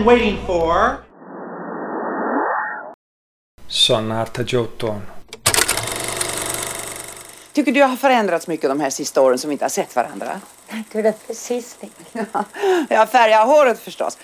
[0.00, 0.96] been waiting for.
[3.66, 5.00] Sonata di outono.
[7.52, 9.96] Tycker du jag har förändrats mycket de här sista åren som vi inte har sett
[9.96, 10.40] varandra?
[10.92, 11.88] Du är precis det.
[12.88, 14.18] Jag har färgat håret förstås.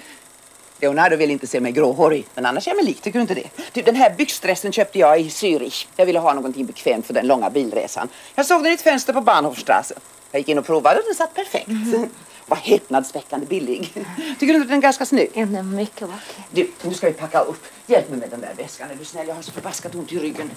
[0.80, 3.34] Leonardo vill inte se mig gråhårig, men annars är jag mig lik, tycker du inte
[3.34, 3.48] det?
[3.72, 5.86] Du, den här byxdressen köpte jag i Zürich.
[5.96, 8.08] Jag ville ha någonting bekvämt för den långa bilresan.
[8.34, 9.94] Jag såg den i ett fönster på Bahnhofstrasse.
[10.30, 11.68] Jag gick in och provade och den satt perfekt.
[12.46, 13.92] Var häpnadsväckande billig.
[14.38, 15.30] Tycker du inte den är ganska snygg?
[15.34, 16.42] Ja, den är mycket vacker.
[16.50, 17.64] Du, nu ska vi packa upp.
[17.86, 19.28] Hjälp mig med den där väskan, är du snäll?
[19.28, 20.50] Jag har så förbaskat ont i ryggen.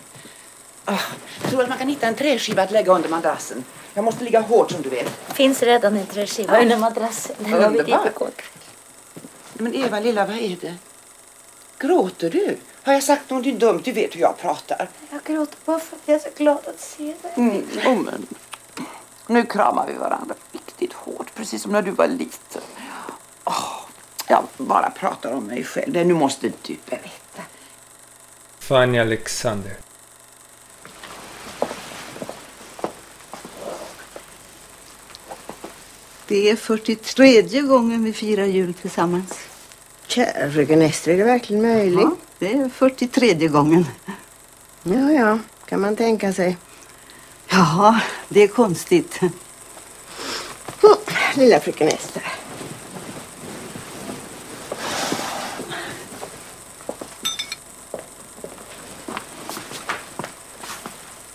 [0.86, 0.98] Ah,
[1.44, 3.64] tror du att man kan hitta en träskiva att lägga under madrassen?
[3.94, 5.09] Jag måste ligga hårt som du vet.
[5.34, 7.36] Finns redan en träskiva under madrassen.
[7.40, 8.30] Den har vi dit igår.
[9.53, 10.76] Men Eva lilla, vad är det?
[11.80, 12.58] Gråter du?
[12.84, 13.81] Har jag sagt någonting dumt?
[13.84, 14.90] Du vet hur jag pratar.
[15.12, 17.34] Jag gråter bara för att jag är så glad att se dig.
[17.36, 18.28] Mm, oh, men.
[19.30, 22.61] Nu kramar vi varandra riktigt hårt, precis som när du var liten.
[23.44, 23.81] Åh,
[24.27, 25.94] jag bara pratar om mig själv.
[25.94, 27.41] Men Nu måste du berätta.
[28.59, 29.77] Fanny Alexander.
[36.27, 39.39] Det är 43 gången vi firar jul tillsammans.
[40.07, 42.00] Kära fröken Ester, är det verkligen möjligt?
[42.02, 43.85] Ja, det är 43 gången.
[44.83, 46.57] Ja, ja, kan man tänka sig.
[47.50, 49.19] Ja, det är konstigt.
[51.36, 52.23] Lilla fröken Ester.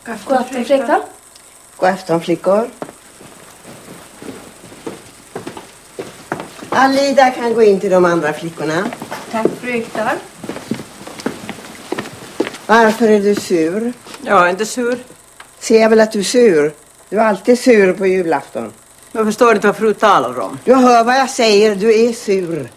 [0.04, 1.00] God afton flickor.
[1.76, 2.70] God afton flickor.
[6.70, 8.90] Alida kan gå in till de andra flickorna.
[9.30, 10.16] Tack fru Ekdahl.
[12.66, 13.92] Varför är du sur?
[14.22, 15.13] Jag är inte sur.
[15.64, 16.72] Ser jag väl att du är sur?
[17.10, 18.72] Du är alltid sur på julafton.
[19.12, 20.58] Jag förstår inte vad fru talar om.
[20.64, 22.70] Du hör vad jag säger, du är sur.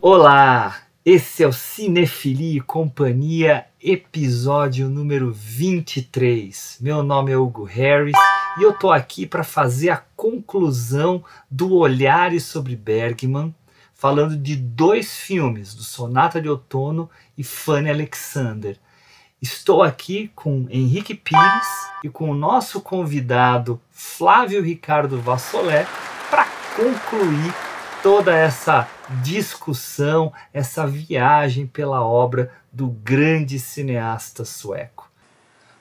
[0.00, 0.72] Olá,
[1.04, 6.76] esse é o Cinefilia e Companhia, episódio número 23.
[6.80, 8.16] Meu nome é Hugo Harris
[8.58, 13.54] e eu tô aqui para fazer a conclusão do Olhares sobre Bergman,
[14.00, 18.78] falando de dois filmes, do Sonata de Outono e Fanny Alexander.
[19.42, 21.68] Estou aqui com Henrique Pires
[22.02, 25.86] e com o nosso convidado Flávio Ricardo Vassolé
[26.30, 27.54] para concluir
[28.02, 28.88] toda essa
[29.22, 35.10] discussão, essa viagem pela obra do grande cineasta sueco.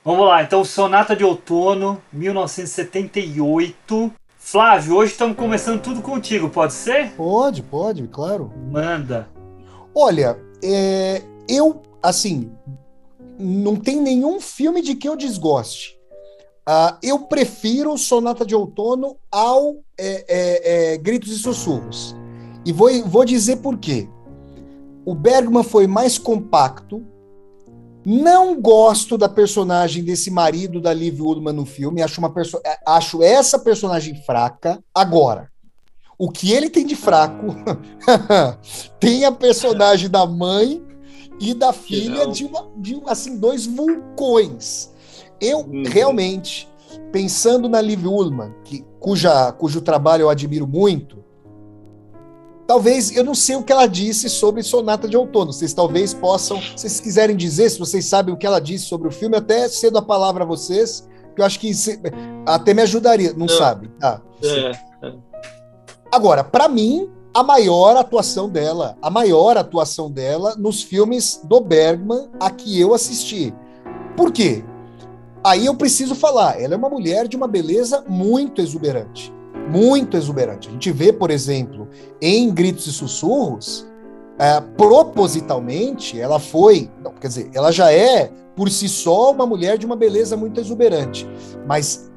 [0.03, 4.13] Vamos lá, então Sonata de Outono, 1978.
[4.51, 7.11] Flávio, hoje estamos começando tudo contigo, pode ser?
[7.11, 8.51] Pode, pode, claro.
[8.71, 9.29] Manda.
[9.93, 12.51] Olha, é, eu, assim,
[13.37, 15.99] não tem nenhum filme de que eu desgoste.
[16.65, 22.15] Ah, eu prefiro Sonata de Outono ao é, é, é, Gritos e Sussurros.
[22.65, 24.09] E vou, vou dizer por quê.
[25.05, 27.05] O Bergman foi mais compacto.
[28.11, 32.01] Não gosto da personagem desse marido da Liv Ullmann no filme.
[32.01, 34.83] Acho, uma perso acho essa personagem fraca.
[34.91, 35.51] Agora,
[36.17, 37.55] o que ele tem de fraco
[38.99, 40.83] tem a personagem da mãe
[41.39, 44.89] e da filha de, uma, de assim dois vulcões.
[45.39, 45.83] Eu uhum.
[45.85, 46.67] realmente,
[47.11, 51.18] pensando na Liv Ullmann, que, cuja, cujo trabalho eu admiro muito,
[52.69, 55.51] talvez eu não sei o que ela disse sobre Sonata de Outono.
[55.51, 59.07] Vocês talvez possam, se vocês quiserem dizer, se vocês sabem o que ela disse sobre
[59.07, 61.99] o filme, até cedo a palavra a vocês, que eu acho que se,
[62.45, 63.33] até me ajudaria.
[63.33, 63.57] Não, não.
[63.57, 63.89] sabe?
[64.03, 64.19] É,
[65.01, 65.13] é.
[66.11, 72.29] Agora, para mim, a maior atuação dela, a maior atuação dela nos filmes do Bergman
[72.39, 73.51] a que eu assisti.
[74.15, 74.63] Por quê?
[75.43, 79.33] Aí eu preciso falar, ela é uma mulher de uma beleza muito exuberante.
[79.69, 80.67] Muito exuberante.
[80.67, 81.87] A gente vê, por exemplo,
[82.21, 83.87] em Gritos e Sussurros,
[84.39, 86.89] é, propositalmente, ela foi.
[87.03, 90.59] Não, quer dizer, ela já é, por si só, uma mulher de uma beleza muito
[90.59, 91.27] exuberante.
[91.67, 92.09] Mas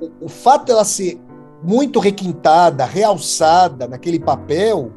[0.00, 1.20] o, o fato dela ser
[1.62, 4.90] muito requintada, realçada naquele papel,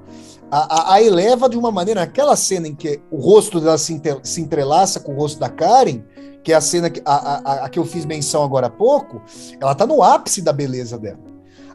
[0.51, 2.01] a, a, a, eleva de uma maneira.
[2.01, 5.49] Naquela cena em que o rosto dela se, inter, se entrelaça com o rosto da
[5.49, 6.01] Karen,
[6.43, 9.21] que é a cena que, a, a, a que eu fiz menção agora há pouco,
[9.59, 11.28] ela está no ápice da beleza dela.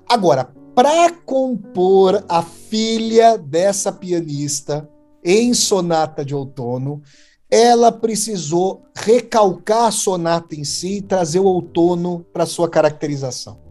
[0.09, 4.89] Agora, para compor a filha dessa pianista
[5.25, 7.03] em Sonata de Outono,
[7.51, 13.64] ela precisou recalcar a sonata em si e trazer o outono para sua caracterização.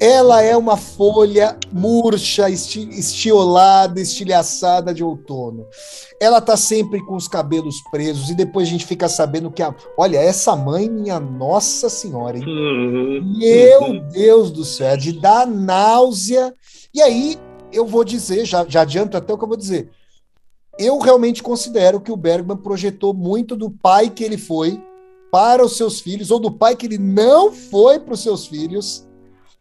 [0.00, 5.66] Ela é uma folha murcha, esti estiolada, estilhaçada de outono.
[6.18, 9.74] Ela tá sempre com os cabelos presos e depois a gente fica sabendo que a,
[9.98, 12.44] olha, essa mãe, minha nossa senhora, hein?
[12.46, 13.34] Uhum.
[13.38, 16.54] Meu Deus do céu, é de dar náusea.
[16.94, 17.38] E aí
[17.70, 19.90] eu vou dizer, já, já adianto até o que eu vou dizer.
[20.78, 24.82] Eu realmente considero que o Bergman projetou muito do pai que ele foi
[25.30, 29.06] para os seus filhos, ou do pai que ele não foi para os seus filhos,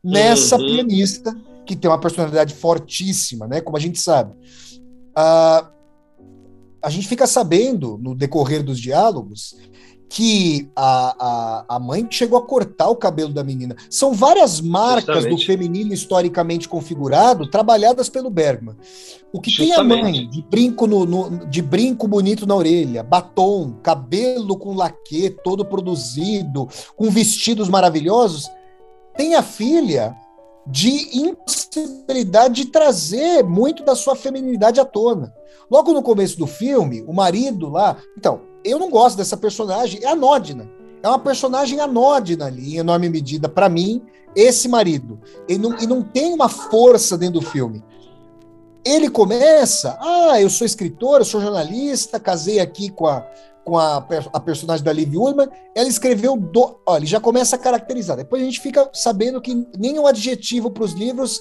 [0.04, 0.66] nessa Uhum.
[0.66, 1.36] pianista,
[1.66, 3.62] que tem uma personalidade fortíssima, né?
[3.62, 4.34] Como a gente sabe.
[5.16, 5.69] Ah,
[6.81, 9.56] a gente fica sabendo, no decorrer dos diálogos,
[10.12, 13.75] que a, a, a mãe chegou a cortar o cabelo da menina.
[13.92, 15.46] São várias marcas do Justamente.
[15.46, 18.75] feminino historicamente configurado trabalhadas pelo Bergman.
[19.31, 20.02] O que tem a Justamente.
[20.02, 25.63] mãe de brinco, no, no- de brinco bonito na orelha, batom, cabelo com laque todo
[25.63, 28.50] produzido, com vestidos maravilhosos,
[29.19, 30.16] tem a filha
[30.66, 35.33] de impossibilidade de trazer muito da sua feminilidade à tona.
[35.69, 37.98] Logo no começo do filme, o marido lá.
[38.18, 40.71] Então, eu não gosto dessa personagem, é anódina.
[41.04, 44.01] É uma personagem anódina ali, em enorme medida, para mim,
[44.33, 45.19] esse marido.
[45.50, 47.83] E não, e não tem uma força dentro do filme.
[48.86, 53.25] Ele começa, ah, eu sou escritor, eu sou jornalista, casei aqui com a,
[53.69, 53.98] com a,
[54.33, 58.18] a personagem da Liv Ullmann, ela escreveu, do, ó, ele já começa a caracterizar.
[58.18, 61.39] Depois a gente fica sabendo que nenhum adjetivo para os livros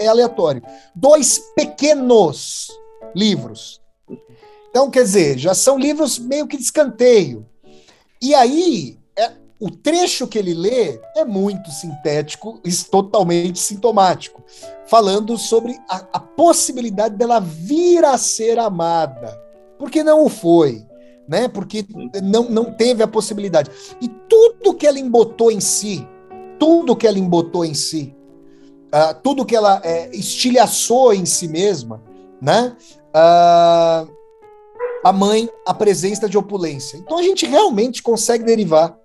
[0.00, 0.62] é aleatório.
[0.94, 2.68] Dois pequenos
[3.14, 3.78] livros.
[4.70, 7.46] Então, quer dizer, já são livros meio que de escanteio.
[8.22, 14.42] E aí, é, o trecho que ele lê é muito sintético e totalmente sintomático,
[14.86, 19.38] falando sobre a, a possibilidade dela vir a ser amada.
[19.78, 20.85] Porque não o foi,
[21.28, 21.48] né?
[21.48, 21.84] Porque
[22.22, 23.70] não, não teve a possibilidade.
[24.00, 26.06] E tudo que ela embotou em si,
[26.58, 28.14] tudo que ela embotou em si,
[28.92, 32.02] ah, tudo que ela é, estilhaçou em si mesma,
[32.40, 32.76] né?
[33.12, 34.06] Ah,
[35.04, 36.96] a mãe, a presença de opulência.
[36.96, 38.96] Então a gente realmente consegue derivar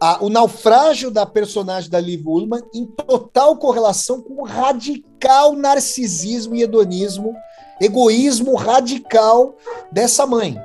[0.00, 6.54] a- o naufrágio da personagem da Liv Ullmann em total correlação com o radical narcisismo
[6.54, 7.34] e hedonismo,
[7.80, 9.56] egoísmo radical
[9.90, 10.56] dessa mãe,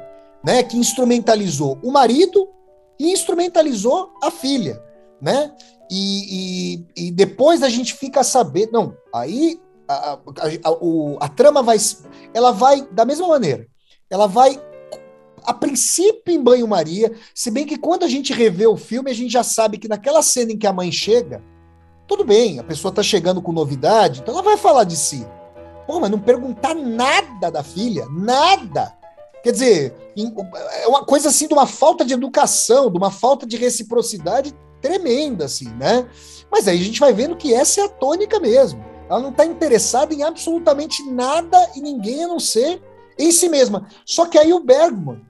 [0.48, 0.64] né?
[0.64, 2.48] Que instrumentalizou o marido
[2.98, 4.82] e instrumentalizou a filha,
[5.22, 5.54] né?
[5.92, 9.60] E, e, e depois a gente fica sabendo, não, aí
[9.90, 11.76] a, a, a, a trama vai,
[12.34, 13.68] ela vai da mesma maneira,
[14.10, 14.58] ela vai
[15.44, 19.32] a princípio em banho-maria, se bem que quando a gente revê o filme, a gente
[19.32, 21.44] já sabe que naquela cena em que a mãe chega,
[22.08, 25.28] tudo bem, a pessoa tá chegando com novidade, então ela vai falar de si.
[25.86, 28.97] Pô, mas não perguntar nada da filha, nada.
[29.48, 29.96] Quer dizer,
[30.82, 35.46] é uma coisa assim de uma falta de educação, de uma falta de reciprocidade tremenda,
[35.46, 36.06] assim, né?
[36.52, 38.84] Mas aí a gente vai vendo que essa é a tônica mesmo.
[39.10, 42.82] Ela não está interessada em absolutamente nada e ninguém a não ser
[43.18, 43.88] em si mesma.
[44.06, 45.22] Só que aí o Bergman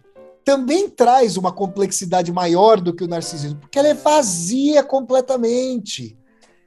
[0.44, 6.18] também traz uma complexidade maior do que o narcisismo, porque ela é vazia completamente.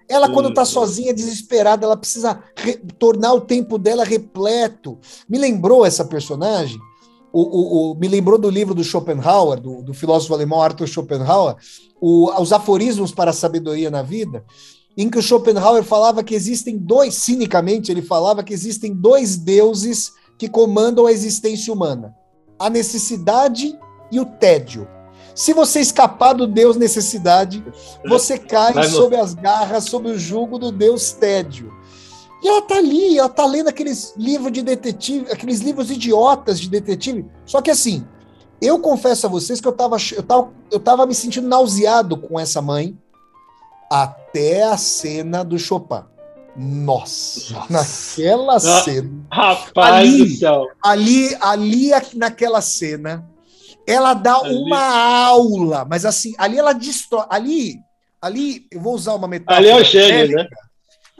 [0.09, 0.67] Ela, quando está Uhum.
[0.67, 5.01] sozinha, desesperada, ela precisa re- tornar o tempo dela repleto.
[5.29, 6.79] Me lembrou essa personagem?
[7.33, 11.57] O, o- o- me lembrou do livro do Schopenhauer, do, do filósofo alemão Arthur Schopenhauer,
[12.01, 14.45] os aforismos para a sabedoria na vida,
[14.97, 20.13] em que o Schopenhauer falava que existem dois, cinicamente, ele falava que existem dois deuses
[20.37, 22.15] que comandam a existência humana:
[22.59, 23.79] a necessidade
[24.11, 24.89] e o tédio.
[25.35, 27.65] Se você escapar do Deus necessidade,
[28.09, 31.73] você cai sob as garras, sob o jugo do Deus tédio.
[32.43, 36.69] E ela tá ali, ela tá lendo aqueles livros de detetive, aqueles livros idiotas de
[36.71, 37.27] detetive.
[37.45, 38.07] Só que assim,
[38.63, 42.41] eu confesso a vocês que eu tava, eu tava, eu tava me sentindo nauseado com
[42.41, 42.97] essa mãe
[43.91, 46.03] até a cena do Chopin.
[46.57, 47.73] Nossa, Nossa.
[47.73, 48.61] naquela Ah.
[48.61, 50.25] cena Rapaz Ali.
[50.25, 50.67] do céu.
[50.83, 53.29] ali, ali naquela cena,
[53.87, 54.55] ela dá Ali.
[54.57, 57.25] uma aula, mas assim, ali ela destrói.
[57.31, 57.77] Ali,
[58.21, 59.59] ali, eu vou usar uma metáfora.
[59.59, 60.49] Ali é o bélica, né?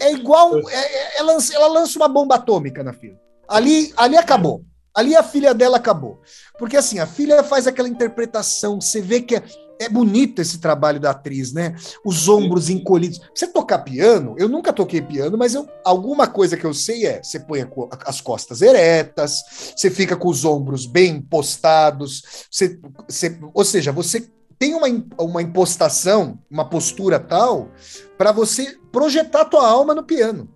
[0.01, 0.59] É igual.
[0.69, 3.19] é- é- ela, lança, ela lança uma bomba atômica na filha.
[3.49, 4.65] Ali, ali acabou.
[4.95, 6.21] Ali a filha dela acabou.
[6.59, 9.43] Porque assim, a filha faz aquela interpretação, você vê que é,
[9.79, 11.75] é bonito esse trabalho da atriz, né?
[12.05, 13.21] Os ombros encolhidos.
[13.35, 17.23] Você tocar piano, eu nunca toquei piano, mas eu, alguma coisa que eu sei é:
[17.23, 17.67] você põe
[18.05, 19.43] as costas eretas,
[19.77, 22.79] você fica com os ombros bem postados, você,
[23.09, 24.29] você- ou seja, você
[24.61, 24.87] tem uma,
[25.19, 27.71] uma impostação, uma postura tal,
[28.19, 30.51] para você projetar tua alma no piano.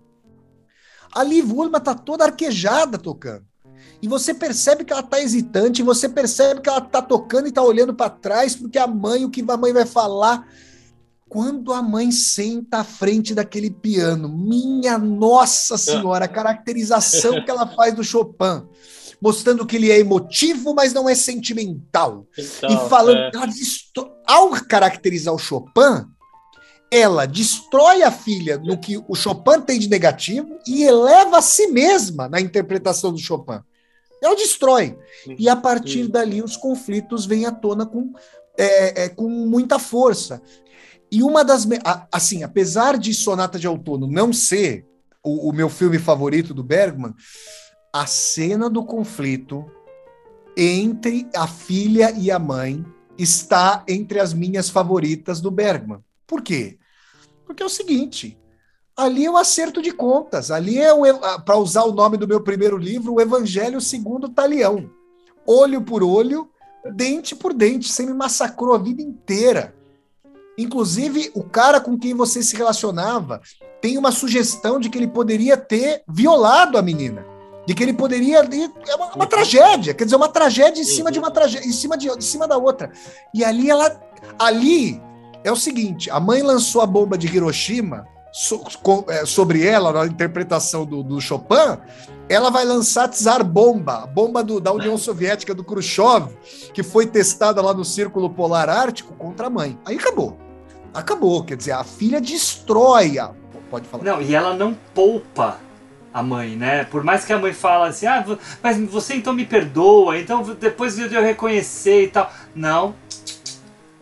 [1.11, 3.43] A Liv Ullmann tá toda arquejada tocando.
[4.03, 7.63] E você percebe que ela tá hesitante, você percebe que ela tá tocando e tá
[7.63, 10.47] olhando para trás, porque a mãe, o que a mãe vai falar.
[11.27, 17.65] Quando a mãe senta à frente daquele piano, minha nossa senhora, a caracterização que ela
[17.65, 18.67] faz do Chopin,
[19.21, 22.27] mostrando que ele é emotivo, mas não é sentimental.
[22.37, 23.31] Então, e falando, é.
[24.27, 26.05] ao caracterizar o Chopin,
[26.91, 31.67] ela destrói a filha no que o Chopin tem de negativo e eleva a si
[31.67, 33.59] mesma na interpretação do Chopin.
[34.21, 34.97] Ela destrói.
[35.37, 38.13] E a partir dali os conflitos vêm à tona com,
[38.57, 40.41] é, é, com muita força.
[41.11, 41.67] E uma das.
[42.11, 44.85] Assim, apesar de Sonata de Outono não ser
[45.23, 47.13] o, o meu filme favorito do Bergman,
[47.95, 49.71] a cena do conflito
[50.57, 52.85] entre a filha e a mãe
[53.17, 56.03] está entre as minhas favoritas do Bergman.
[56.27, 56.77] Por quê?
[57.45, 58.37] Porque é o seguinte.
[58.97, 60.51] Ali é o acerto de contas.
[60.51, 60.91] Ali é,
[61.45, 64.89] para usar o nome do meu primeiro livro, o Evangelho segundo Talião.
[65.47, 66.49] Olho por olho,
[66.93, 67.89] dente por dente.
[67.89, 69.73] Você me massacrou a vida inteira.
[70.57, 73.39] Inclusive, o cara com quem você se relacionava
[73.79, 77.34] tem uma sugestão de que ele poderia ter violado a menina.
[77.65, 78.39] De que ele poderia.
[78.87, 79.93] É uma, uma tragédia.
[79.93, 82.57] Quer dizer, uma tragédia em cima de uma tragédia, em cima de, em cima da
[82.57, 82.91] outra.
[83.33, 83.99] E ali ela.
[84.37, 85.01] Ali
[85.43, 89.91] é o seguinte: a mãe lançou a bomba de Hiroshima so- com- é, sobre ela,
[89.91, 91.77] na interpretação do, do Chopin,
[92.29, 96.27] ela vai lançar Tsar Bomba, a bomba do- da União Soviética do Khrushchev,
[96.73, 99.77] que foi testada lá no Círculo Polar Ártico contra a mãe.
[99.85, 100.37] Aí acabou.
[100.93, 101.43] Acabou.
[101.43, 103.31] Quer dizer, a filha destrói a.
[103.69, 104.03] Pode falar.
[104.03, 105.57] Não, e ela não poupa
[106.15, 106.85] a mãe, né?
[106.85, 108.25] Por mais que a mãe fala assim, ah,
[108.63, 112.31] mas você então me perdoa, então depois de eu reconhecer e tal.
[112.55, 112.95] Não.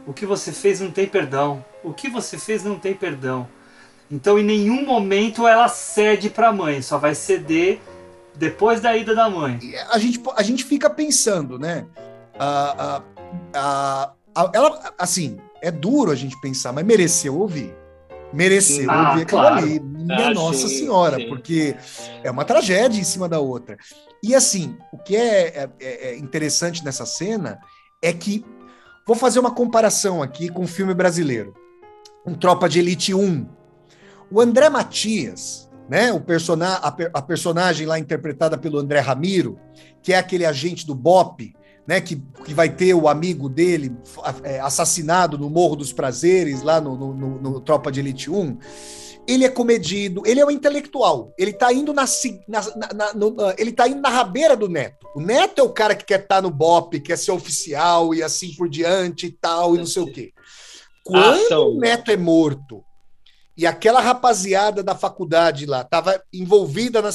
[0.06, 1.66] O que você fez não tem perdão.
[1.84, 3.48] O que você fez não tem perdão.
[4.12, 7.82] Então em nenhum momento ela cede para a mãe, só vai ceder
[8.36, 9.60] depois da ida da mãe.
[9.90, 11.88] a gente, a gente fica pensando, né?
[12.38, 13.02] A, a,
[13.56, 17.74] a, a- ela, assim, é duro a gente pensar, mas mereceu ouvir.
[18.34, 19.58] Mereceu Ah, ouvir aquilo claro.
[19.58, 19.80] ali.
[19.80, 21.28] Minha Ah, Nossa sim, Senhora, sim.
[21.30, 21.76] porque
[22.24, 23.78] é uma tragédia em cima da outra.
[24.22, 27.60] E assim, o que é, é- é interessante nessa cena
[28.02, 28.44] é que.
[29.06, 31.54] Vou fazer uma comparação aqui com o filme brasileiro.
[32.26, 33.46] Um Tropa de Elite 1.
[34.32, 39.60] O André Matias, né, o persona a, per- a personagem lá interpretada pelo André Ramiro,
[40.02, 41.54] que é aquele agente do BOP,
[41.88, 43.92] né, que, que vai ter o amigo dele
[44.44, 48.58] é, assassinado no Morro dos Prazeres, lá no, no- no- no Tropa de Elite 1.
[49.26, 51.34] Ele é comedido, ele é um intelectual.
[51.38, 52.04] Ele tá indo na,
[52.48, 55.08] na- na- na- no- na- ele tá indo na rabeira do Neto.
[55.16, 58.54] O Neto é o cara que quer estar no BOP, quer ser oficial e assim
[58.56, 60.34] por diante e tal, e não sei o quê.
[61.06, 61.70] Quando Ação.
[61.70, 62.84] o Neto é morto
[63.58, 67.10] e aquela rapaziada da faculdade lá estava envolvida na,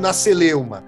[0.00, 0.84] na celeuma,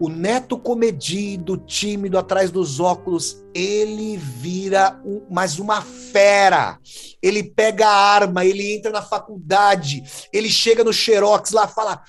[0.00, 6.78] o Neto comedido, tímido, atrás dos óculos, ele vira um- mais uma fera.
[7.22, 12.02] Ele pega a arma, ele entra na faculdade, ele chega no Xerox lá, fala.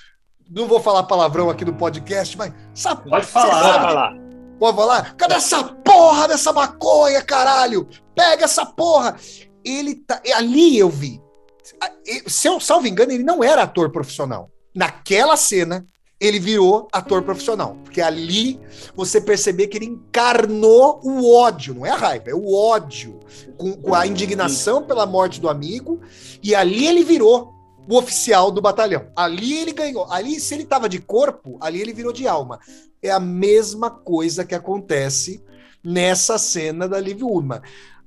[0.49, 2.53] Não vou falar palavrão aqui no podcast, mas.
[2.75, 3.49] essa- Pode falar.
[3.51, 4.13] Pode sabe falar.
[4.59, 5.15] Pode falar?
[5.15, 7.87] Cadê essa porra dessa maconha, caralho?
[8.15, 9.15] Pega essa porra!
[9.63, 10.21] Ele tá.
[10.35, 11.19] Ali eu vi.
[12.27, 14.49] Se eu salvo engano, ele não era ator profissional.
[14.75, 15.85] Naquela cena,
[16.25, 17.77] ele virou ator profissional.
[17.83, 18.59] Porque ali
[18.95, 23.19] você perceber que ele encarnou o ódio, não é a raiva, é o ódio,
[23.57, 25.99] com, com a indignação pela morte do amigo,
[26.41, 27.53] e ali ele virou
[27.87, 29.07] o oficial do batalhão.
[29.15, 30.11] Ali ele ganhou.
[30.11, 32.59] Ali, se ele estava de corpo, ali ele virou de alma.
[33.01, 35.43] É a mesma coisa que acontece
[35.83, 37.61] nessa cena da Liv Ullmann.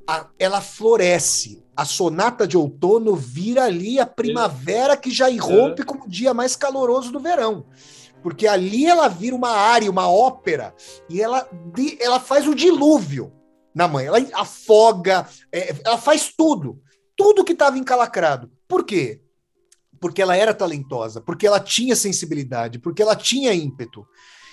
[0.06, 1.62] A- ela floresce.
[1.76, 6.56] A sonata de outono vira ali a primavera que já irrompe como o dia mais
[6.56, 7.66] caloroso do verão.
[8.22, 10.74] Porque ali ela vira uma área, uma ópera,
[11.08, 11.48] e ela,
[12.00, 13.32] ela faz o dilúvio
[13.74, 14.06] na mãe.
[14.06, 16.80] Ela afoga, é, ela faz tudo.
[17.16, 18.50] Tudo que estava encalacrado.
[18.66, 19.20] Por quê?
[20.00, 24.06] Porque ela era talentosa, porque ela tinha sensibilidade, porque ela tinha ímpeto.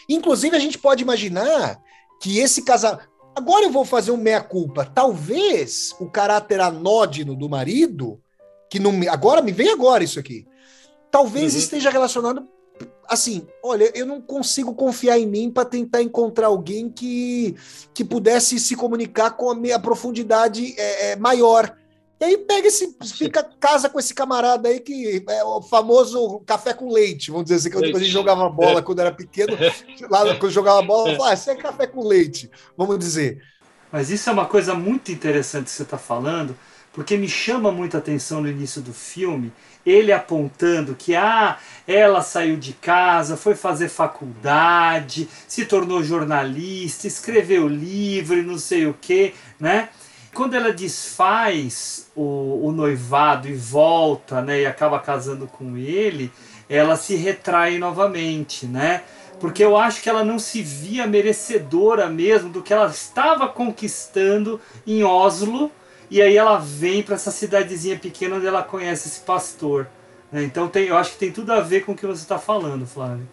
[0.10, 1.80] Inclusive, a gente pode imaginar
[2.22, 3.00] que esse casal.
[3.36, 4.86] Agora eu vou fazer um meia-culpa.
[4.86, 8.22] Talvez o caráter anódino do marido,
[8.70, 8.92] que não.
[9.12, 10.46] Agora me vem agora isso aqui.
[11.12, 11.60] Talvez Uhum.
[11.60, 12.48] esteja relacionado.
[13.08, 17.56] Assim, olha, eu não consigo confiar em mim para tentar encontrar alguém que,
[17.94, 21.76] que pudesse se comunicar com a minha profundidade é, é, maior.
[22.20, 26.74] E aí pega esse, fica, casa com esse camarada aí que é o famoso café
[26.74, 29.58] com leite, vamos dizer assim, que quando a gente jogava bola quando era pequeno,
[30.10, 33.42] lá quando jogava bola, falava, ah, isso é café com leite, vamos dizer.
[33.92, 36.58] Mas isso é uma coisa muito interessante que você está falando,
[36.96, 39.52] porque me chama muita atenção no início do filme,
[39.86, 47.68] ele apontando que ah, ela saiu de casa, foi fazer faculdade, se tornou jornalista, escreveu
[47.68, 49.90] livro não sei o que, né?
[50.34, 56.30] quando ela desfaz o, o noivado e volta, né, e acaba casando com ele,
[56.70, 59.04] ela se retrai novamente, né?
[59.40, 64.60] Porque eu acho que ela não se via merecedora mesmo do que ela estava conquistando
[64.86, 65.72] em Oslo,
[66.10, 69.88] e aí ela vem para essa cidadezinha pequena onde ela conhece esse pastor.
[70.32, 70.44] Né?
[70.44, 72.86] Então tem, eu acho que tem tudo a ver com o que você está falando,
[72.86, 73.28] Flávio.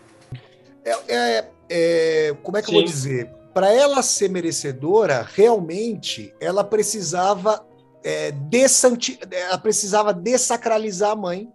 [0.85, 2.75] É, é, é, como é que Sim.
[2.75, 3.31] eu vou dizer?
[3.55, 7.65] Para ela ser merecedora, realmente ela precisava
[8.03, 9.19] é, dessanti...
[9.31, 11.49] ela precisava dessacralizar a mãe,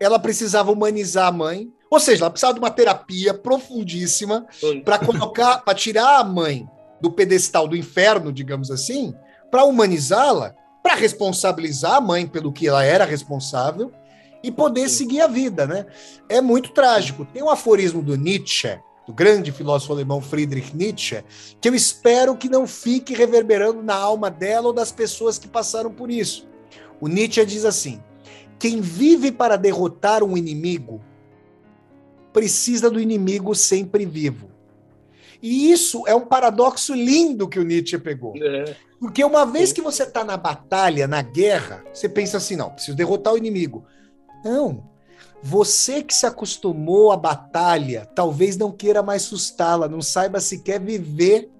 [0.00, 4.46] ela precisava humanizar a mãe, ou seja, ela precisava de uma terapia profundíssima
[4.84, 6.66] para colocar, para tirar a mãe
[7.00, 9.14] do pedestal do inferno, digamos assim,
[9.54, 13.92] para humanizá-la, para responsabilizar a mãe pelo que ela era responsável
[14.42, 15.86] e poder seguir a vida, né?
[16.28, 17.24] É muito trágico.
[17.24, 21.22] Tem um aforismo do Nietzsche, do grande filósofo alemão Friedrich Nietzsche,
[21.60, 25.92] que eu espero que não fique reverberando na alma dela ou das pessoas que passaram
[25.92, 26.48] por isso.
[27.00, 28.02] O Nietzsche diz assim:
[28.58, 31.00] quem vive para derrotar um inimigo
[32.32, 34.50] precisa do inimigo sempre vivo.
[35.44, 38.32] E isso é um paradoxo lindo que o Nietzsche pegou.
[38.34, 38.74] É.
[38.98, 42.96] Porque uma vez que você está na batalha, na guerra, você pensa assim: não, preciso
[42.96, 43.84] derrotar o inimigo.
[44.42, 44.88] Não.
[45.42, 51.50] Você que se acostumou à batalha, talvez não queira mais sustá-la, não saiba sequer viver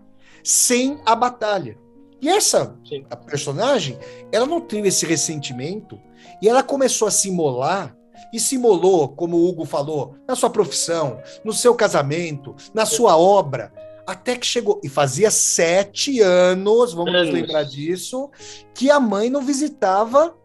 [0.43, 1.77] sem a batalha.
[2.23, 2.75] E essa
[3.11, 3.99] a personagem,
[4.33, 6.01] ela não teve esse ressentimento
[6.41, 7.95] e ela começou a se imolar
[8.33, 13.17] e se imolou, como o Hugo falou, na sua profissão, no seu casamento, na sua
[13.17, 13.73] obra,
[14.07, 14.81] até que chegou.
[14.83, 17.27] E fazia sete anos, vamos anos.
[17.29, 18.31] nos lembrar disso,
[18.75, 20.37] que a mãe não visitava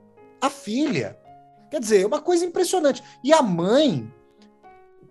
[0.41, 1.17] a filha.
[1.69, 3.03] Quer dizer, é uma coisa impressionante.
[3.23, 4.11] E a mãe,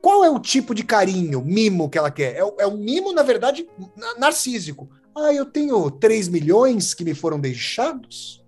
[0.01, 2.37] qual é o tipo de carinho, mimo que ela quer?
[2.37, 3.69] É, é um mimo, na verdade,
[4.19, 4.89] narcísico.
[5.17, 8.45] Ah, eu tenho 3 milhões que me foram deixados,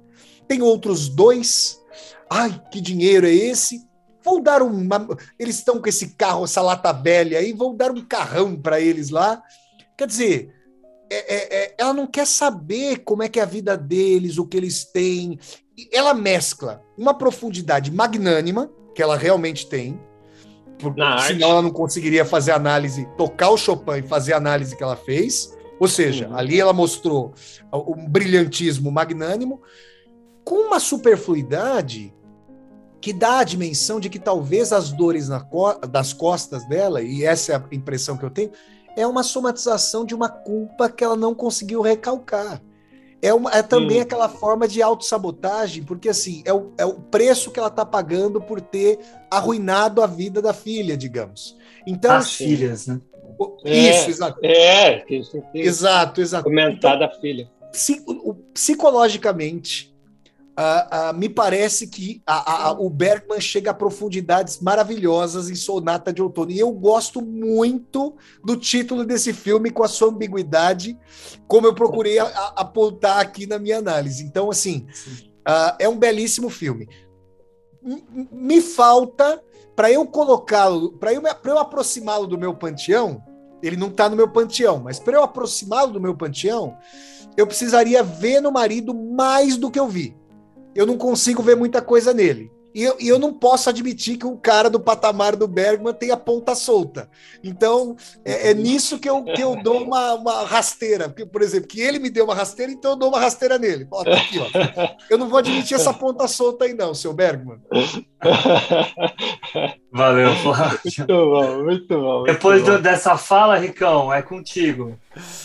[0.46, 1.81] tem outros dois.
[2.29, 3.89] Ai, que dinheiro é esse?
[4.31, 5.09] Vou dar uma.
[5.38, 9.11] Eles estão com esse carro, essa lata velha aí, vou dar um carrão para eles
[9.11, 9.43] lá.
[9.99, 10.55] Quer dizer,
[11.11, 14.47] é, é, é, ela não quer saber como é que é a vida deles, o
[14.47, 15.38] que eles têm
[15.93, 19.99] ela mescla uma profundidade magnânima, que ela realmente tem,
[20.79, 24.83] porque, senão ela não conseguiria fazer análise, tocar o Chopin e fazer a análise que
[24.83, 25.57] ela fez.
[25.79, 26.37] Ou seja, uhum.
[26.37, 27.35] ali ela mostrou
[27.73, 29.62] um brilhantismo magnânimo,
[30.45, 32.14] com uma superfluidade
[33.00, 37.52] que dá a dimensão de que talvez as dores co das costas dela, e essa
[37.52, 38.50] é a impressão que eu tenho,
[38.96, 42.60] é uma somatização de uma culpa que ela não conseguiu recalcar
[43.22, 44.02] é, uma, é também hum.
[44.02, 48.40] aquela forma de autossabotagem, porque assim, é o, é o preço que ela está pagando
[48.40, 48.98] por ter
[49.30, 51.56] arruinado a vida da filha, digamos.
[51.86, 53.00] Então, As filhas, né?
[53.64, 54.40] Isso, é, exato.
[54.42, 55.04] É,
[55.54, 56.44] exato, exato.
[56.44, 57.50] Comentar então, da filha.
[58.52, 59.89] Psicologicamente,
[60.58, 66.12] Uh, uh, me parece que a, a, o Bergman chega a profundidades maravilhosas em Sonata
[66.12, 66.50] de Outono.
[66.50, 70.98] E eu gosto muito do título desse filme, com a sua ambiguidade,
[71.46, 74.24] como eu procurei a, apontar aqui na minha análise.
[74.24, 74.86] Então, assim,
[75.48, 76.88] uh, é um belíssimo filme.
[77.82, 79.42] M me falta,
[79.74, 83.22] para eu colocá-lo, para eu, eu aproximá-lo do meu panteão,
[83.62, 86.76] ele não está no meu panteão, mas para eu aproximá-lo do meu panteão,
[87.36, 90.19] eu precisaria ver no marido mais do que eu vi
[90.74, 92.50] eu não consigo ver muita coisa nele.
[92.74, 96.16] E eu, e eu não posso admitir que um cara do patamar do Bergman tenha
[96.16, 97.09] ponta solta.
[97.42, 101.09] Então, é, é nisso que eu, que eu dou uma, uma rasteira.
[101.09, 103.88] Porque, por exemplo, que ele me deu uma rasteira, então eu dou uma rasteira nele.
[103.90, 104.46] Ó, tá aqui, ó.
[105.11, 107.59] Eu não vou admitir essa ponta solta aí, não, seu Bergman.
[109.92, 110.80] Valeu, Flávio.
[110.85, 112.16] Muito bom, muito bom.
[112.18, 112.80] Muito Depois bom.
[112.80, 114.96] dessa fala, Ricão, é contigo.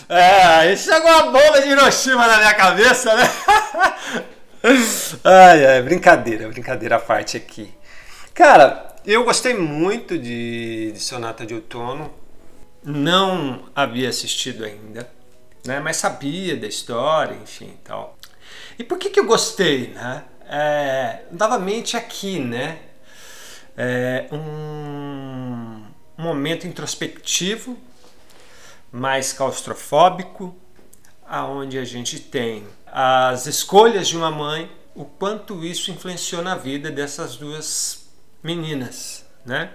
[0.07, 3.23] É, aí chegou a bomba de Hiroshima na minha cabeça, né?
[5.23, 7.71] ai, ai, brincadeira, brincadeira à parte aqui.
[8.33, 12.11] Cara, eu gostei muito de, de Sonata de Outono.
[12.83, 15.09] Não havia assistido ainda,
[15.65, 15.79] né?
[15.79, 18.17] Mas sabia da história, enfim, tal.
[18.77, 20.23] E por que que eu gostei, né?
[20.47, 22.79] É, novamente aqui, né?
[23.77, 25.83] É um
[26.17, 27.77] momento introspectivo,
[28.91, 30.55] mais claustrofóbico,
[31.27, 32.65] aonde a gente tem
[32.97, 38.09] as escolhas de uma mãe, o quanto isso influenciou na vida dessas duas
[38.41, 39.69] meninas, né?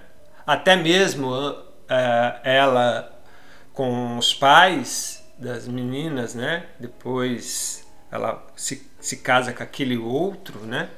[0.47, 1.67] Até mesmo uh,
[2.43, 3.13] ela
[3.75, 6.65] com os pais das meninas, né?
[6.79, 10.89] Depois ela se, se casa com aquele outro, né?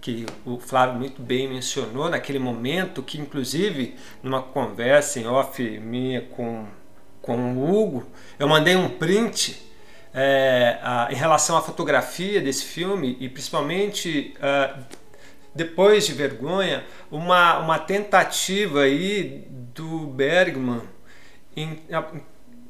[0.00, 6.22] Que o Flávio muito bem mencionou naquele momento, que inclusive numa conversa em off minha
[6.22, 6.66] com,
[7.20, 9.73] com o Hugo, eu mandei um print
[10.14, 14.84] é, a, em relação à fotografia desse filme e principalmente uh,
[15.52, 20.82] depois de Vergonha, uma, uma tentativa aí do Bergman,
[21.56, 21.80] em,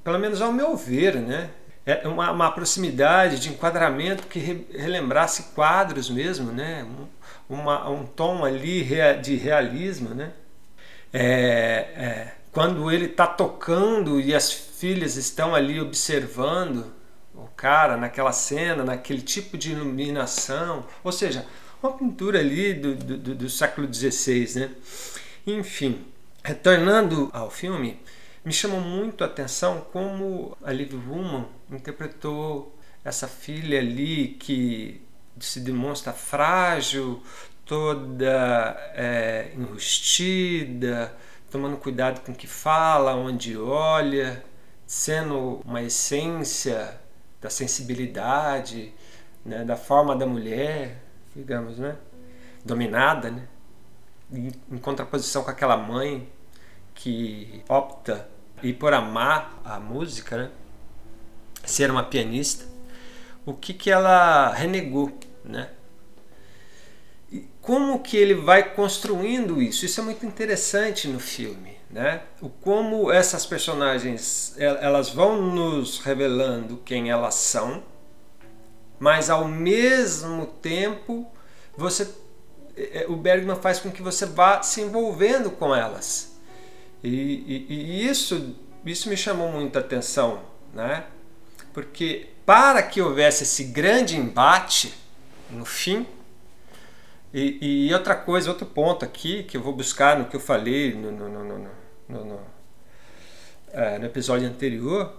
[0.02, 1.50] pelo menos ao meu ver, né?
[1.86, 6.82] É uma, uma proximidade de enquadramento que re, relembrasse quadros mesmo, né?
[7.48, 8.86] Um, uma, um tom ali
[9.22, 10.32] de realismo, né?
[11.12, 16.92] É, é, quando ele está tocando e as filhas estão ali observando
[17.64, 21.46] cara naquela cena, naquele tipo de iluminação, ou seja,
[21.82, 24.70] uma pintura ali do, do, do século XVI, né?
[25.46, 26.04] Enfim,
[26.42, 27.98] retornando ao filme,
[28.44, 35.00] me chamou muito a atenção como a Liv Woman interpretou essa filha ali que
[35.40, 37.22] se demonstra frágil,
[37.64, 41.16] toda é, enrustida,
[41.50, 44.44] tomando cuidado com o que fala, onde olha,
[44.86, 47.02] sendo uma essência
[47.44, 48.94] da sensibilidade,
[49.44, 50.96] né, da forma da mulher,
[51.36, 51.94] digamos, né?
[52.64, 53.46] Dominada, né?
[54.32, 56.26] Em contraposição com aquela mãe
[56.94, 58.26] que opta
[58.62, 60.50] e por amar a música, né?
[61.66, 62.64] Ser uma pianista,
[63.44, 65.12] o que que ela renegou,
[65.44, 65.68] né?
[67.30, 69.84] E como que ele vai construindo isso?
[69.84, 72.22] Isso é muito interessante no filme, né?
[72.42, 77.84] O como essas personagens elas vão nos revelando quem elas são
[78.98, 81.24] mas ao mesmo tempo
[81.76, 82.08] você
[82.76, 86.36] é, é, o Bergman faz com que você vá se envolvendo com elas
[87.02, 91.04] e, e, e isso isso me chamou muita atenção né
[91.72, 94.92] porque para que houvesse esse grande embate
[95.48, 96.04] no fim
[97.32, 100.94] e, e, outra coisa, outro ponto aqui que eu vou buscar no que eu falei
[100.94, 102.40] no, no, no, no, no,
[103.72, 105.12] é, no episódio anterior,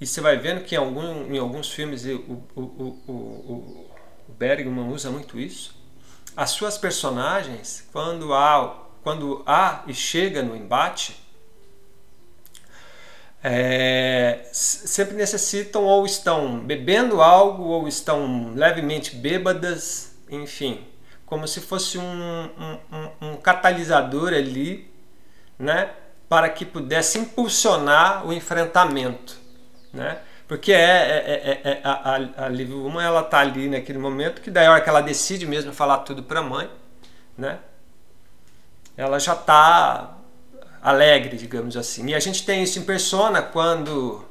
[0.00, 3.90] e você vai vendo que em, algum, em alguns filmes o, o, o, o,
[4.36, 5.74] Bergman usa muito isso.
[6.36, 11.16] As suas personagens, quando há, quando há e chega no embate,
[13.42, 20.84] é, sempre necessitam ou estão bebendo algo ou estão levemente bêbadas, enfim,
[21.24, 24.90] como se fosse um, um, um catalisador ali,
[25.58, 25.90] né,
[26.34, 29.44] para que pudesse impulsionar o enfrentamento
[29.94, 30.18] né?
[30.48, 34.42] Porque é, é, é, é a, a, a Liv Woman, ela tá ali naquele momento
[34.42, 36.68] que daí a hora que ela decide mesmo falar tudo para a mãe,
[37.38, 37.58] né?
[38.96, 40.16] Ela já tá
[40.82, 42.08] alegre, digamos assim.
[42.08, 44.24] E a gente tem isso em persona quando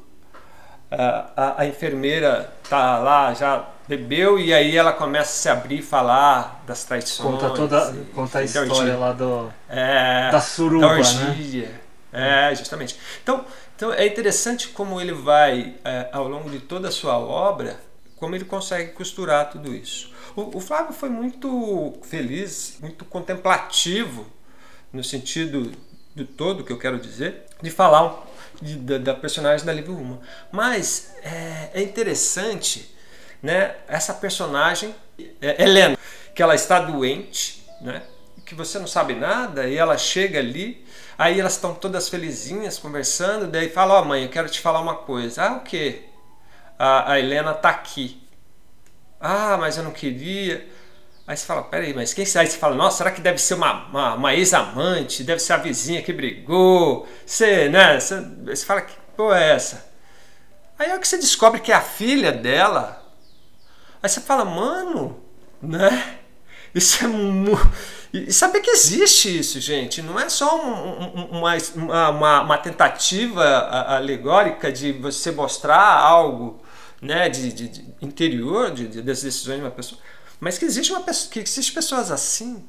[0.92, 5.80] a, a, a enfermeira tá lá, já bebeu e aí ela começa a se abrir
[5.80, 7.30] e falar das traições.
[7.32, 11.68] Conta toda, conta a história lá do é, da suruba, da orgia.
[11.68, 11.80] né?
[12.14, 12.96] É, justamente.
[13.24, 13.44] Então,
[13.76, 17.80] então é interessante como ele vai, é, ao longo de toda a sua obra,
[18.16, 20.14] como ele consegue costurar tudo isso.
[20.36, 24.28] O, o Flávio foi muito feliz, muito contemplativo,
[24.92, 25.72] no sentido
[26.16, 28.24] do todo que eu quero dizer, de falar
[28.62, 30.22] de, da, da, personagem da Liv Uma.
[30.52, 32.94] Mas é, é, interessante
[33.42, 34.96] né, essa personagem,
[35.42, 35.98] é, Helena,
[36.36, 38.04] que ela está doente, né,
[38.46, 40.83] que você não sabe nada, e ela chega ali
[41.18, 44.82] Aí elas estão todas felizinhas conversando, daí fala: Ó, oh, mãe, eu quero te falar
[44.82, 45.44] uma coisa.
[45.44, 46.04] Ah, o quê?
[46.78, 48.22] A, a Helena tá aqui.
[49.20, 50.68] Ah, mas eu não queria.
[51.28, 52.26] Aí você fala: Peraí, mas quem?
[52.26, 55.24] Aí você fala: Nossa, será que deve ser uma, uma, uma ex-amante?
[55.24, 57.08] Deve ser a vizinha que brigou?
[57.26, 58.00] Você, né?
[58.00, 59.94] Você, você fala: Que pô é essa?
[60.78, 63.02] Aí é que você descobre que é a filha dela.
[64.02, 65.24] Aí você fala: Mano,
[65.62, 66.20] né?
[66.74, 67.08] Isso é
[68.14, 70.02] e, saber que existe isso, gente.
[70.02, 73.44] Não é só um, um, uma, uma, uma, tentativa
[73.88, 76.64] alegórica de você mostrar algo
[77.02, 80.00] né, de, de, de interior de, de, das decisões de uma pessoa,
[80.40, 82.68] mas que existe uma pessoa, que existe pessoas assim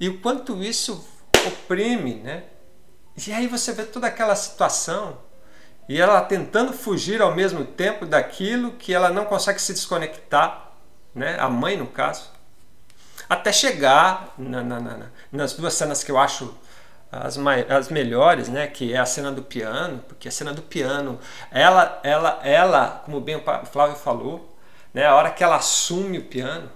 [0.00, 1.06] e o quanto isso
[1.46, 2.44] oprime, né?
[3.26, 5.18] E aí você vê toda aquela situação
[5.88, 10.72] e ela tentando fugir ao mesmo tempo daquilo que ela não consegue se desconectar,
[11.14, 11.36] né?
[11.38, 12.31] A mãe no caso
[13.32, 16.54] até chegar na, na, na, nas duas cenas que eu acho
[17.10, 21.18] as, as melhores, né, que é a cena do piano, porque a cena do piano,
[21.50, 24.54] ela, ela, ela, como bem o Flávio falou,
[24.92, 26.70] né, a hora que ela assume o piano,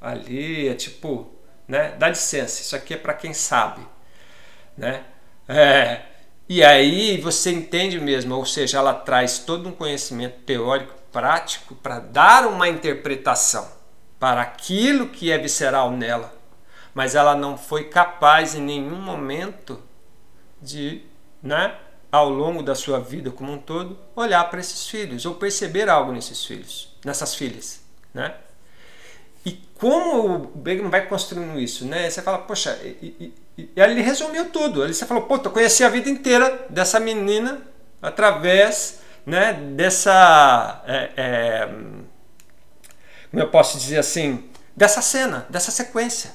[0.00, 1.30] ali é tipo,
[1.66, 3.86] né, dá licença, isso aqui é para quem sabe,
[4.76, 5.04] né,
[5.46, 6.02] é,
[6.48, 12.00] e aí você entende mesmo, ou seja, ela traz todo um conhecimento teórico, prático para
[12.00, 13.77] dar uma interpretação
[14.18, 16.34] para aquilo que é visceral nela,
[16.94, 19.80] mas ela não foi capaz em nenhum momento
[20.60, 21.02] de,
[21.42, 21.76] né,
[22.10, 26.10] ao longo da sua vida como um todo, olhar para esses filhos ou perceber algo
[26.12, 28.34] nesses filhos, nessas filhas, né?
[29.44, 32.10] E como o Bergman vai construindo isso, né?
[32.10, 34.82] Você fala, poxa, e, e, e ele resumiu tudo.
[34.82, 37.62] Ele você falou, pô, eu conheci a vida inteira dessa menina
[38.00, 41.68] através, né, dessa, é, é,
[43.30, 46.34] como eu posso dizer assim, dessa cena, dessa sequência,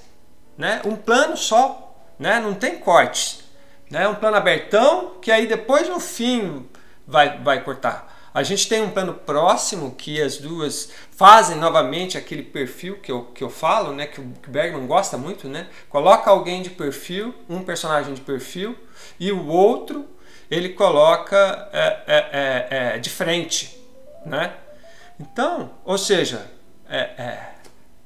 [0.58, 0.82] né?
[0.86, 2.40] Um plano só, né?
[2.40, 3.44] Não tem cortes,
[3.90, 4.08] né?
[4.08, 6.68] Um plano abertão que aí depois no fim
[7.08, 8.12] vai, vai cortar.
[8.34, 13.26] A gente tem um plano próximo que as duas fazem novamente aquele perfil que eu,
[13.26, 14.08] que eu falo, né?
[14.08, 15.68] Que o Bergman gosta muito, né?
[15.88, 18.76] Coloca alguém de perfil, um personagem de perfil,
[19.20, 20.08] e o outro
[20.50, 23.80] ele coloca é, é, é, é de frente,
[24.26, 24.54] né?
[25.20, 26.50] Então, ou seja,
[26.88, 27.54] é, é,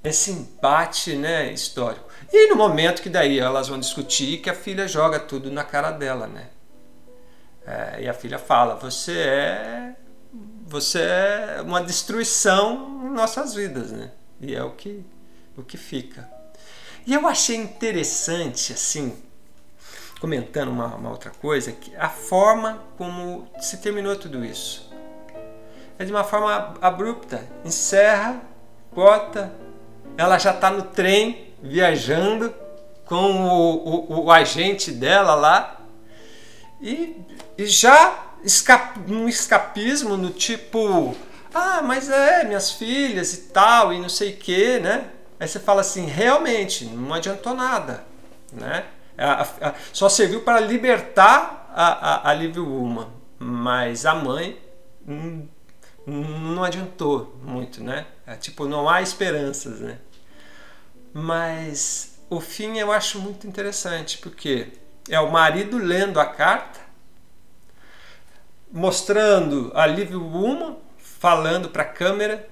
[0.03, 2.07] esse embate né, histórico.
[2.31, 5.91] E no momento que daí elas vão discutir que a filha joga tudo na cara
[5.91, 6.47] dela, né?
[7.65, 9.95] É, e a filha fala: você é
[10.65, 14.11] você é uma destruição em nossas vidas, né?
[14.39, 15.03] E é o que
[15.55, 16.29] o que fica.
[17.05, 19.17] E eu achei interessante assim,
[20.19, 24.87] comentando uma, uma outra coisa, que a forma como se terminou tudo isso.
[25.97, 28.41] É de uma forma abrupta, encerra,
[28.97, 29.53] bota,
[30.17, 32.51] ela já está no trem viajando
[33.05, 35.81] com o, o, o agente dela lá
[36.81, 37.15] e,
[37.55, 38.33] e já
[39.07, 41.15] um escapismo no tipo,
[41.53, 45.11] ah, mas é, minhas filhas e tal, e não sei o que, né?
[45.39, 48.03] Aí você fala assim, realmente, não adiantou nada,
[48.51, 48.85] né?
[49.15, 54.57] A, a, a, só serviu para libertar a, a, a Liv Woman, mas a mãe
[55.07, 55.47] hum,
[56.07, 58.07] não adiantou muito, né?
[58.27, 59.99] É, tipo, não há esperanças, né?
[61.13, 64.67] Mas o fim eu acho muito interessante, porque
[65.09, 66.87] é o marido lendo a carta
[68.71, 72.47] mostrando a Liv Woman falando para a câmera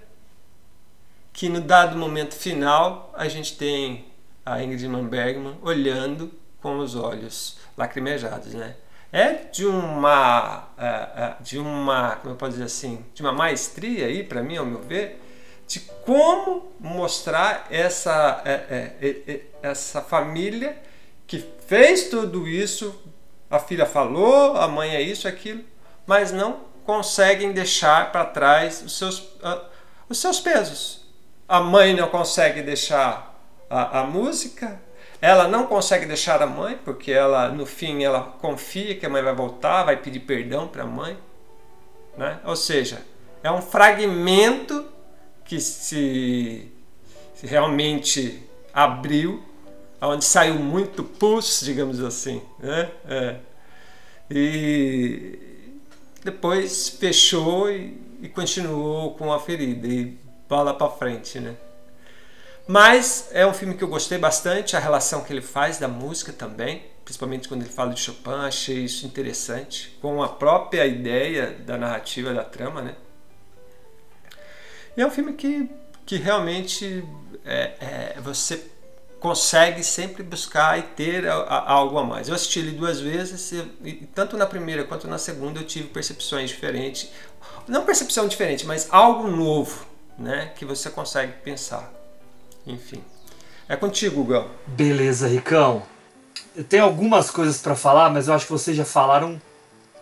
[1.34, 4.06] que no dado momento final a gente tem
[4.46, 8.76] a Ingrid Bergman olhando com os olhos lacrimejados, né?
[9.12, 14.08] É de uma é, é, de uma como eu posso dizer assim de uma maestria
[14.08, 15.22] aí para mim ao meu ver
[15.68, 20.78] de como mostrar essa é, essa família
[21.26, 23.02] que fez tudo isso
[23.50, 25.64] a filha falou a mãe é isso aquilo
[26.06, 29.62] mas não conseguem deixar para trás os seus, uh,
[30.08, 31.04] os seus pesos.
[31.48, 33.36] A mãe não consegue deixar
[33.70, 34.80] a, a música,
[35.20, 39.24] ela não consegue deixar a mãe, porque ela no fim ela confia que a mãe
[39.24, 41.18] vai voltar, vai pedir perdão para a mãe.
[42.16, 42.40] Né?
[42.46, 43.02] Ou seja,
[43.44, 44.86] é um fragmento
[45.46, 46.72] que se,
[47.44, 49.44] realmente abriu,
[50.02, 52.42] onde saiu muito pus, digamos assim.
[52.60, 52.92] Né?
[53.08, 53.36] É.
[54.30, 55.40] E,
[56.24, 60.18] depois fechou e, e continuou com a ferida e
[60.50, 61.56] bola para frente, né?
[62.68, 66.34] Mas é um filme que eu gostei bastante, a relação que ele faz da música
[66.34, 71.78] também, principalmente quando ele fala de Chopin, achei isso interessante, com a própria ideia da
[71.78, 72.96] narrativa da trama, né?
[74.98, 75.70] E é um filme que,
[76.06, 77.04] que realmente
[77.46, 78.72] é, é, você
[79.20, 82.28] consegue sempre buscar e ter algo a mais.
[82.28, 83.52] Eu assisti ele duas vezes
[83.84, 87.10] e tanto na primeira quanto na segunda eu tive percepções diferentes.
[87.68, 89.86] Não percepção diferente, mas algo novo,
[90.18, 91.92] né, que você consegue pensar.
[92.68, 93.04] Enfim.
[93.68, 94.48] É contigo, Gão.
[94.68, 95.82] Beleza, Ricão.
[96.56, 99.42] Eu tenho algumas coisas para falar, mas eu acho que vocês já falaram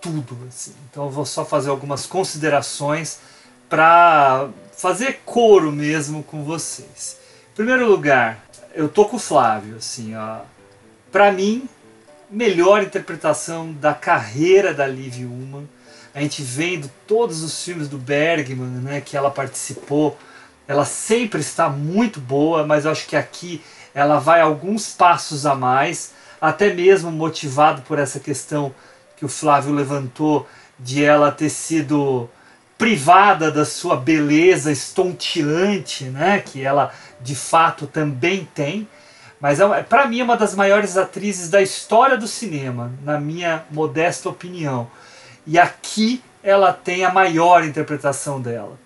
[0.01, 0.37] tudo.
[0.49, 0.75] Assim.
[0.89, 3.19] Então eu vou só fazer algumas considerações
[3.69, 7.17] para fazer coro mesmo com vocês.
[7.51, 10.39] Em primeiro lugar, eu tô com o Flávio, assim, ó.
[11.11, 11.67] Pra mim,
[12.29, 15.69] melhor interpretação da carreira da Liv Ullmann.
[16.13, 20.17] A gente vendo todos os filmes do Bergman, né, que ela participou,
[20.67, 23.61] ela sempre está muito boa, mas eu acho que aqui
[23.93, 28.73] ela vai alguns passos a mais, até mesmo motivado por essa questão
[29.15, 30.47] que o Flávio levantou
[30.79, 32.29] de ela ter sido
[32.77, 38.87] privada da sua beleza estonteante, né, que ela de fato também tem,
[39.39, 43.65] mas é, para mim é uma das maiores atrizes da história do cinema, na minha
[43.69, 44.89] modesta opinião.
[45.45, 48.77] E aqui ela tem a maior interpretação dela.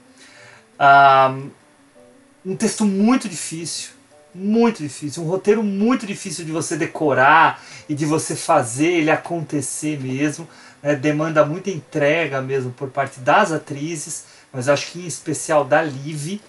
[2.45, 3.91] Um texto muito difícil,
[4.33, 9.99] muito difícil, um roteiro muito difícil de você decorar e de você fazer ele acontecer
[9.99, 10.47] mesmo.
[10.87, 10.95] Né?
[10.95, 14.23] Demanda muita entrega mesmo por parte das atrizes,
[14.53, 16.39] mas acho que em especial da Liv.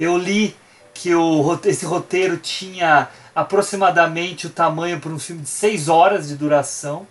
[0.00, 0.56] Eu li
[0.94, 6.36] que o, esse roteiro tinha aproximadamente o tamanho para um filme de 6 horas de
[6.36, 7.06] duração.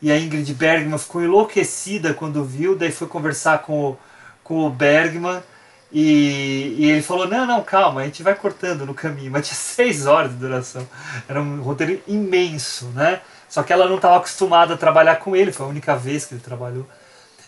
[0.00, 3.98] E a Ingrid Bergman ficou enlouquecida quando viu, daí foi conversar com o,
[4.44, 5.42] com o Bergman.
[5.90, 9.32] E, e ele falou: Não, não, calma, a gente vai cortando no caminho.
[9.32, 10.86] Mas tinha seis horas de duração.
[11.28, 13.20] Era um roteiro imenso, né?
[13.48, 16.34] Só que ela não estava acostumada a trabalhar com ele, foi a única vez que
[16.34, 16.86] ele trabalhou.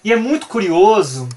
[0.04, 1.28] E é muito curioso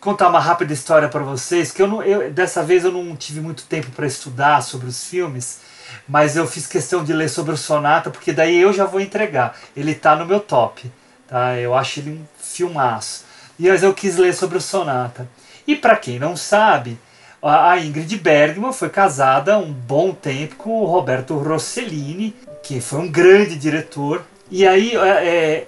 [0.00, 3.40] contar uma rápida história para vocês, que eu, não, eu dessa vez eu não tive
[3.40, 5.60] muito tempo para estudar sobre os filmes,
[6.08, 9.56] mas eu fiz questão de ler sobre o Sonata, porque daí eu já vou entregar.
[9.76, 10.90] Ele tá no meu top,
[11.26, 11.56] tá?
[11.56, 13.24] Eu acho ele um filmaço.
[13.58, 15.28] E mas eu quis ler sobre o Sonata.
[15.66, 16.98] E para quem não sabe,
[17.42, 22.34] a Ingrid Bergman foi casada um bom tempo com o Roberto Rossellini,
[22.68, 24.22] que foi um grande diretor.
[24.50, 25.66] E aí é,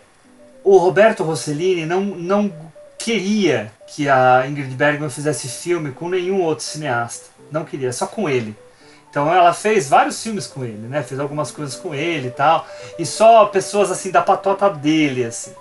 [0.62, 2.52] o Roberto Rossellini não, não
[2.98, 7.30] queria que a Ingrid Bergman fizesse filme com nenhum outro cineasta.
[7.50, 8.54] Não queria, só com ele.
[9.08, 11.02] Então ela fez vários filmes com ele, né?
[11.02, 12.66] Fez algumas coisas com ele e tal.
[12.98, 15.54] E só pessoas assim da patota dele, assim.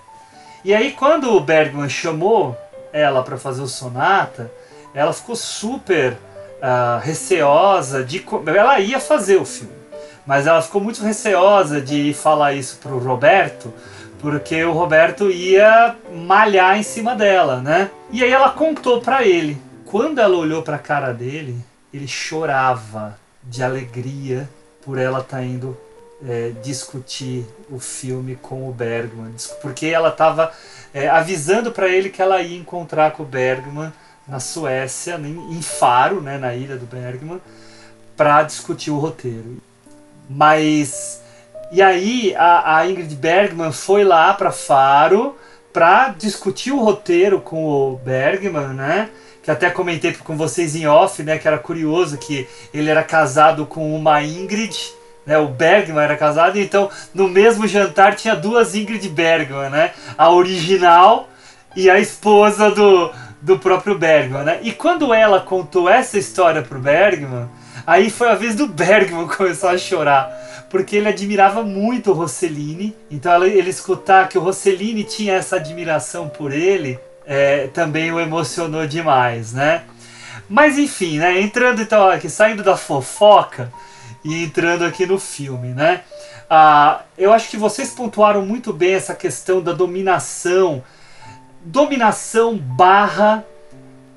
[0.65, 2.57] E aí quando o Bergman chamou
[2.91, 4.51] ela para fazer o Sonata,
[4.93, 6.17] ela ficou super
[6.57, 8.25] uh, receosa de.
[8.45, 9.73] Ela ia fazer o filme,
[10.29, 13.73] mas ela ficou muito receosa de falar isso pro Roberto,
[14.19, 15.95] porque o Roberto ia
[16.27, 17.89] malhar em cima dela, né?
[18.11, 19.59] E aí ela contou para ele.
[19.87, 21.57] Quando ela olhou para a cara dele,
[21.91, 24.47] ele chorava de alegria
[24.85, 25.75] por ela estar tá indo
[26.23, 30.51] é, discutir o filme com o Bergman, porque ela estava
[30.93, 33.91] é, avisando para ele que ela ia encontrar com o Bergman
[34.27, 37.41] na Suécia, em Faro, né, na ilha do Bergman,
[38.15, 39.68] para discutir o roteiro.
[40.29, 41.19] Mas
[41.71, 45.35] e aí a, a Ingrid Bergman foi lá para Faro
[45.71, 49.09] para discutir o roteiro com o Bergman, né?
[49.43, 51.37] Que até comentei com vocês em off, né?
[51.37, 54.75] Que era curioso que ele era casado com uma Ingrid,
[55.25, 55.37] né?
[55.37, 59.91] O Bergman era casado, então no mesmo jantar tinha duas Ingrid Bergman, né?
[60.17, 61.29] A original
[61.75, 63.11] e a esposa do,
[63.41, 64.59] do próprio Bergman, né?
[64.63, 67.47] E quando ela contou essa história pro Bergman,
[67.89, 72.95] aí foi a vez do Bergman começar a chorar porque ele admirava muito o Rossellini.
[73.09, 78.87] Então ele escutar que o Rossellini tinha essa admiração por ele é, também o emocionou
[78.87, 79.83] demais, né?
[80.47, 81.41] Mas enfim, né?
[81.41, 83.71] Entrando então aqui, saindo da fofoca
[84.23, 86.01] e entrando aqui no filme, né?
[86.49, 90.83] Ah, eu acho que vocês pontuaram muito bem essa questão da dominação,
[91.63, 93.45] dominação barra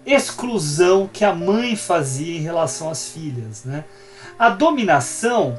[0.05, 3.85] exclusão que a mãe fazia em relação às filhas, né?
[4.39, 5.59] A dominação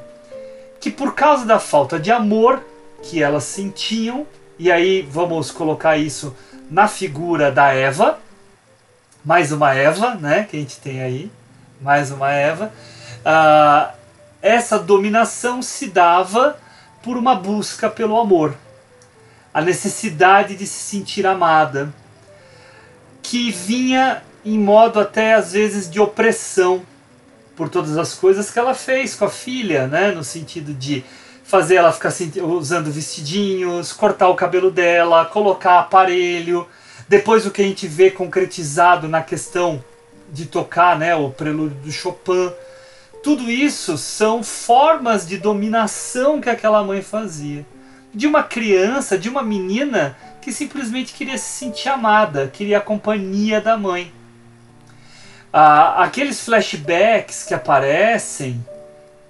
[0.80, 2.62] que por causa da falta de amor
[3.04, 4.28] que elas sentiam,
[4.60, 6.36] e aí vamos colocar isso
[6.70, 8.20] na figura da Eva,
[9.24, 11.32] mais uma Eva, né, que a gente tem aí,
[11.82, 12.74] mais uma Eva,
[13.20, 13.94] uh,
[14.42, 16.58] essa dominação se dava
[17.02, 18.54] por uma busca pelo amor,
[19.54, 21.94] a necessidade de se sentir amada,
[23.22, 26.84] que vinha em modo até às vezes de opressão
[27.56, 30.12] por todas as coisas que ela fez com a filha, né?
[30.12, 31.04] No sentido de
[31.44, 36.68] fazer ela ficar usando vestidinhos, cortar o cabelo dela, colocar aparelho.
[37.08, 39.84] Depois o que a gente vê concretizado na questão
[40.32, 42.52] de tocar, né, o prelúdio do Chopin.
[43.22, 47.66] Tudo isso são formas de dominação que aquela mãe fazia.
[48.14, 53.62] De uma criança, de uma menina que simplesmente queria se sentir amada, queria a companhia
[53.62, 54.12] da mãe.
[55.56, 58.66] Ah, aqueles flashbacks que aparecem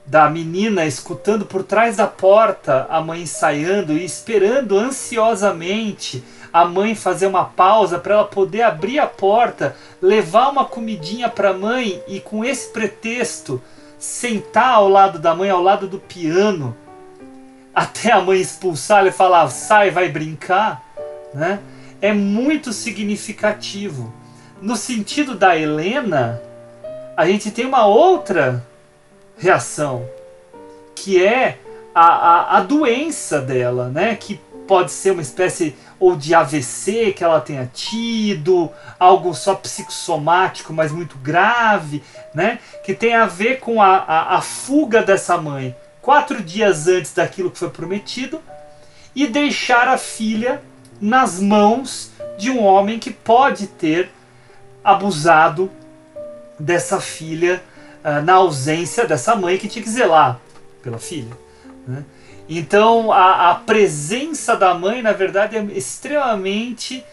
[0.05, 6.95] da menina escutando por trás da porta a mãe ensaiando e esperando ansiosamente a mãe
[6.95, 12.01] fazer uma pausa para ela poder abrir a porta, levar uma comidinha para a mãe
[12.07, 13.62] e com esse pretexto
[13.99, 16.73] sentar ao lado da mãe, ao lado do piano,
[17.75, 20.81] até a mãe expulsar e falar sai, vai brincar,
[21.33, 21.59] né?
[21.99, 24.22] É muito significativo.
[24.63, 26.41] No sentido da Helena,
[27.17, 28.65] a gente tem uma outra
[29.37, 30.08] reação,
[30.96, 31.58] que é
[31.94, 34.15] a, a, a doença dela, né?
[34.15, 40.71] Que pode ser uma espécie ou de AVC que ela tenha tido, algo só psicossomático,
[40.71, 42.02] mas muito grave,
[42.33, 42.58] né?
[42.85, 47.52] Que tem a ver com a, a, a, fuga dessa mãe quatro dias antes daquilo
[47.52, 48.42] que foi prometido
[49.13, 50.62] e deixar a filha
[51.02, 54.10] nas mãos de um homem que pode ter
[54.84, 55.71] abusado
[56.60, 57.62] dessa filha
[58.04, 60.40] uh, na ausência dessa mãe que tinha que zelar
[60.81, 61.36] pela filha.
[61.88, 62.04] Né?
[62.48, 67.04] Então a, a, presença da mãe, na verdade, é extremamente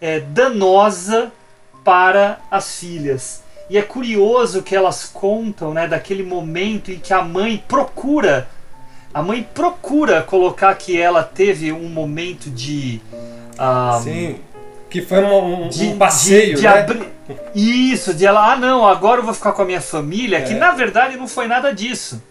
[0.00, 1.30] é, danosa
[1.84, 3.42] para as filhas.
[3.68, 8.48] E é curioso que elas contam né, daquele momento em que a mãe procura
[9.12, 13.00] a mãe procura colocar que ela teve um momento de.
[13.58, 14.38] ah, Sim.
[14.90, 16.80] Que foi um, um- de, um passeio, de, de né?
[16.80, 17.08] abrir-
[17.54, 20.56] Isso, de ela, ah não, agora eu vou ficar com a minha família, que É.
[20.56, 22.22] na verdade não foi nada disso.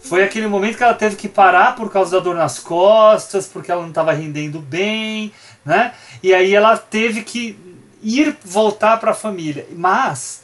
[0.00, 3.70] Foi aquele momento que ela teve que parar por causa da dor nas costas, porque
[3.72, 5.32] ela não estava rendendo bem,
[5.64, 5.92] né?
[6.22, 7.58] E aí ela teve que
[8.02, 9.66] ir voltar para a família.
[9.72, 10.42] Mas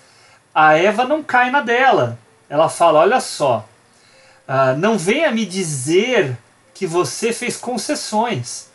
[0.54, 2.18] a Eva não cai na dela.
[2.48, 3.64] Ela fala: olha só,
[4.48, 6.36] ah, não venha me dizer
[6.74, 8.68] que você fez concessões.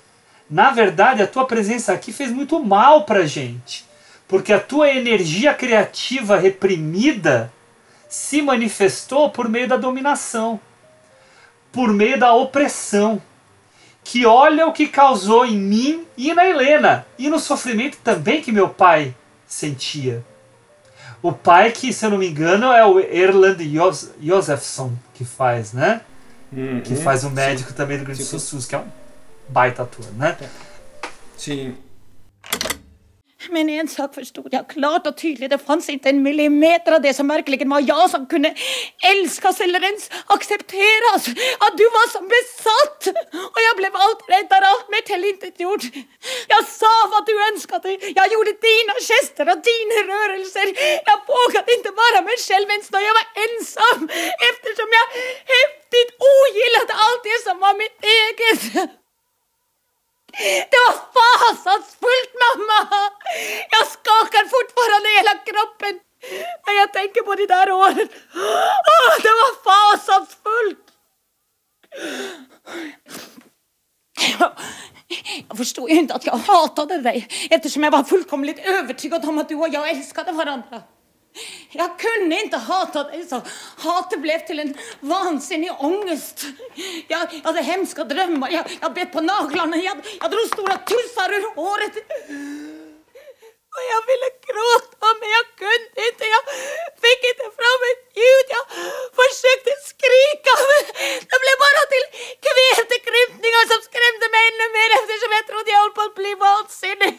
[0.50, 3.86] Na verdade, a tua presença aqui fez muito mal pra gente.
[4.28, 7.52] Porque a tua energia criativa reprimida
[8.10, 10.60] se manifestou por meio da dominação,
[11.72, 13.22] por meio da opressão.
[14.04, 18.54] Que olha o que causou em mim e na Helena, e no sofrimento também que
[18.54, 19.14] meu pai
[19.46, 20.24] sentia.
[21.22, 25.74] O pai que, se eu não me engano, é o Erland Jos- Josefsson que faz,
[25.74, 26.02] né?
[26.54, 26.80] Uhum.
[26.82, 28.86] Que faz o médico também do Grande Tipo- Sussus, que é um
[29.56, 30.36] ator, né?
[31.38, 31.76] Sim.
[33.50, 35.50] Men en sak förstod jag klart och tydligt.
[35.50, 38.50] Det fanns inte en millimeter av det som verkligen var jag som kunde
[39.12, 41.24] älskas eller ens accepteras.
[41.66, 43.02] Att du var som besatt!
[43.54, 45.84] Och jag blev allt räddare, allt mer tillintetgjord.
[46.54, 47.90] Jag sa vad du önskade.
[48.20, 50.68] Jag gjorde dina gester och dina rörelser.
[51.10, 54.02] Jag vågade inte vara mig själv ens när jag var ensam.
[54.50, 55.06] Eftersom jag
[55.56, 58.64] häftigt ogillade allt det som var mitt eget.
[60.72, 62.80] Det var fasansfullt mamma!
[63.70, 66.00] Jag skakar fortfarande i hela kroppen
[66.68, 68.08] när jag tänker på de där åren.
[69.26, 70.84] Det var fasansfullt!
[75.50, 79.50] Jag förstod ju inte att jag hatade dig eftersom jag var fullkomligt övertygad om att
[79.50, 80.82] du och jag älskade varandra.
[81.72, 83.42] Jag kunde inte hata dig så
[83.78, 86.46] hatet blev till en vansinnig ångest.
[87.08, 91.34] Jag, jag hade hemska drömmar, jag, jag bet på naglarna, jag, jag drog stora tussar
[91.34, 91.96] ur håret.
[93.78, 96.44] Och jag ville gråta men jag kunde inte, jag
[97.04, 98.48] fick inte fram ett ljud.
[98.58, 98.66] Jag
[99.20, 100.84] försökte skrika men
[101.32, 102.06] det blev bara till
[102.46, 107.14] kvävtekrympningar som skrämde mig ännu mer eftersom jag trodde jag höll på att bli vansinnig.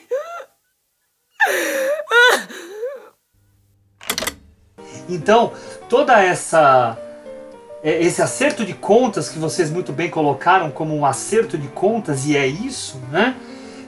[5.09, 5.53] Então,
[5.89, 6.97] toda essa
[7.83, 12.27] é, esse acerto de contas que vocês muito bem colocaram como um acerto de contas
[12.27, 13.37] e é isso, né?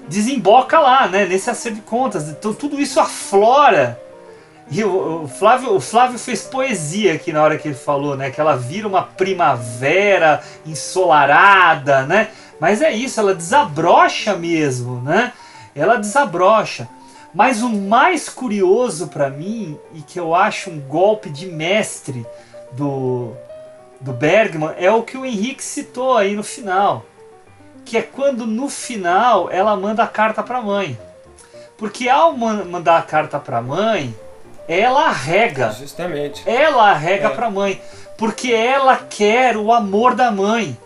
[0.08, 1.26] Desemboca lá, né?
[1.26, 2.28] Nesse acerto de contas.
[2.28, 4.00] Então tudo isso aflora.
[4.70, 8.30] E o, Flávio, o Flávio fez poesia aqui na hora que ele falou, né?
[8.30, 12.28] Que ela vira uma primavera ensolarada, né?
[12.60, 15.32] Mas é isso, ela desabrocha mesmo, né?
[15.74, 16.88] Ela desabrocha.
[17.32, 22.26] Mas o mais curioso para mim e que eu acho um golpe de mestre
[22.72, 23.32] do
[24.00, 27.04] do Bergman é o que o Henrique citou aí no final,
[27.84, 30.98] que é quando no final ela manda a carta para a mãe.
[31.76, 34.14] Porque ao man- mandar a carta para a mãe,
[34.66, 35.70] ela arrega.
[35.72, 36.42] Justamente.
[36.48, 37.30] Ela arrega É.
[37.30, 37.78] para a mãe,
[38.16, 40.76] porque ela quer o amor da mãe.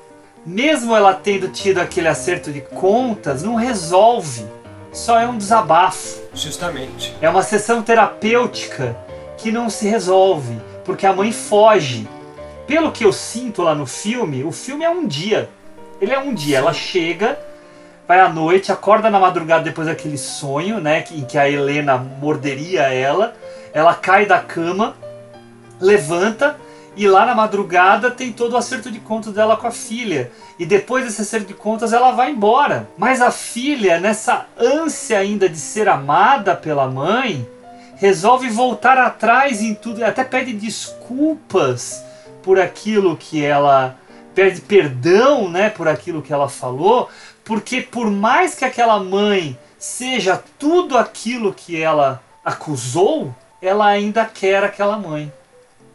[0.44, 4.44] Mesmo ela tendo tido aquele acerto de contas, não resolve.
[4.92, 6.20] Só é um desabafo.
[6.34, 7.14] Justamente.
[7.20, 8.96] É uma sessão terapêutica
[9.38, 12.08] que não se resolve, porque a mãe foge.
[12.66, 15.48] Pelo que eu sinto lá no filme, o filme é um dia.
[16.00, 16.58] Ele é um dia.
[16.58, 17.38] Ela chega,
[18.08, 22.82] vai à noite, acorda na madrugada depois daquele sonho, né, em que a Helena morderia
[22.82, 23.34] ela.
[23.72, 24.96] Ela cai da cama,
[25.80, 26.56] levanta
[26.96, 30.30] e lá na madrugada tem todo o acerto de contas dela com a filha.
[30.58, 32.88] E depois desse acerto de contas ela vai embora.
[32.96, 37.46] Mas a filha, nessa ânsia ainda de ser amada pela mãe,
[37.96, 42.04] resolve voltar atrás em tudo, até pede desculpas
[42.42, 43.96] por aquilo que ela
[44.34, 47.08] pede perdão, né, por aquilo que ela falou,
[47.44, 54.64] porque por mais que aquela mãe seja tudo aquilo que ela acusou, ela ainda quer
[54.64, 55.32] aquela mãe.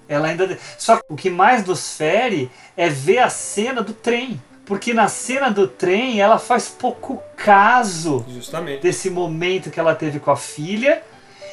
[0.10, 4.42] Ela ainda só que o que mais nos fere é ver a cena do trem,
[4.66, 8.82] porque na cena do trem ela faz pouco caso Justamente.
[8.82, 11.04] desse momento que ela teve com a filha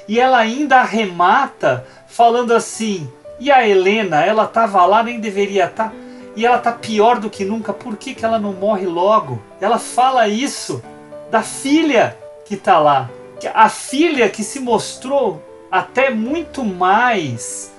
[0.09, 5.93] e ela ainda arremata falando assim: "E a Helena, ela tava lá, nem deveria estar,
[6.35, 9.79] e ela tá pior do que nunca, por que, que ela não morre logo?" Ela
[9.79, 10.83] fala isso
[11.31, 13.11] da filha que tá lá.
[13.53, 17.76] A filha que se mostrou até muito mais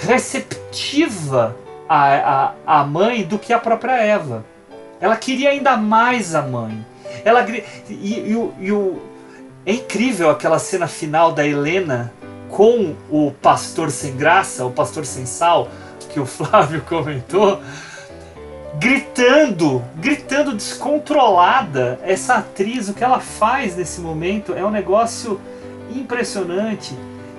[0.00, 1.56] receptiva
[1.88, 4.44] à, à, à mãe do que a própria Eva.
[5.00, 6.84] Ela queria ainda mais a mãe.
[7.24, 9.02] Ela e, e e o-
[9.66, 12.12] é incrível aquela cena final da Helena
[12.48, 15.68] com o pastor sem graça, o pastor sem sal,
[16.10, 17.60] que o Flávio comentou.
[18.78, 21.98] gritando, gritando descontrolada.
[22.02, 25.40] Essa atriz, o que ela faz nesse momento é um negócio
[25.94, 26.94] impressionante.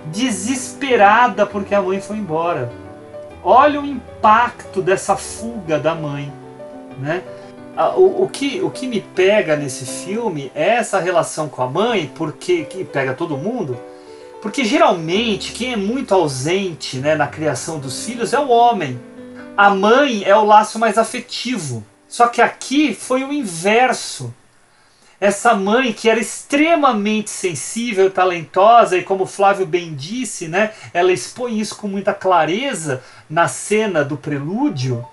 [0.08, 2.72] Desesperada porque a mãe foi embora.
[3.44, 6.32] Olha o impacto dessa fuga da mãe,
[7.00, 7.24] né?
[7.98, 12.12] O, o, que, o que me pega nesse filme é essa relação com a mãe,
[12.16, 13.78] porque que pega todo mundo,
[14.42, 19.00] porque geralmente quem é muito ausente né, na criação dos filhos é o homem.
[19.58, 21.84] A mãe é o laço mais afetivo.
[22.08, 24.34] Só que aqui foi o inverso.
[25.24, 31.60] Essa mãe que era extremamente sensível, talentosa e como Flávio bem disse, né, ela expõe
[31.60, 35.08] isso com muita clareza na cena do prelúdio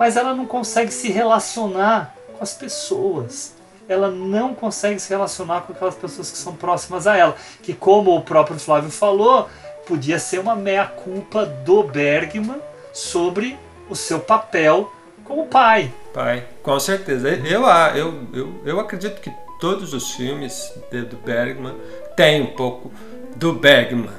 [0.00, 3.52] mas ela não consegue se relacionar com as pessoas.
[3.86, 7.36] Ela não consegue se relacionar com aquelas pessoas que são próximas a ela.
[7.62, 9.50] Que, como o próprio Flávio falou,
[9.86, 12.62] podia ser uma meia-culpa do Bergman
[12.94, 13.58] sobre
[13.90, 14.90] o seu papel
[15.22, 15.92] como pai.
[16.12, 17.28] Pai, com certeza.
[17.28, 17.62] Eu,
[17.96, 21.76] eu, eu, eu acredito que todos os filmes do Bergman
[22.16, 22.90] têm um pouco
[23.36, 24.10] do Bergman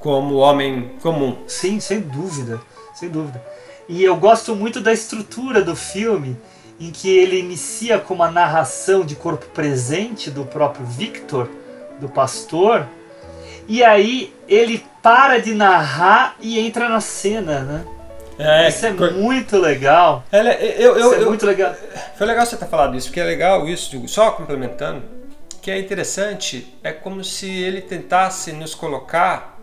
[0.00, 1.38] como homem comum.
[1.46, 2.60] Sim, sem dúvida,
[2.94, 3.42] sem dúvida.
[3.88, 6.36] E eu gosto muito da estrutura do filme,
[6.78, 11.48] em que ele inicia com uma narração de corpo presente do próprio Victor,
[11.98, 12.86] do pastor,
[13.66, 17.95] e aí ele para de narrar e entra na cena, né?
[18.38, 19.12] É, isso é cor...
[19.12, 20.24] muito legal.
[20.30, 21.74] Ela, eu, eu, isso é eu, muito legal.
[22.16, 25.02] Foi legal você ter falado isso, porque é legal isso, só complementando,
[25.62, 29.58] que é interessante, é como se ele tentasse nos colocar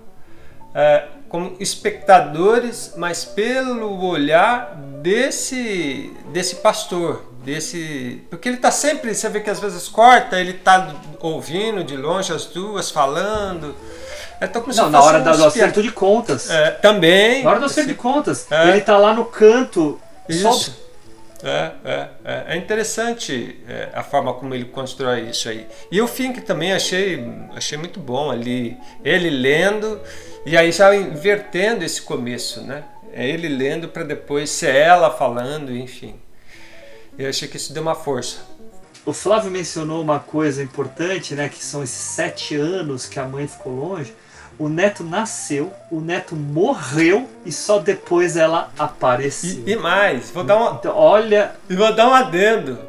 [0.73, 9.29] é, como espectadores, mas pelo olhar desse desse pastor, desse porque ele está sempre, você
[9.29, 13.75] vê que às vezes corta, ele está ouvindo de longe as duas falando.
[14.39, 16.49] É Não, na hora do acerto de contas.
[16.49, 17.43] É, também.
[17.43, 18.51] Na hora do acerto de contas.
[18.51, 18.69] É.
[18.69, 19.99] Ele está lá no canto.
[20.27, 20.83] Isso.
[21.43, 25.67] É, é, é, é, interessante é, a forma como ele constrói isso aí.
[25.91, 27.21] E o que também achei,
[27.53, 28.77] achei muito bom ali.
[29.03, 29.99] Ele lendo
[30.45, 32.85] e aí já invertendo esse começo, né?
[33.11, 36.15] É ele lendo para depois ser ela falando, enfim.
[37.17, 38.37] Eu achei que isso deu uma força.
[39.05, 41.49] O Flávio mencionou uma coisa importante, né?
[41.49, 44.13] Que são esses sete anos que a mãe ficou longe.
[44.59, 49.63] O neto nasceu, o neto morreu e só depois ela apareceu.
[49.65, 50.71] E, e mais, vou dar uma.
[50.71, 51.51] Então, olha.
[51.69, 52.79] E vou dar um adendo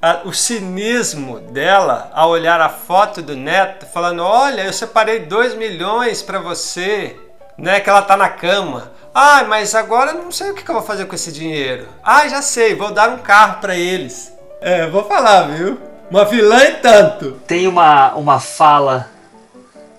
[0.00, 5.54] a, o cinismo dela ao olhar a foto do neto, falando: Olha, eu separei 2
[5.54, 7.16] milhões para você,
[7.58, 7.80] né?
[7.80, 8.90] Que ela tá na cama.
[9.14, 11.88] Ah, mas agora eu não sei o que, que eu vou fazer com esse dinheiro.
[12.02, 14.32] Ah, já sei, vou dar um carro para eles.
[14.60, 15.78] É, vou falar, viu?
[16.10, 17.32] Uma vilã e tanto.
[17.46, 19.08] Tem uma, uma fala.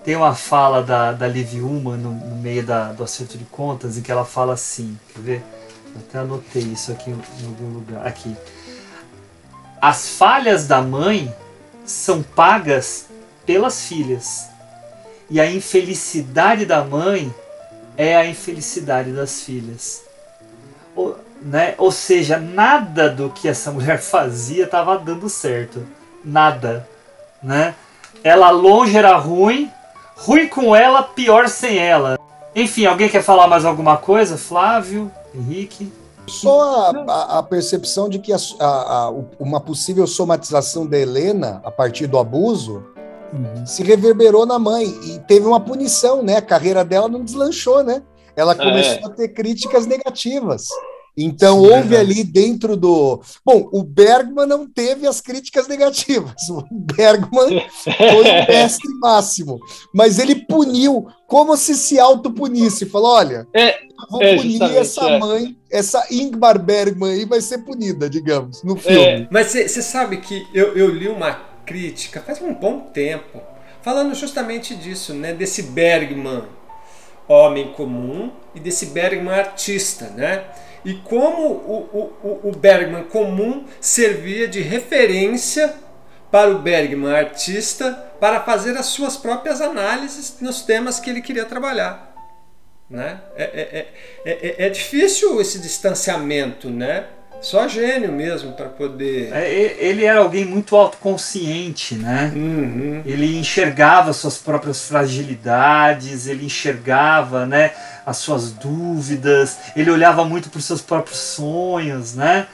[0.04, 3.96] Tem uma fala da, da Liv Uma no, no meio da, do acerto de contas
[3.96, 4.98] em que ela fala assim.
[5.12, 5.44] Quer ver?
[5.96, 8.06] Até anotei isso aqui em algum lugar.
[8.06, 8.36] Aqui
[9.82, 11.34] as falhas da mãe
[11.84, 13.06] são pagas
[13.44, 14.48] pelas filhas.
[15.28, 17.34] E a infelicidade da mãe
[17.96, 20.04] é a infelicidade das filhas.
[20.94, 21.74] Ou, né?
[21.78, 25.84] Ou seja, nada do que essa mulher fazia estava dando certo.
[26.24, 26.88] Nada.
[27.42, 27.74] Né?
[28.22, 29.68] Ela longe era ruim,
[30.24, 32.18] ruim com ela, pior sem ela.
[32.54, 34.36] Enfim, alguém quer falar mais alguma coisa?
[34.36, 35.92] Flávio, Henrique?
[36.26, 42.06] Só a, a, a, percepção de que a, uma possível somatização da Helena a partir
[42.06, 42.84] do abuso
[43.32, 43.66] uhum.
[43.66, 46.36] se reverberou na mãe e teve uma punição, né?
[46.36, 48.02] A carreira dela não deslanchou, né?
[48.36, 49.04] Ela começou é.
[49.04, 50.68] a ter críticas negativas.
[51.16, 53.20] Então Sim, houve ali dentro do.
[53.44, 56.32] Bom, o Bergman não teve as críticas negativas.
[56.52, 59.60] O Bergman foi o mestre máximo.
[59.94, 62.86] Mas ele puniu como se se autopunisse.
[62.86, 63.78] Falou: olha, é,
[64.10, 65.18] vou é, punir essa é.
[65.18, 69.04] mãe, essa Ingmar Bergman aí vai ser punida, digamos, no filme.
[69.04, 69.28] É.
[69.30, 73.40] Mas você sabe que eu, eu li uma crítica faz um bom tempo,
[73.82, 75.32] falando justamente disso, né?
[75.32, 76.44] Desse Bergman
[77.28, 80.44] homem comum e desse Bergman artista, né?
[80.84, 85.74] E como o, o, o Bergman comum servia de referência
[86.30, 91.44] para o Bergman artista para fazer as suas próprias análises nos temas que ele queria
[91.44, 92.12] trabalhar.
[92.88, 93.20] Né?
[93.36, 93.88] É, é,
[94.24, 97.06] é, é, difícil esse distanciamento, né?
[97.42, 99.32] Só gênio mesmo para poder.
[99.78, 102.32] ele era alguém muito autoconsciente, né?
[102.34, 103.02] Uhum.
[103.04, 107.72] Ele enxergava suas próprias fragilidades, ele enxergava, né?
[108.04, 112.46] as suas dúvidas, ele olhava muito para os seus próprios sonhos, né?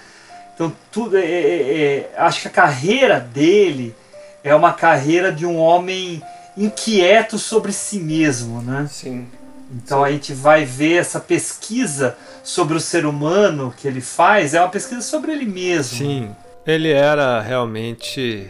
[0.55, 3.95] Então tudo é, é, é, acho que a carreira dele
[4.43, 6.23] é uma carreira de um homem
[6.57, 8.89] inquieto sobre si mesmo, né?
[8.91, 9.27] Sim.
[9.73, 10.05] Então Sim.
[10.05, 14.69] a gente vai ver essa pesquisa sobre o ser humano que ele faz, é uma
[14.69, 15.99] pesquisa sobre ele mesmo.
[15.99, 16.31] Sim,
[16.67, 18.49] ele era realmente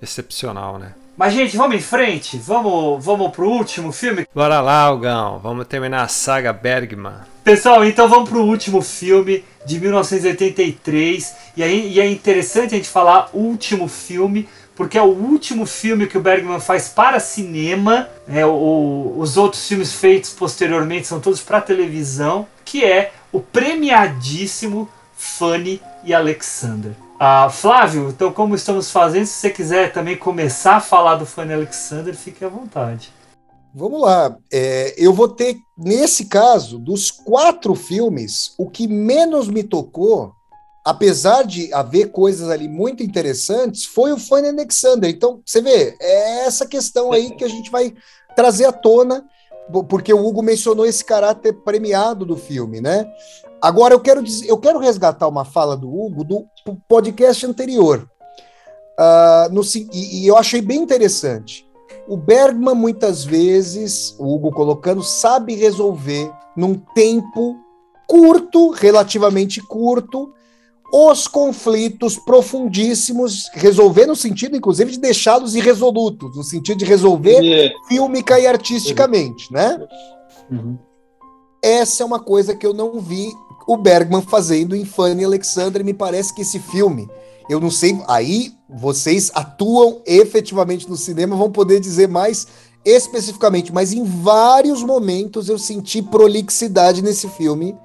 [0.00, 0.94] excepcional, né?
[1.18, 2.38] Mas, gente, vamos em frente?
[2.38, 4.24] Vamos, vamos pro último filme?
[4.32, 5.40] Bora lá, Algão.
[5.40, 7.22] Vamos terminar a saga Bergman.
[7.42, 11.34] Pessoal, então vamos pro último filme de 1983.
[11.56, 16.06] E, aí, e é interessante a gente falar último filme, porque é o último filme
[16.06, 18.08] que o Bergman faz para cinema.
[18.28, 24.88] É, o, os outros filmes feitos posteriormente são todos para televisão, que é o premiadíssimo
[25.16, 26.92] Fanny e Alexander.
[27.18, 31.52] Ah, Flávio, então como estamos fazendo, se você quiser também começar a falar do Fanny
[31.52, 33.12] Alexander, fique à vontade.
[33.74, 34.36] Vamos lá.
[34.52, 40.32] É, eu vou ter, nesse caso, dos quatro filmes, o que menos me tocou,
[40.84, 45.10] apesar de haver coisas ali muito interessantes, foi o Fanny Alexander.
[45.10, 47.92] Então, você vê, é essa questão aí que a gente vai
[48.34, 49.24] trazer à tona,
[49.88, 53.06] porque o Hugo mencionou esse caráter premiado do filme, né?
[53.60, 56.46] Agora eu quero dizer, eu quero resgatar uma fala do Hugo do
[56.88, 58.08] podcast anterior.
[58.98, 59.62] Uh, no,
[59.92, 61.68] e, e eu achei bem interessante.
[62.08, 67.56] O Bergman, muitas vezes, o Hugo colocando, sabe resolver num tempo
[68.08, 70.32] curto, relativamente curto,
[70.92, 77.74] os conflitos profundíssimos, resolver no sentido, inclusive, de deixá-los irresolutos, no sentido de resolver yeah.
[77.88, 79.78] filmica e artisticamente, né?
[80.50, 80.78] Uhum.
[81.62, 83.30] Essa é uma coisa que eu não vi
[83.66, 85.84] o Bergman fazendo em Fanny Alexander.
[85.84, 87.08] Me parece que esse filme,
[87.50, 92.46] eu não sei, aí vocês atuam efetivamente no cinema, vão poder dizer mais
[92.84, 97.76] especificamente, mas em vários momentos eu senti prolixidade nesse filme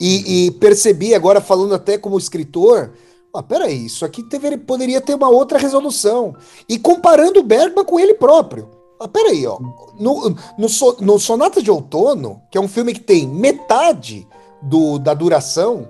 [0.00, 2.92] e, e percebi, agora falando até como escritor,
[3.34, 6.34] ah, peraí, isso aqui teve, poderia ter uma outra resolução.
[6.68, 8.68] E comparando o Bergman com ele próprio.
[8.98, 9.58] Ah, peraí, ó.
[9.98, 10.68] No, no,
[11.00, 14.26] no Sonata de Outono, que é um filme que tem metade
[14.62, 15.88] do, da duração,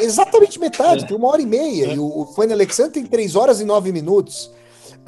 [0.00, 3.60] exatamente metade, tem uma hora e meia, e o, o Fanny Alexander tem três horas
[3.60, 4.50] e nove minutos.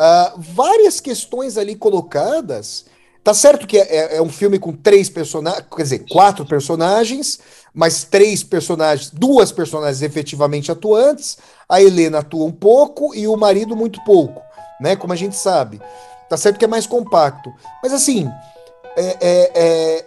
[0.01, 2.87] Uh, várias questões ali colocadas.
[3.23, 7.39] Tá certo que é, é, é um filme com três personagens, quer dizer, quatro personagens,
[7.75, 11.37] mas três personagens, duas personagens efetivamente atuantes.
[11.69, 14.41] A Helena atua um pouco e o marido muito pouco,
[14.81, 14.97] né?
[14.97, 15.81] Como a gente sabe.
[16.29, 17.53] Tá certo que é mais compacto.
[17.83, 18.29] Mas assim,
[18.97, 20.05] é, é, é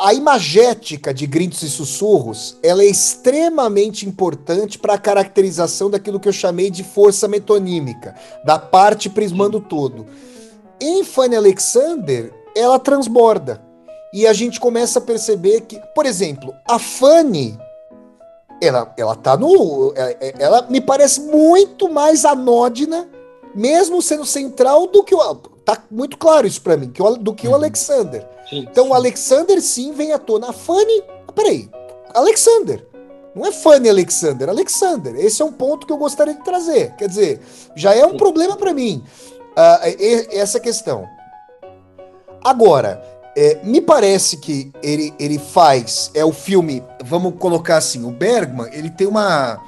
[0.00, 6.28] a imagética de gritos e sussurros ela é extremamente importante para a caracterização daquilo que
[6.28, 10.06] eu chamei de força metonímica, da parte prismando todo.
[10.80, 13.62] Em Fanny Alexander, ela transborda.
[14.12, 17.58] E a gente começa a perceber que, por exemplo, a Fanny,
[18.62, 19.92] ela, ela tá no.
[19.96, 23.08] Ela, é, é, ela me parece muito mais anódina,
[23.54, 25.34] mesmo sendo central, do que o.
[25.64, 27.56] Tá muito claro isso para mim, que o, do que o uhum.
[27.56, 28.26] Alexander.
[28.48, 28.90] Sim, então sim.
[28.90, 30.50] o Alexander sim vem à tona.
[30.50, 31.02] A Fanny.
[31.34, 31.68] Peraí.
[32.14, 32.86] Alexander.
[33.34, 35.16] Não é Fanny Alexander, Alexander.
[35.16, 36.94] Esse é um ponto que eu gostaria de trazer.
[36.94, 37.40] Quer dizer,
[37.74, 39.02] já é um problema para mim
[39.56, 41.06] uh, essa questão.
[42.42, 43.02] Agora,
[43.36, 46.10] é, me parece que ele, ele faz.
[46.14, 46.82] É o filme.
[47.04, 49.60] Vamos colocar assim: o Bergman ele tem uma,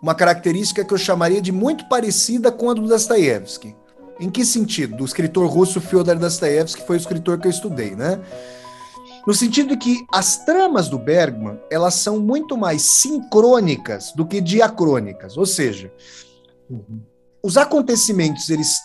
[0.00, 3.74] uma característica que eu chamaria de muito parecida com a do Dostoiévski.
[4.20, 4.96] Em que sentido?
[4.96, 8.20] Do escritor russo Fyodor Dostoevsky, que foi o escritor que eu estudei, né?
[9.26, 14.40] No sentido de que as tramas do Bergman, elas são muito mais sincrônicas do que
[14.40, 15.92] diacrônicas, ou seja,
[17.42, 18.78] os acontecimentos, eles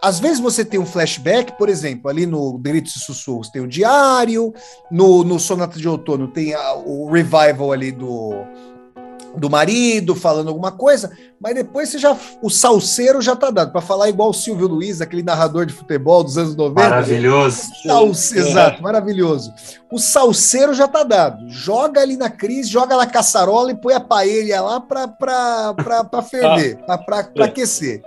[0.00, 3.68] às vezes você tem um flashback, por exemplo, ali no Gritos e Sussurros tem o
[3.68, 4.52] diário,
[4.90, 8.44] no, no Sonata de Outono tem a, o revival ali do,
[9.36, 11.10] do marido falando alguma coisa,
[11.40, 15.00] mas depois você já o salseiro já tá dado para falar igual o Silvio Luiz,
[15.00, 16.88] aquele narrador de futebol dos anos 90.
[16.88, 17.62] Maravilhoso.
[17.82, 18.40] Salse, é.
[18.40, 19.52] Exato, maravilhoso.
[19.90, 21.48] O salseiro já tá dado.
[21.48, 26.78] Joga ali na crise, joga na caçarola e põe a paella lá para para ferver,
[27.04, 28.02] para aquecer.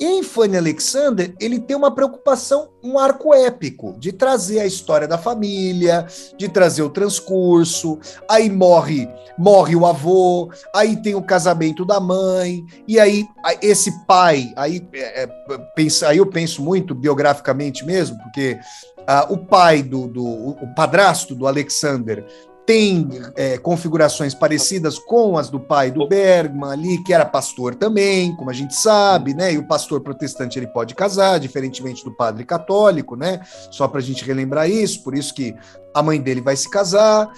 [0.00, 5.16] Em Fanny Alexander, ele tem uma preocupação, um arco épico, de trazer a história da
[5.16, 7.98] família, de trazer o transcurso.
[8.28, 13.24] Aí morre, morre o avô, aí tem o casamento da mãe, e aí
[13.62, 15.28] esse pai, aí, é, é
[15.76, 18.58] pensa, aí eu penso muito biograficamente mesmo, porque
[19.04, 22.24] Uh, o pai do, do o padrasto do Alexander
[22.66, 28.34] tem é, configurações parecidas com as do pai do Bergman ali, que era pastor também,
[28.36, 29.52] como a gente sabe, né?
[29.52, 33.40] E o pastor protestante ele pode casar, diferentemente do padre católico, né?
[33.70, 35.54] Só para a gente relembrar isso, por isso que
[35.94, 37.30] a mãe dele vai se casar.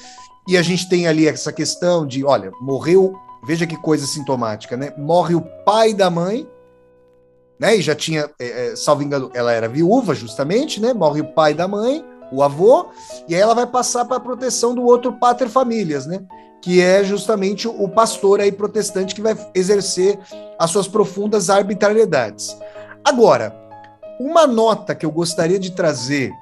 [0.49, 3.14] E a gente tem ali essa questão de, olha, morreu,
[3.45, 4.93] veja que coisa sintomática, né?
[4.97, 6.47] Morre o pai da mãe,
[7.59, 7.77] né?
[7.77, 10.95] E já tinha, é, é, salvo engano, ela era viúva justamente, né?
[10.95, 12.87] Morre o pai da mãe, o avô,
[13.29, 16.22] e aí ela vai passar para a proteção do outro pater familias, né?
[16.61, 20.18] Que é justamente o pastor aí protestante que vai exercer
[20.59, 22.57] as suas profundas arbitrariedades.
[23.05, 23.55] Agora,
[24.18, 26.33] uma nota que eu gostaria de trazer,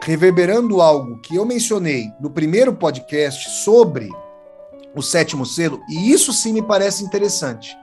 [0.00, 4.10] reverberando algo que eu mencionei no primeiro podcast sobre
[4.94, 7.76] o sétimo selo, e isso sim me parece interessante.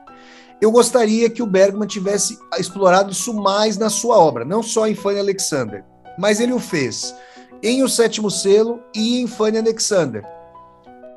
[0.62, 4.94] Eu gostaria que o Bergman tivesse explorado isso mais na sua obra, não só em
[4.94, 5.86] Fanny Alexander,
[6.18, 7.16] mas ele o fez
[7.62, 10.24] em O Sétimo Selo e em Fanny Alexander.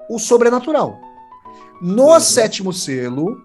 [0.08, 0.98] O sobrenatural.
[1.80, 2.20] No uhum.
[2.20, 3.36] Sétimo Selo,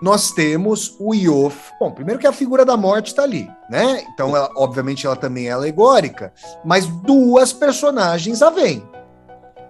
[0.00, 1.70] nós temos o Iof.
[1.80, 4.04] Bom, primeiro que a figura da morte está ali, né?
[4.12, 6.32] Então, ela, obviamente, ela também é alegórica,
[6.64, 8.82] mas duas personagens a vêm.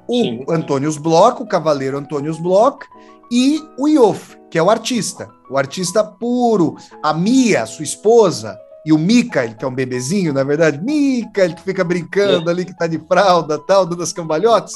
[0.09, 0.45] O Sim.
[0.49, 2.87] Antônios Bloch, o cavaleiro Antônios Bloch,
[3.31, 5.29] e o Iof, que é o artista.
[5.51, 6.77] O artista puro.
[7.03, 11.63] A Mia, sua esposa, e o Mikael, que é um bebezinho, na verdade, Mikael, que
[11.63, 12.53] fica brincando é.
[12.53, 14.75] ali, que tá de fralda, tal, dando as cambalhotas,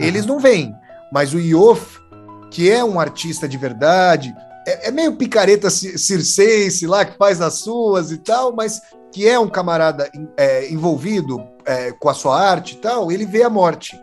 [0.00, 0.74] eles não vêm.
[1.12, 1.98] Mas o Iof,
[2.50, 4.34] que é um artista de verdade,
[4.66, 8.80] é, é meio picareta circense lá, que faz as suas e tal, mas
[9.12, 13.42] que é um camarada é, envolvido é, com a sua arte e tal, ele vê
[13.42, 14.00] a morte.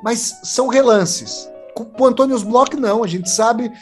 [0.00, 1.50] Mas são relances.
[1.74, 3.72] Com o Antônio Bloch, não, a gente sabe.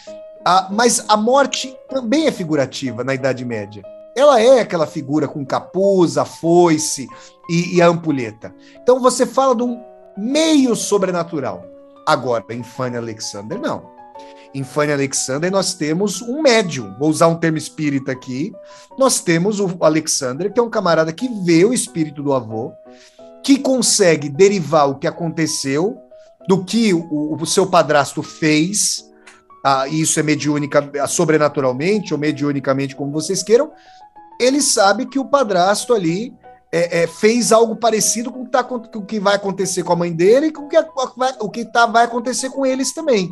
[0.46, 3.82] A, mas a morte também é figurativa na Idade Média
[4.16, 7.08] ela é aquela figura com capuz, a foice
[7.48, 8.54] e, e a ampulheta.
[8.82, 9.80] Então você fala de um
[10.16, 11.64] meio sobrenatural.
[12.06, 13.92] Agora, em Fanny Alexander, não.
[14.54, 18.54] Em Fanny Alexander, nós temos um médium, vou usar um termo espírita aqui.
[18.96, 22.72] Nós temos o Alexander, que é um camarada que vê o espírito do avô,
[23.42, 25.98] que consegue derivar o que aconteceu
[26.46, 29.04] do que o, o seu padrasto fez,
[29.64, 33.72] ah, isso é mediúnica, sobrenaturalmente ou mediunicamente, como vocês queiram,
[34.40, 36.34] ele sabe que o padrasto ali
[36.72, 39.92] é, é, fez algo parecido com o, que tá, com o que vai acontecer com
[39.92, 40.76] a mãe dele e com o que,
[41.16, 43.30] vai, o que tá, vai acontecer com eles também.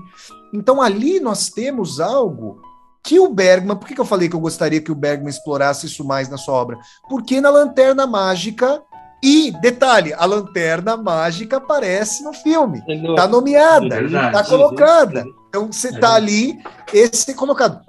[0.54, 2.60] Então ali nós temos algo
[3.02, 5.86] que o Bergman, por que, que eu falei que eu gostaria que o Bergman explorasse
[5.86, 6.78] isso mais na sua obra?
[7.08, 8.80] Porque na Lanterna Mágica,
[9.20, 15.24] e detalhe, a Lanterna Mágica aparece no filme, está nomeada, está colocada.
[15.48, 16.58] Então você está ali,
[16.92, 17.80] esse colocado.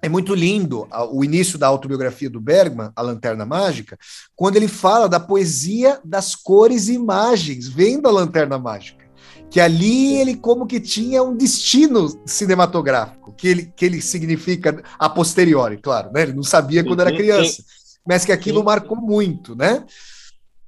[0.00, 3.98] É muito lindo o início da autobiografia do Bergman, A Lanterna Mágica,
[4.36, 9.04] quando ele fala da poesia das cores e imagens, vendo a Lanterna Mágica.
[9.50, 15.08] Que ali ele como que tinha um destino cinematográfico, que ele, que ele significa a
[15.08, 16.22] posteriori, claro, né?
[16.22, 17.62] Ele não sabia quando era criança,
[18.06, 19.84] mas que aquilo marcou muito, né?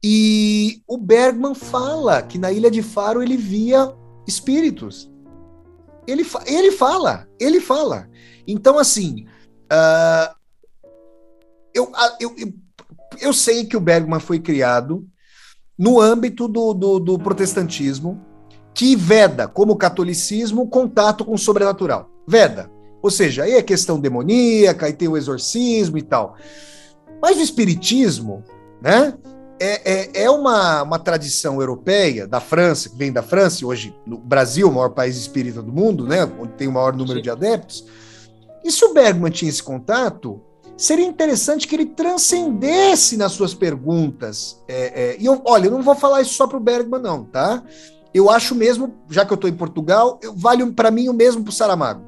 [0.03, 3.93] E o Bergman fala que na Ilha de Faro ele via
[4.27, 5.10] espíritos.
[6.11, 8.09] Ele, ele fala, ele fala.
[8.47, 9.27] Então, assim,
[9.73, 10.35] uh,
[11.75, 12.53] eu, eu, eu,
[13.21, 15.07] eu, sei que o Bergman foi criado
[15.79, 18.21] no âmbito do, do, do protestantismo,
[18.75, 22.09] que veda, como o catolicismo, contato com o sobrenatural.
[22.27, 22.71] Veda.
[23.03, 26.37] Ou seja, aí é questão demoníaca, aí tem o exorcismo e tal.
[27.21, 28.45] Mas o espiritismo,
[28.81, 29.15] né?
[29.61, 33.95] É, é, é uma, uma tradição europeia, da França, que vem da França, e hoje
[34.07, 36.25] no Brasil, o maior país espírita do mundo, né?
[36.41, 37.23] Onde tem o maior número Sim.
[37.23, 37.85] de adeptos
[38.65, 40.41] e se o Bergman tinha esse contato,
[40.77, 44.61] seria interessante que ele transcendesse nas suas perguntas.
[44.69, 47.25] É, é, e eu, olha, eu não vou falar isso só para o Bergman, não,
[47.25, 47.63] tá?
[48.13, 51.43] Eu acho mesmo, já que eu estou em Portugal, eu, vale para mim o mesmo
[51.43, 52.05] para o Saramago.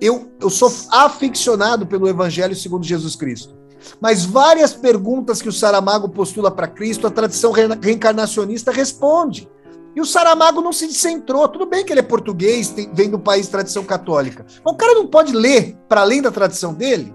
[0.00, 3.57] Eu, eu sou aficionado pelo Evangelho segundo Jesus Cristo.
[4.00, 9.48] Mas várias perguntas que o Saramago postula para Cristo, a tradição reencarnacionista responde.
[9.94, 11.48] E o Saramago não se descentrou.
[11.48, 14.44] Tudo bem que ele é português, tem, vem do país tradição católica.
[14.64, 17.14] Mas o cara não pode ler para além da tradição dele?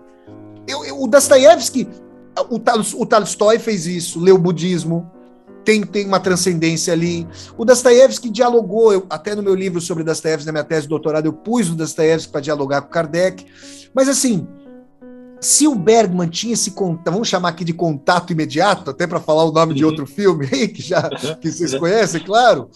[0.67, 1.87] Eu, eu, o Dostoiévski,
[2.49, 5.09] o, o Tolstói fez isso, leu o budismo,
[5.63, 7.27] tem, tem uma transcendência ali.
[7.57, 11.25] O Dostoiévski dialogou, eu, até no meu livro sobre Dostoiévski, na minha tese de doutorado,
[11.25, 13.45] eu pus o Dostoiévski para dialogar com Kardec.
[13.93, 14.47] Mas assim,
[15.43, 19.43] se o Bergman tinha esse contato, vamos chamar aqui de contato imediato, até para falar
[19.43, 22.69] o nome de outro filme aí, que já que vocês conhecem, claro,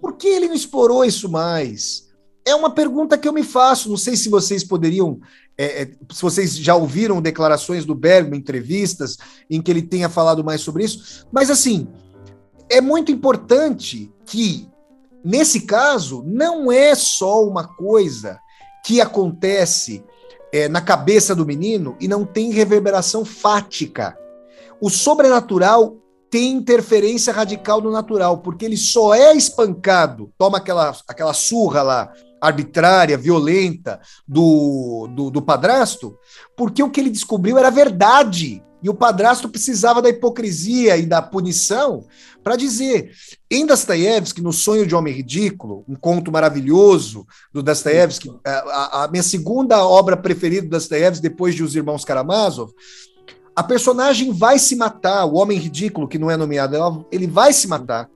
[0.00, 2.08] por que ele não explorou isso mais?
[2.44, 3.88] É uma pergunta que eu me faço.
[3.88, 5.20] Não sei se vocês poderiam,
[5.56, 9.16] é, é, se vocês já ouviram declarações do Bergman, entrevistas
[9.48, 11.86] em que ele tenha falado mais sobre isso, mas assim,
[12.68, 14.68] é muito importante que,
[15.24, 18.40] nesse caso, não é só uma coisa
[18.84, 20.02] que acontece
[20.52, 24.16] é, na cabeça do menino e não tem reverberação fática.
[24.80, 25.96] O sobrenatural
[26.30, 32.12] tem interferência radical no natural, porque ele só é espancado, toma aquela, aquela surra lá,
[32.40, 36.16] arbitrária, violenta, do, do, do padrasto,
[36.56, 38.62] porque o que ele descobriu era verdade.
[38.82, 42.06] E o padrasto precisava da hipocrisia e da punição
[42.42, 43.12] para dizer.
[43.50, 49.22] Em Dostoiévski, no Sonho de Homem Ridículo, um conto maravilhoso do Dostoiévski, a, a, minha
[49.22, 52.72] segunda obra preferida do Dostoiévski, depois de Os Irmãos Karamazov,
[53.54, 57.68] a personagem vai se matar, o homem ridículo, que não é nomeado, ele vai se
[57.68, 58.08] matar.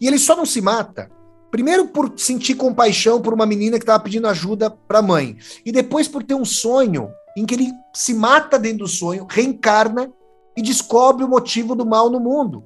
[0.00, 1.10] E ele só não se mata
[1.54, 5.36] Primeiro por sentir compaixão por uma menina que estava pedindo ajuda para a mãe.
[5.64, 10.12] E depois por ter um sonho em que ele se mata dentro do sonho, reencarna
[10.56, 12.64] e descobre o motivo do mal no mundo.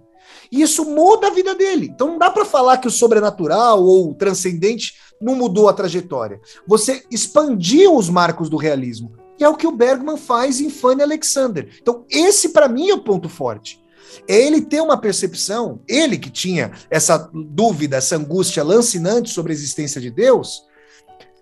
[0.52, 1.90] E isso muda a vida dele.
[1.92, 6.40] Então não dá para falar que o sobrenatural ou o transcendente não mudou a trajetória.
[6.66, 9.12] Você expandiu os marcos do realismo.
[9.38, 11.68] E é o que o Bergman faz em Fanny Alexander.
[11.80, 13.80] Então esse para mim é o ponto forte
[14.26, 19.54] é ele ter uma percepção, ele que tinha essa dúvida, essa angústia lancinante sobre a
[19.54, 20.62] existência de Deus,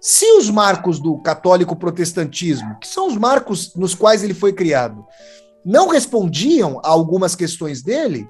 [0.09, 5.05] se os marcos do católico protestantismo, que são os marcos nos quais ele foi criado,
[5.65, 8.21] não respondiam a algumas questões dele,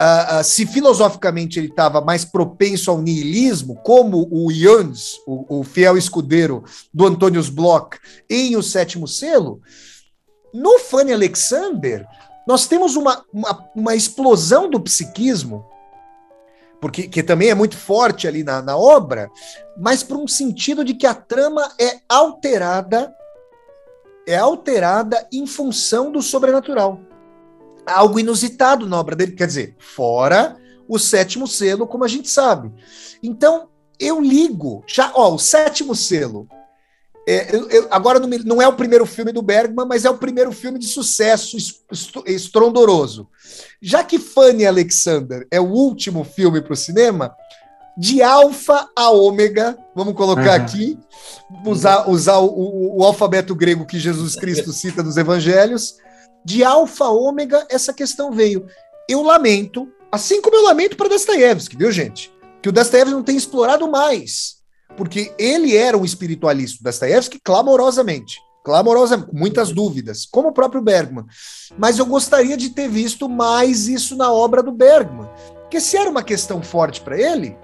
[0.00, 5.62] uh, uh, se filosoficamente ele estava mais propenso ao niilismo, como o Jans, o, o,
[5.62, 7.98] fiel escudeiro do Antônios Bloch,
[8.30, 9.60] em O Sétimo Selo,
[10.54, 12.06] no Fanny Alexander,
[12.48, 15.66] nós temos uma, uma, uma explosão do psiquismo,
[16.80, 19.30] porque que também é muito forte ali na, na obra,
[19.76, 23.14] mas por um sentido de que a trama é alterada,
[24.26, 27.00] é alterada em função do sobrenatural.
[27.86, 30.56] Algo inusitado na obra dele, quer dizer, fora
[30.88, 32.72] o sétimo selo, como a gente sabe.
[33.22, 33.68] Então,
[33.98, 36.48] eu ligo, já, ó, o sétimo selo,
[37.26, 40.16] é, eu, eu, agora não, não, é o primeiro filme do Bergman, mas é o
[40.16, 41.56] primeiro filme de sucesso
[42.26, 43.28] estrondoroso.
[43.80, 47.34] Já que Fanny Alexander é o último filme para o cinema,
[47.96, 50.64] de alfa a ômega, vamos colocar uhum.
[50.64, 50.98] aqui,
[51.66, 55.96] usar, usar o, o, o, alfabeto grego que Jesus Cristo cita nos evangelhos,
[56.44, 58.66] de alfa a ômega, essa questão veio.
[59.08, 62.32] Eu lamento, assim como eu lamento para Dostoiévski, viu, gente?
[62.62, 64.59] Que o Dostoiévski não tem explorado mais
[65.00, 68.38] porque ele era um espiritualista, Dostoiévski, clamorosamente.
[68.62, 71.24] Clamorosamente, muitas dúvidas, como o próprio Bergman.
[71.78, 75.26] Mas eu gostaria de ter visto mais isso na obra do Bergman.
[75.62, 77.56] Porque se era uma questão forte para ele,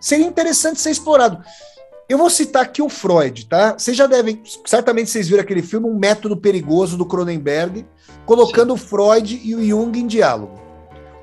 [0.00, 1.44] seria interessante ser explorado.
[2.08, 3.78] Eu vou citar aqui o Freud, tá?
[3.78, 7.86] Vocês já devem, certamente vocês viram aquele filme, Um Método Perigoso, do Cronenberg,
[8.26, 10.60] colocando o Freud e o Jung em diálogo.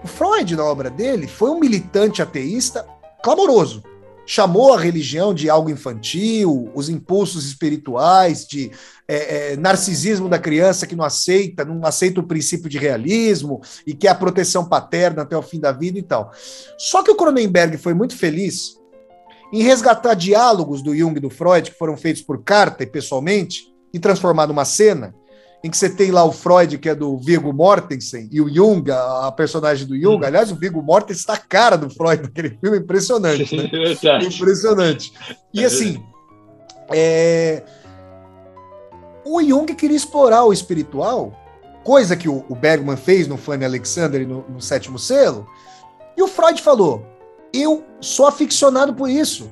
[0.02, 2.88] O Freud, na obra dele, foi um militante ateísta
[3.22, 3.91] clamoroso
[4.32, 8.72] chamou a religião de algo infantil, os impulsos espirituais, de
[9.06, 13.94] é, é, narcisismo da criança que não aceita, não aceita o princípio de realismo e
[13.94, 16.32] quer a proteção paterna até o fim da vida e tal.
[16.78, 18.78] Só que o Cronenberg foi muito feliz
[19.52, 23.66] em resgatar diálogos do Jung e do Freud que foram feitos por carta e pessoalmente
[23.94, 25.14] e transformar numa cena
[25.64, 28.90] em que você tem lá o Freud, que é do Viggo Mortensen, e o Jung,
[28.90, 30.24] a, personagem do Jung.
[30.24, 30.26] Hum.
[30.26, 33.70] Aliás, o Viggo Mortensen está a cara do Freud naquele filme, impressionante, né?
[34.26, 35.14] impressionante.
[35.54, 36.04] E assim,
[36.92, 37.64] é...
[39.24, 41.34] o Jung queria explorar o espiritual,
[41.84, 45.46] coisa que o, Bergman fez no Fanny Alexander no, no Sétimo Selo,
[46.18, 47.06] e o Freud falou:
[47.54, 49.50] eu sou aficionado por isso.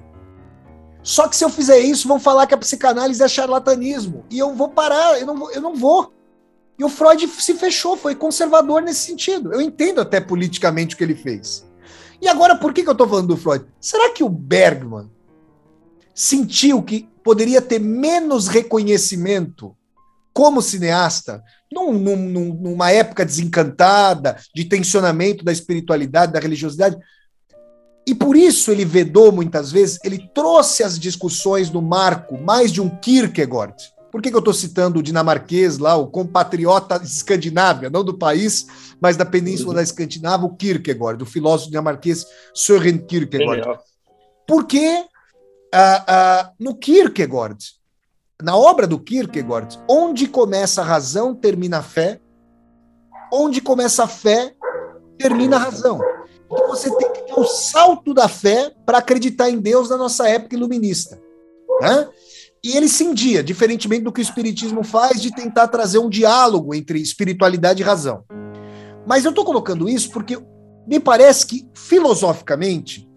[1.01, 4.25] Só que se eu fizer isso, vão falar que a psicanálise é charlatanismo.
[4.29, 5.51] E eu vou parar, eu não vou.
[5.51, 6.13] Eu não vou.
[6.77, 9.53] E o Freud se fechou, foi conservador nesse sentido.
[9.53, 11.67] Eu entendo até politicamente o que ele fez.
[12.21, 13.65] E agora, por que, que eu estou falando do Freud?
[13.81, 15.09] Será que o Bergman
[16.13, 19.75] sentiu que poderia ter menos reconhecimento
[20.33, 26.97] como cineasta num, num, numa época desencantada, de tensionamento da espiritualidade, da religiosidade?
[28.09, 32.81] E por isso ele vedou muitas vezes, ele trouxe as discussões do marco mais de
[32.81, 33.75] um Kierkegaard.
[34.11, 38.65] Por que, que eu estou citando o dinamarquês lá, o compatriota escandinávia, não do país,
[38.99, 43.79] mas da península da Escandinávia, o Kierkegaard, o filósofo dinamarquês Søren Kierkegaard.
[44.47, 47.63] Porque uh, uh, no Kierkegaard,
[48.41, 52.19] na obra do Kierkegaard, onde começa a razão, termina a fé,
[53.31, 54.55] onde começa a fé,
[55.19, 56.01] termina a razão.
[56.51, 60.27] Então você tem que ter o salto da fé para acreditar em Deus na nossa
[60.27, 61.21] época iluminista.
[61.81, 62.09] Né?
[62.63, 66.99] E ele cindia, diferentemente do que o Espiritismo faz, de tentar trazer um diálogo entre
[66.99, 68.23] espiritualidade e razão.
[69.07, 70.37] Mas eu estou colocando isso porque
[70.87, 73.07] me parece que, filosoficamente,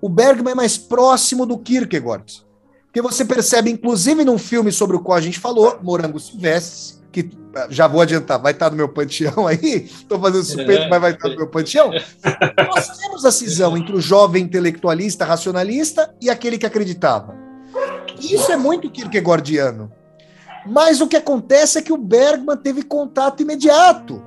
[0.00, 2.46] o Bergman é mais próximo do Kierkegaard.
[2.84, 7.30] Porque você percebe, inclusive num filme sobre o qual a gente falou, Morango Silvestres, que
[7.70, 10.88] já vou adiantar, vai estar no meu panteão aí, estou fazendo suspeito, é.
[10.90, 11.90] mas vai estar no meu panteão.
[11.90, 17.34] Nós temos a cisão entre o jovem intelectualista, racionalista e aquele que acreditava.
[18.20, 19.90] Isso é muito Kierkegaardiano.
[20.66, 24.20] Mas o que acontece é que o Bergman teve contato imediato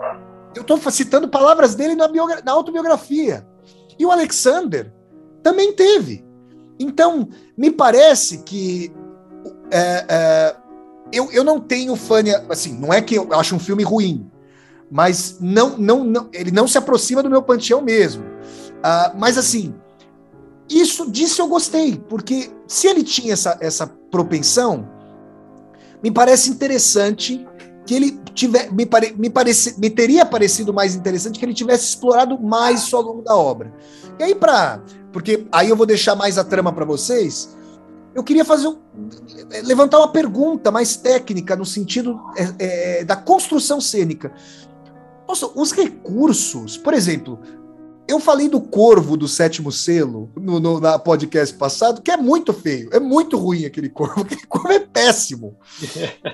[0.55, 2.07] Eu estou citando palavras dele na,
[2.43, 3.45] na autobiografia.
[3.99, 4.91] E o Alexander
[5.43, 6.25] também teve.
[6.79, 7.27] Então,
[7.57, 8.91] me parece que
[9.69, 10.55] é, é,
[11.11, 12.45] eu, eu não tenho fânia.
[12.49, 14.29] Assim, não é que eu acho um filme ruim,
[14.91, 18.23] mas não, não, não ele não se aproxima do meu panteão mesmo.
[18.83, 19.73] Ah, mas assim,
[20.69, 24.87] isso disso eu gostei, porque se ele tinha essa, essa propensão,
[26.01, 27.45] me parece interessante
[27.85, 31.85] que ele tiver, me, pare, me, parece, me teria parecido mais interessante que ele tivesse
[31.85, 33.73] explorado mais isso ao longo da obra.
[34.19, 34.81] E aí, para.
[35.11, 37.57] Porque aí eu vou deixar mais a trama para vocês.
[38.13, 38.77] Eu queria fazer um,
[39.63, 44.33] levantar uma pergunta mais técnica no sentido é, é, da construção cênica.
[45.27, 47.39] Nossa, os recursos, por exemplo,
[48.07, 52.51] eu falei do corvo do sétimo selo no, no na podcast passado, que é muito
[52.51, 55.55] feio, é muito ruim aquele corvo, aquele corvo é péssimo.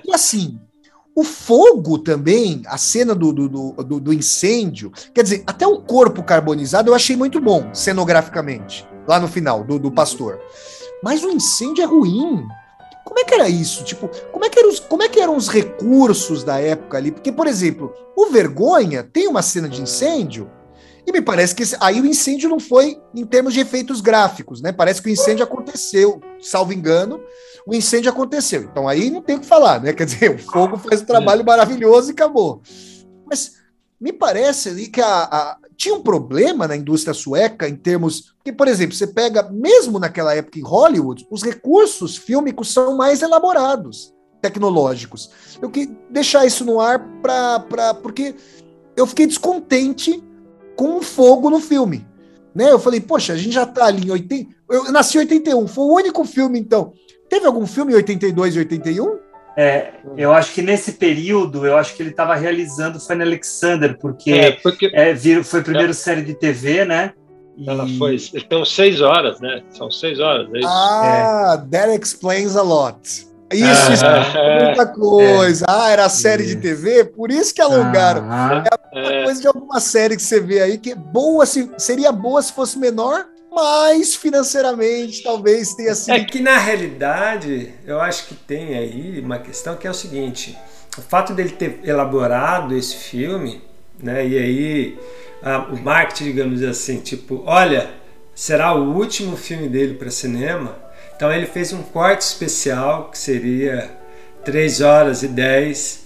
[0.05, 0.57] E assim,
[1.13, 6.23] o fogo também, a cena do, do, do, do, incêndio, quer dizer, até o corpo
[6.23, 10.39] carbonizado eu achei muito bom, cenograficamente, lá no final, do, do pastor.
[11.03, 12.45] Mas o incêndio é ruim.
[13.03, 13.83] Como é que era isso?
[13.83, 17.11] Tipo, como é que, eram os, como é que eram os recursos da época ali?
[17.11, 20.49] Porque, por exemplo, o Vergonha tem uma cena de incêndio
[21.07, 24.59] e me parece que esse, aí o incêndio não foi em termos de efeitos gráficos,
[24.59, 24.71] né?
[24.71, 27.21] Parece que o incêndio aconteceu, salvo engano,
[27.65, 28.63] o incêndio aconteceu.
[28.63, 29.93] Então aí não tem o que falar, né?
[29.93, 32.61] Quer dizer, o fogo faz um trabalho maravilhoso e acabou.
[33.25, 33.53] Mas
[34.01, 38.35] me parece ali que a, a, tinha um problema na indústria sueca em termos.
[38.43, 43.21] que, por exemplo, você pega, mesmo naquela época em Hollywood, os recursos fílmicos são mais
[43.21, 45.29] elaborados, tecnológicos.
[45.61, 47.93] Eu queria deixar isso no ar para.
[47.95, 48.35] Porque
[48.95, 50.23] eu fiquei descontente
[50.75, 52.07] com o fogo no filme.
[52.53, 52.71] Né?
[52.71, 54.55] Eu falei, poxa, a gente já tá ali em 80.
[54.69, 56.93] Eu nasci em 81, foi o único filme, então.
[57.29, 59.24] Teve algum filme em 82 e 81?
[59.57, 64.31] É, eu acho que nesse período, eu acho que ele estava realizando Fanny Alexander, porque,
[64.31, 67.13] É, porque- é, vir- foi a primeira série de TV, né?
[67.65, 68.17] Ela foi.
[68.33, 69.63] Então, seis horas, né?
[69.71, 70.67] São seis horas, é isso?
[70.69, 72.97] Ah, that explains a lot.
[73.53, 74.05] Isso, Ah, isso
[74.37, 74.65] é.
[74.65, 75.65] muita coisa.
[75.69, 78.25] Ah, era série de TV, por isso que alongaram.
[78.29, 81.71] Ah, É a coisa de alguma série que você vê aí que é boa, se,
[81.77, 83.25] seria boa se fosse menor,
[83.55, 86.13] mas financeiramente talvez tenha sido.
[86.13, 90.57] É que na realidade, eu acho que tem aí uma questão que é o seguinte:
[90.97, 93.61] o fato dele ter elaborado esse filme,
[93.97, 94.99] né, e aí
[95.41, 97.89] ah, o marketing, digamos assim, tipo, olha,
[98.35, 100.77] será o último filme dele para cinema,
[101.15, 103.89] então ele fez um corte especial que seria
[104.43, 106.04] 3 horas e 10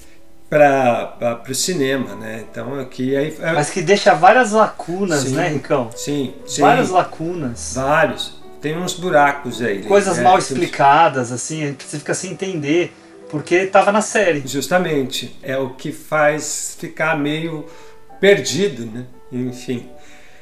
[0.49, 2.43] para o cinema, né?
[2.49, 5.91] Então aqui aí Mas que deixa várias lacunas, Sim, né, Ricão?
[5.95, 6.61] Sim, sim.
[6.61, 7.73] Várias lacunas.
[7.75, 8.39] Vários.
[8.59, 9.83] Tem uns buracos aí.
[9.83, 12.93] Coisas É, mal explicadas, assim, que você fica sem entender,
[13.29, 14.43] porque estava na série.
[14.45, 15.37] Justamente.
[15.41, 17.65] É o que faz ficar meio
[18.19, 19.05] perdido, né?
[19.31, 19.87] Enfim.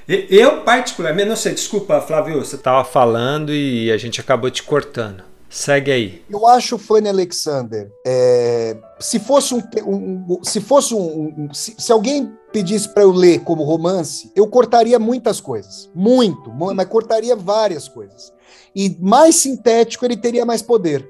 [0.07, 5.26] Eu, particularmente, não sei, desculpa, Flávio, você estava falando e a gente acabou te cortando.
[5.49, 6.21] Segue aí.
[6.29, 7.89] Eu acho o Fanny Alexander.
[8.05, 10.99] é, se fosse um, um- se fosse um,
[11.47, 16.51] um- se, se alguém pedisse para eu ler como romance, eu cortaria muitas coisas, muito,
[16.51, 18.33] mu- mas cortaria várias coisas.
[18.75, 21.07] E mais sintético ele teria mais poder.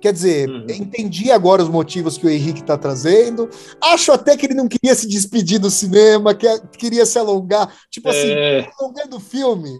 [0.00, 3.48] Quer dizer, entendi agora os motivos que o Henrique está trazendo.
[3.80, 6.46] Acho até que ele não queria se despedir do cinema, que
[6.78, 7.72] queria se alongar.
[7.90, 8.68] Tipo assim, É.
[8.78, 9.70] alongando o filme,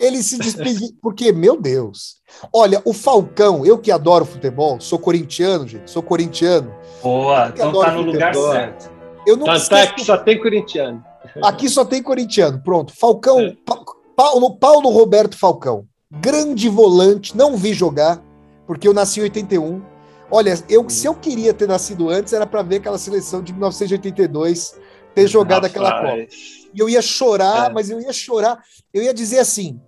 [0.00, 0.90] ele se despedir.
[1.02, 2.16] Porque, meu Deus.
[2.54, 6.74] Olha, o Falcão, eu que adoro futebol, sou corintiano, gente, sou corintiano.
[7.02, 8.52] Boa, então tá no lugar futebol.
[8.54, 8.90] certo.
[9.26, 11.04] Eu não Tá, tá, que só tem corintiano.
[11.42, 12.62] Aqui só tem corintiano.
[12.64, 12.94] Pronto.
[12.96, 13.82] Falcão, Pa-
[14.16, 15.84] Paulo, Paulo Roberto Falcão.
[16.10, 18.22] Grande volante, não vi jogar,
[18.66, 19.82] porque eu nasci em 81.
[20.30, 24.74] Olha, eu, se eu queria ter nascido antes, era para ver aquela seleção de 1982
[25.14, 26.08] ter jogado aquela Copa.
[26.08, 26.34] Rapaz.
[26.74, 27.72] E eu ia chorar, É.
[27.72, 28.62] mas eu ia chorar.
[28.92, 29.80] Eu ia dizer assim: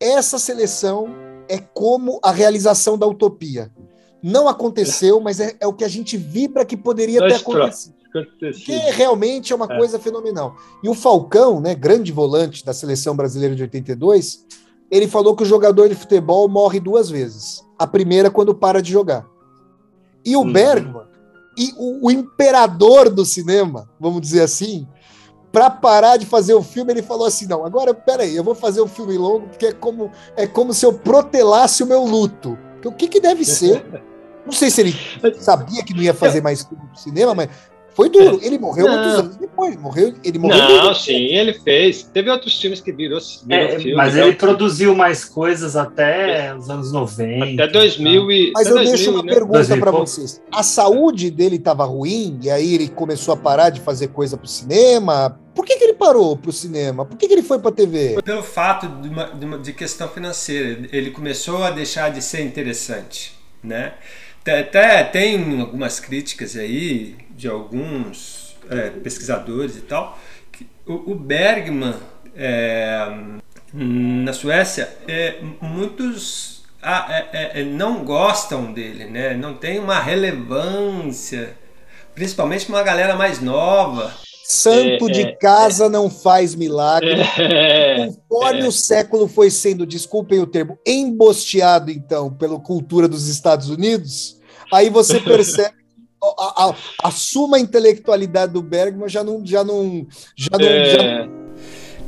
[0.00, 1.08] essa seleção
[1.48, 3.70] é como a realização da utopia.
[4.22, 7.34] Não aconteceu, mas é, é o que a gente vibra que poderia ter.
[7.34, 7.94] Acontecido.
[8.64, 9.76] Que realmente é uma É.
[9.76, 10.54] coisa fenomenal.
[10.84, 14.44] E o Falcão, né, grande volante da seleção brasileira de 82,
[14.90, 17.64] ele falou que o jogador de futebol morre duas vezes.
[17.82, 19.26] A primeira quando para de jogar.
[20.24, 20.52] E o Uhum.
[20.52, 21.02] Bergman,
[21.58, 24.86] e o, o imperador do cinema, vamos dizer assim,
[25.50, 28.80] para parar de fazer o filme, ele falou assim: não, agora peraí, eu vou fazer
[28.80, 32.56] um filme longo, porque é como, é como se eu protelasse o meu luto.
[32.74, 33.84] Porque O que, que deve ser?
[34.44, 34.92] Não sei se ele
[35.38, 37.48] sabia que não ia fazer mais cinema, mas
[37.94, 38.40] Foi duro.
[38.42, 38.94] Ele morreu não.
[38.94, 39.72] muitos anos depois.
[39.72, 40.94] Ele morreu, ele morreu não, duro.
[40.94, 42.02] sim, ele fez.
[42.04, 43.94] Teve outros filmes que virou, virou é, filme.
[43.94, 47.64] Mas ele produziu mais coisas até os anos 90.
[47.64, 48.52] Até 2000 e...
[48.54, 49.32] Mas eu 2000, deixo uma né?
[49.32, 50.40] pergunta para vocês.
[50.50, 54.48] A saúde dele estava ruim e aí ele começou a parar de fazer coisa pro
[54.48, 55.38] cinema?
[55.54, 57.04] Por que, que ele parou pro cinema?
[57.04, 58.18] Por que, que ele foi pra TV?
[58.24, 60.88] Pelo fato de, uma, de, uma, de questão financeira.
[60.90, 63.92] Ele começou a deixar de ser interessante, né?
[64.40, 70.18] Até tem algumas críticas aí de alguns é, pesquisadores e tal.
[70.50, 71.94] Que o, o Bergman,
[72.36, 73.08] é,
[73.72, 79.34] na Suécia, é, muitos é, é, não gostam dele, né?
[79.36, 81.56] não tem uma relevância,
[82.12, 84.12] principalmente uma galera mais nova.
[84.44, 87.22] Santo de casa não faz milagre.
[88.28, 94.40] Conforme o século foi sendo, desculpem o termo, embosteado, então, pela cultura dos Estados Unidos,
[94.72, 95.81] aí você percebe
[96.22, 96.74] a, a,
[97.08, 99.44] a, suma intelectualidade do Bergman já não.
[99.44, 100.06] Já não,
[100.36, 100.84] já não, é...
[100.84, 101.28] já...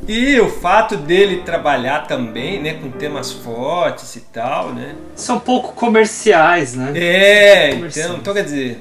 [0.07, 4.95] E o fato dele trabalhar também, né, com temas fortes e tal, né?
[5.15, 6.93] São pouco comerciais, né?
[6.95, 8.79] É, então, então quer dizer.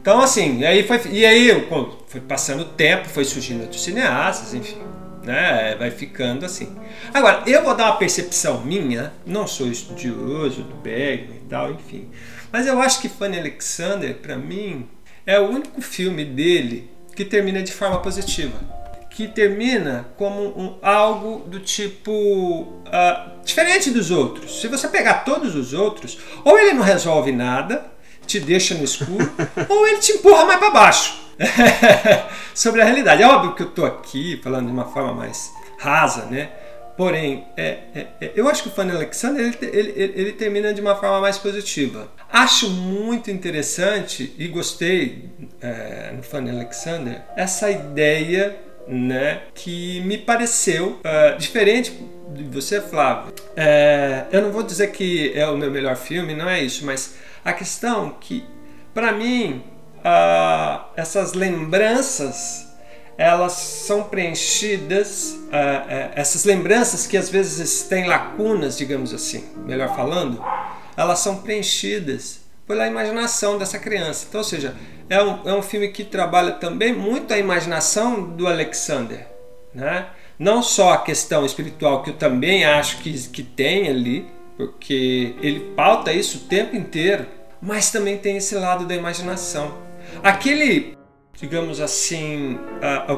[0.00, 1.68] Então assim, aí foi, e aí
[2.08, 4.78] foi passando o tempo, foi surgindo outros cineastas, enfim,
[5.22, 5.76] né?
[5.78, 6.76] Vai ficando assim.
[7.14, 12.08] Agora, eu vou dar uma percepção minha, não sou estudioso do Bergman e tal, enfim.
[12.52, 14.88] Mas eu acho que Fanny Alexander, para mim,
[15.26, 18.58] é o único filme dele que termina de forma positiva.
[19.10, 22.12] Que termina como um, algo do tipo.
[22.12, 24.60] Uh, diferente dos outros.
[24.60, 27.86] Se você pegar todos os outros, ou ele não resolve nada,
[28.26, 29.32] te deixa no escuro,
[29.68, 31.18] ou ele te empurra mais para baixo.
[32.54, 33.22] Sobre a realidade.
[33.22, 36.50] É óbvio que eu estou aqui falando de uma forma mais rasa, né?
[36.96, 40.72] Porém, é, é, é, eu acho que o Fanny Alexander ele, ele, ele, ele, termina
[40.72, 42.08] de uma forma mais positiva.
[42.32, 45.28] Acho muito interessante e gostei
[45.60, 48.56] é, no Fanny Alexander essa ideia
[48.88, 51.92] né, que me pareceu uh, diferente
[52.30, 53.32] de você, Flávio.
[53.56, 57.16] É, eu não vou dizer que é o meu melhor filme, não é isso, mas
[57.44, 58.44] a questão que,
[58.94, 59.62] para mim,
[60.96, 62.65] essas lembranças
[63.18, 69.94] elas são preenchidas, uh, uh, essas lembranças que às vezes têm lacunas, digamos assim, melhor
[69.96, 70.42] falando,
[70.96, 74.26] elas são preenchidas pela imaginação dessa criança.
[74.28, 74.74] Então, ou seja,
[75.08, 79.26] é um, é um filme que trabalha também muito a imaginação do Alexander,
[79.74, 80.06] né?
[80.38, 85.72] Não só a questão espiritual, que eu também acho que, que tem ali, porque ele
[85.74, 87.26] pauta isso o tempo inteiro,
[87.60, 89.78] mas também tem esse lado da imaginação.
[90.22, 90.95] Aquele
[91.40, 92.58] digamos assim,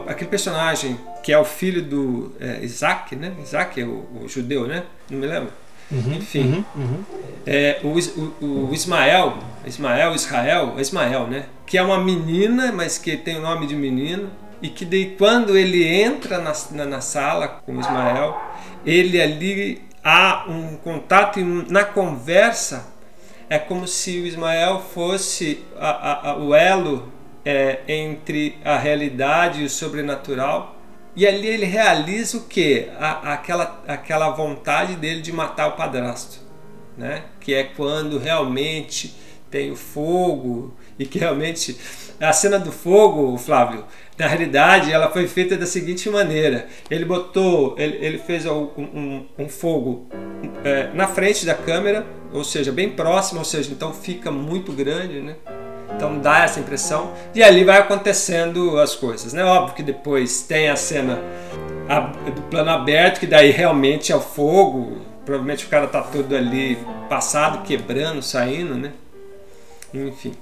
[0.06, 3.32] aquele personagem que é o filho do é, Isaac, né?
[3.42, 4.84] Isaac é o, o, judeu, né?
[5.10, 5.52] Não me lembro.
[5.90, 7.04] Uhum, Enfim, uhum, uhum.
[7.46, 11.46] É, o, o, o, Ismael, Ismael, Israel, Ismael, né?
[11.66, 14.30] Que é uma menina, mas que tem o nome de menino.
[14.60, 18.38] E que de, quando ele entra na, na, na sala com Ismael,
[18.84, 22.86] ele ali há um contato e na conversa
[23.48, 27.12] é como se o Ismael fosse a, a, a, o elo
[27.44, 30.76] é, entre a realidade e o sobrenatural.
[31.16, 32.88] E ali ele realiza o que?
[32.98, 36.40] Aquela, aquela vontade dele de matar o padrasto,
[36.96, 37.24] né?
[37.40, 39.16] que é quando realmente
[39.50, 41.76] tem o fogo e que realmente
[42.20, 43.84] a cena do fogo, Flávio,
[44.18, 49.26] na realidade ela foi feita da seguinte maneira: ele botou, ele, ele fez um, um,
[49.38, 50.08] um fogo
[50.64, 55.20] é, na frente da câmera, ou seja, bem próximo, ou seja, então fica muito grande,
[55.20, 55.36] né?
[55.94, 57.12] Então dá essa impressão.
[57.34, 59.32] E ali vai acontecendo as coisas.
[59.32, 59.44] Né?
[59.44, 61.20] Óbvio que depois tem a cena
[62.34, 64.98] do plano aberto, que daí realmente é o fogo.
[65.24, 66.78] Provavelmente o cara tá todo ali
[67.08, 68.92] passado, quebrando, saindo, né?
[69.92, 70.34] Enfim.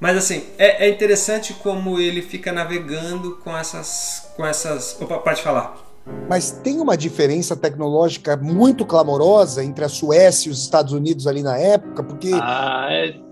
[0.00, 4.30] Mas assim, é, é interessante como ele fica navegando com essas.
[4.36, 4.96] com essas.
[5.00, 5.76] Opa, pode falar.
[6.28, 11.42] Mas tem uma diferença tecnológica muito clamorosa entre a Suécia e os Estados Unidos ali
[11.42, 12.30] na época, porque.
[12.34, 13.27] Ah, é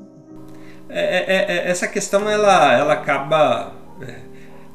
[0.89, 3.73] é, é, é, essa questão ela, ela acaba.
[4.01, 4.15] É,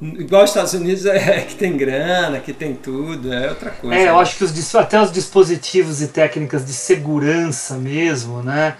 [0.01, 3.95] igual os Estados Unidos é que tem grana, que tem tudo, é outra coisa.
[3.95, 8.75] É, eu acho que os, até os dispositivos e técnicas de segurança mesmo, né?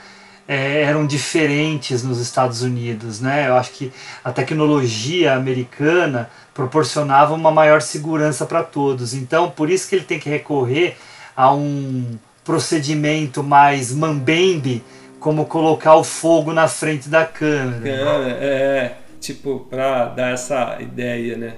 [0.48, 3.48] É, eram diferentes nos Estados Unidos, né?
[3.48, 3.94] Eu acho que
[4.24, 9.14] a tecnologia americana proporcionava uma maior segurança para todos.
[9.14, 10.98] Então, por isso que ele tem que recorrer
[11.36, 14.84] a um procedimento mais mambembe
[15.22, 18.36] como colocar o fogo na frente da câmera.
[18.42, 21.54] É, é tipo, para dar essa ideia, né?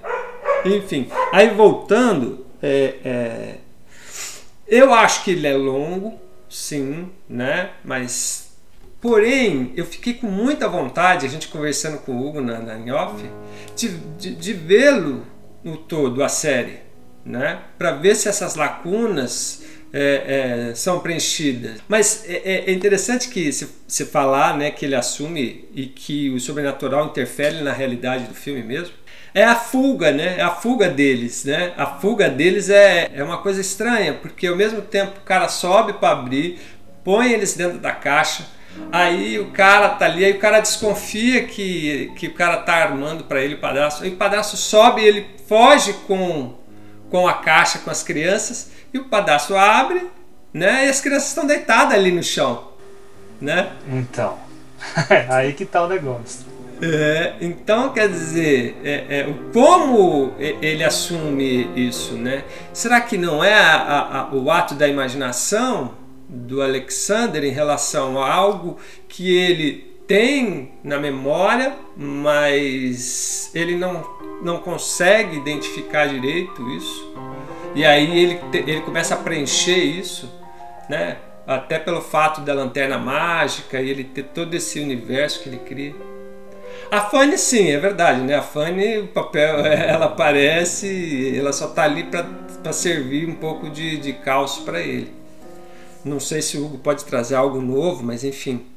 [0.66, 3.56] Enfim, aí voltando, é, é,
[4.68, 7.72] eu acho que ele é longo, sim, né?
[7.84, 8.44] Mas
[9.00, 13.22] Porém, eu fiquei com muita vontade, a gente conversando com o Hugo na, na off,
[13.76, 15.24] de, de, de vê-lo
[15.62, 16.80] no todo, a série,
[17.26, 17.60] né?
[17.78, 19.62] Para ver se essas lacunas
[19.94, 21.80] é, é, são preenchidas.
[21.88, 26.40] Mas é, é interessante que se, se falar né, que ele assume e que o
[26.40, 28.96] sobrenatural interfere na realidade do filme mesmo.
[29.36, 30.36] É a fuga, né?
[30.38, 31.74] É a fuga deles, né?
[31.76, 35.94] A fuga deles é, é uma coisa estranha, porque ao mesmo tempo o cara sobe
[35.94, 36.60] para abrir,
[37.04, 38.46] põe eles dentro da caixa,
[38.92, 43.24] Aí o cara tá ali, aí o cara desconfia que, que o cara tá armando
[43.24, 44.04] para ele o padrasto.
[44.04, 46.56] Aí o padrasto sobe, ele foge com,
[47.14, 50.10] com a caixa com as crianças e o padrasto abre,
[50.52, 50.88] né?
[50.88, 52.70] E as crianças estão deitadas ali no chão,
[53.40, 53.72] né?
[53.88, 54.36] Então,
[55.30, 56.44] aí que tá o negócio.
[56.82, 62.46] É, então quer dizer, é, é, como ele assume isso, né?
[62.74, 66.02] Será que não é a, a, o ato da imaginação?
[66.36, 74.08] do Alexander em relação a algo que ele tem na memória, mas ele não,
[74.44, 77.16] não consegue identificar direito isso.
[77.74, 80.32] E aí ele, ele começa a preencher isso,
[80.88, 81.18] né?
[81.48, 85.96] até pelo fato da lanterna mágica e ele ter todo esse universo que ele cria.
[86.92, 88.36] A Fanny sim, é verdade, né?
[88.36, 93.98] A Fanny, o papel, ela aparece, ela só está ali para servir um pouco de,
[93.98, 95.12] de caos para ele.
[96.06, 98.73] Não sei se o Hugo pode trazer algo novo, mas enfim.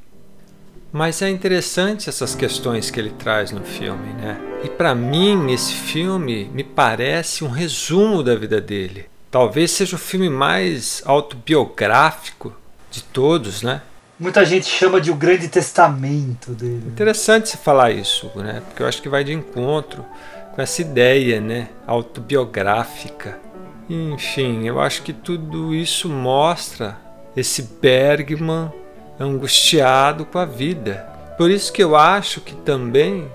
[0.97, 4.35] Mas é interessante essas questões que ele traz no filme, né?
[4.63, 9.05] E para mim, esse filme me parece um resumo da vida dele.
[9.29, 12.51] Talvez seja o filme mais autobiográfico
[12.89, 13.83] de todos, né?
[14.19, 16.87] Muita gente chama de o grande testamento dele.
[16.87, 18.63] Interessante se falar isso, né?
[18.65, 20.03] Porque eu acho que vai de encontro
[20.55, 23.37] com essa ideia, né, autobiográfica.
[23.87, 26.97] Enfim, eu acho que tudo isso mostra
[27.35, 28.71] esse Bergman
[29.19, 31.07] angustiado com a vida.
[31.37, 33.29] Por isso que eu acho que também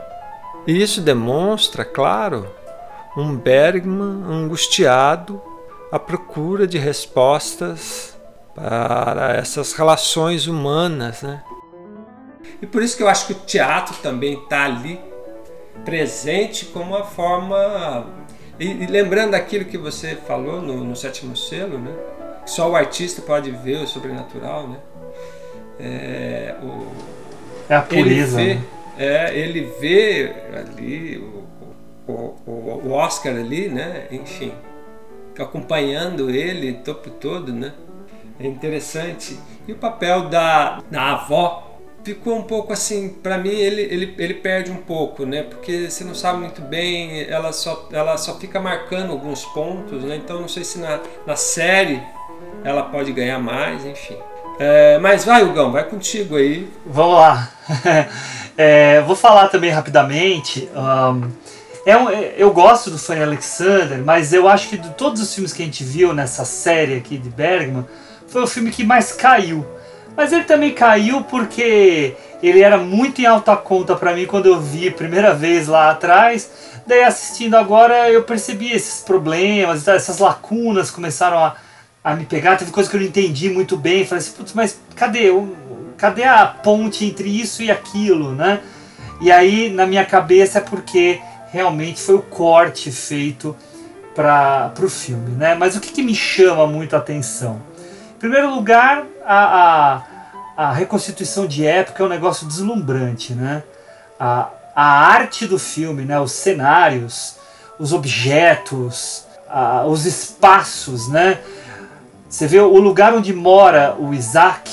[0.67, 2.49] e isso demonstra, claro,
[3.17, 5.43] um Bergman angustiado
[5.91, 8.17] à procura de respostas
[8.55, 11.43] para essas relações humanas, né?
[12.61, 15.01] E por isso que eu acho que o teatro também está ali
[15.85, 18.07] presente como uma forma
[18.61, 21.93] e, e, lembrando aquilo que você falou no, no sétimo selo, né?
[22.47, 24.79] só o artista pode ver o sobrenatural, né?
[25.83, 26.87] É, o,
[27.69, 28.41] é a pureza.
[28.41, 28.65] Ele vê, né?
[28.99, 34.07] é, ele vê ali o, o, o, Oscar ali, né?
[34.13, 34.53] Enfim,
[35.39, 37.73] acompanhando ele o tempo todo, né?
[38.39, 39.39] É interessante.
[39.67, 44.35] E o papel da, da avó ficou um pouco assim, para mim ele, ele, ele
[44.35, 45.43] perde um pouco, né?
[45.43, 50.17] Porque você não sabe muito bem, ela só, ela só fica marcando alguns pontos, né?
[50.17, 52.01] Então não sei se na, na série
[52.65, 54.17] ela pode ganhar mais, enfim.
[54.59, 56.69] É, mas vai, Hugão, vai contigo aí.
[56.87, 57.49] Vamos lá.
[58.57, 60.69] é, vou falar também rapidamente.
[60.75, 61.31] Um,
[61.85, 65.53] é um, eu gosto do Fanny Alexander, mas eu acho que de todos os filmes
[65.53, 67.85] que a gente viu nessa série aqui de Bergman,
[68.29, 69.67] foi o filme que mais caiu.
[70.17, 74.61] Mas ele também caiu porque ele era muito em alta conta para mim quando eu
[74.61, 76.51] vi primeira vez lá atrás.
[76.87, 81.57] Daí assistindo agora eu percebi esses problemas, essas lacunas começaram a,
[82.03, 82.57] a me pegar.
[82.57, 84.05] Teve coisa que eu não entendi muito bem.
[84.05, 85.29] Falei assim, putz, mas cadê?
[85.97, 88.61] Cadê a ponte entre isso e aquilo, né?
[89.21, 91.21] E aí, na minha cabeça, é porque
[91.53, 93.55] realmente foi o corte feito
[94.15, 95.55] para o filme, né?
[95.55, 97.63] Mas o que, que, me chama muito a atenção?
[98.17, 100.03] Em primeiro lugar, a,
[100.57, 103.63] a, a reconstituição de época é um negócio deslumbrante, né?
[104.19, 106.19] A, a arte do filme, né?
[106.19, 107.37] Os cenários,
[107.79, 111.39] os objetos, a, os espaços, né?
[112.33, 114.73] Você vê o lugar onde mora o Isaac,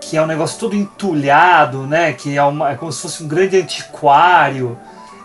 [0.00, 2.14] que é um negócio todo entulhado, né?
[2.14, 4.78] Que é, uma, é como se fosse um grande antiquário.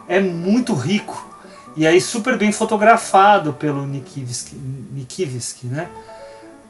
[0.06, 1.26] É muito rico.
[1.74, 4.58] E aí super bem fotografado pelo Nikivski,
[5.68, 5.88] né?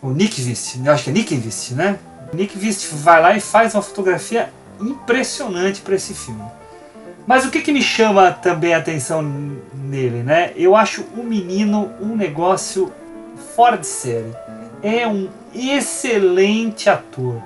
[0.03, 1.97] O Nikvist, eu acho que é Nikvist, né?
[2.31, 6.43] O Nikvist vai lá e faz uma fotografia impressionante para esse filme.
[7.25, 9.23] Mas o que, que me chama também a atenção
[9.73, 10.53] nele, né?
[10.55, 12.93] Eu acho o menino um negócio
[13.55, 14.45] fora de série
[14.87, 17.41] é um excelente ator.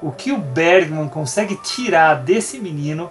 [0.00, 3.10] O que o Bergman consegue tirar desse menino,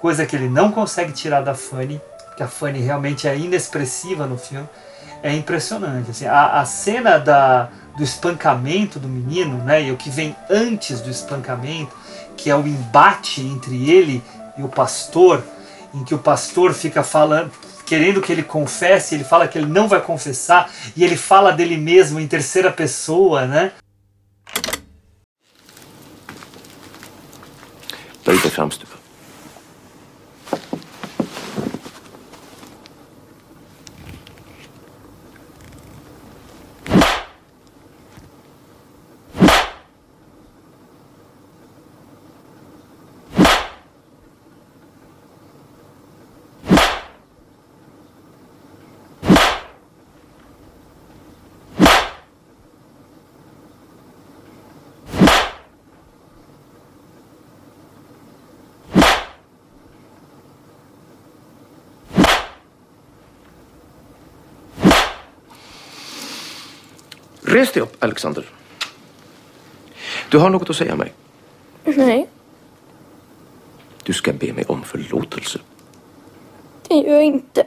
[0.00, 2.00] coisa que ele não consegue tirar da Fanny,
[2.34, 4.66] que a Fanny realmente é inexpressiva no filme,
[5.22, 6.12] é impressionante.
[6.12, 11.02] Assim, a, a cena da, do espancamento do menino, né, e o que vem antes
[11.02, 11.94] do espancamento,
[12.38, 14.22] que é o embate entre ele
[14.56, 15.44] e o pastor,
[15.92, 17.52] em que o pastor fica falando,
[17.86, 21.76] querendo que ele confesse, ele fala que ele não vai confessar e ele fala dele
[21.76, 23.72] mesmo em terceira pessoa, né?
[28.24, 28.96] dig framstupa.
[67.54, 68.44] Res dig upp, Alexander.
[70.30, 71.12] Du har något att säga mig.
[71.84, 72.28] Nej,
[74.02, 75.58] Du ska be mig om förlåtelse.
[76.88, 77.66] det gör jag inte.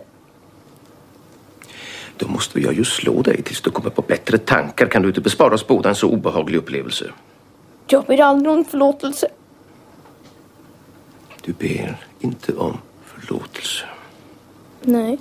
[2.18, 4.88] Då måste jag ju slå dig tills du kommer på bättre tankar.
[4.88, 7.12] Kan du inte bespara oss båda en så obehaglig upplevelse?
[7.88, 9.28] Jag ber aldrig om förlåtelse.
[11.42, 13.86] Du ber inte om förlåtelse.
[14.82, 15.20] Nej.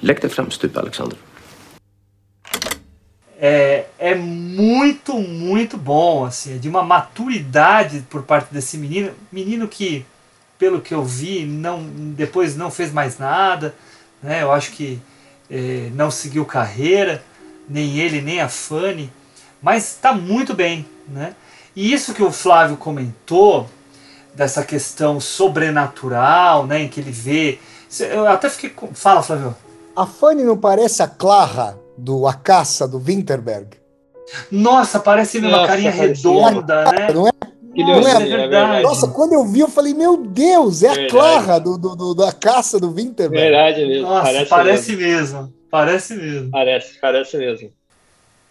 [0.00, 1.18] Lägg dig framstupa, Alexander.
[3.40, 9.68] É, é muito, muito bom, assim, é de uma maturidade por parte desse menino, menino
[9.68, 10.04] que,
[10.58, 11.82] pelo que eu vi, não,
[12.16, 13.74] depois não fez mais nada,
[14.20, 14.42] né?
[14.42, 15.00] Eu acho que
[15.48, 17.22] é, não seguiu carreira,
[17.68, 19.10] nem ele nem a Fanny,
[19.62, 21.34] mas está muito bem, né?
[21.76, 23.70] E isso que o Flávio comentou
[24.34, 27.58] dessa questão sobrenatural, né, em que ele vê,
[28.00, 29.54] eu até fiquei, com- fala, Flávio.
[29.96, 33.76] A Fanny não parece a Clara do A Caça, do Winterberg?
[34.50, 37.08] Nossa, parece mesmo uma Nossa, carinha redonda, né?
[37.12, 37.32] Não é?
[37.74, 38.30] Não Nossa, é?
[38.30, 38.82] é verdade.
[38.82, 41.10] Nossa, quando eu vi, eu falei, meu Deus, é a Verdade.
[41.12, 43.50] Clara do, do, do- da Caça do Winterberg.
[43.50, 44.02] Verdade mesmo.
[44.08, 45.38] Nossa, parece, parece, mesmo.
[45.38, 45.54] mesmo.
[45.70, 46.50] Parece mesmo.
[46.50, 47.70] Parece, parece mesmo.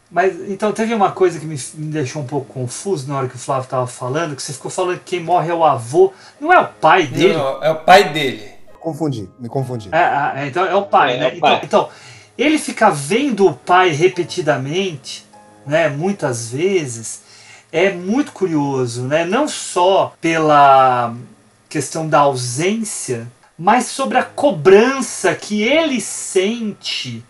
[0.10, 3.36] Mas então teve uma coisa que me, me deixou um pouco confuso na hora que
[3.36, 6.14] o Flávio estava falando, que você ficou falando que quem morre é o avô.
[6.40, 7.34] Não é o pai dele?
[7.34, 8.50] Não, é o pai dele.
[8.80, 9.90] Confundi, me confundi.
[9.92, 11.26] É, é, então é o pai, É, né?
[11.26, 11.56] é o pai.
[11.62, 11.90] Então, então,
[12.38, 15.26] ele fica vendo o pai repetidamente,
[15.66, 15.90] né?
[15.90, 17.26] Muitas vezes.
[17.72, 19.26] É muito curioso, né?
[19.26, 21.14] Não só pela
[21.68, 23.28] questão da ausência,
[23.58, 27.24] mas sobre a cobrança que ele sente,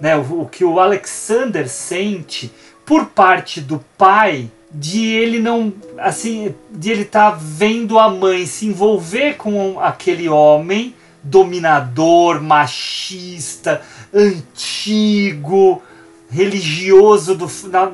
[0.00, 0.16] né?
[0.16, 2.52] O, o que o Alexander sente
[2.84, 8.66] por parte do pai de ele não assim de ele estar vendo a mãe se
[8.66, 13.82] envolver com aquele homem dominador, machista,
[14.12, 15.82] antigo,
[16.30, 17.92] religioso do, na,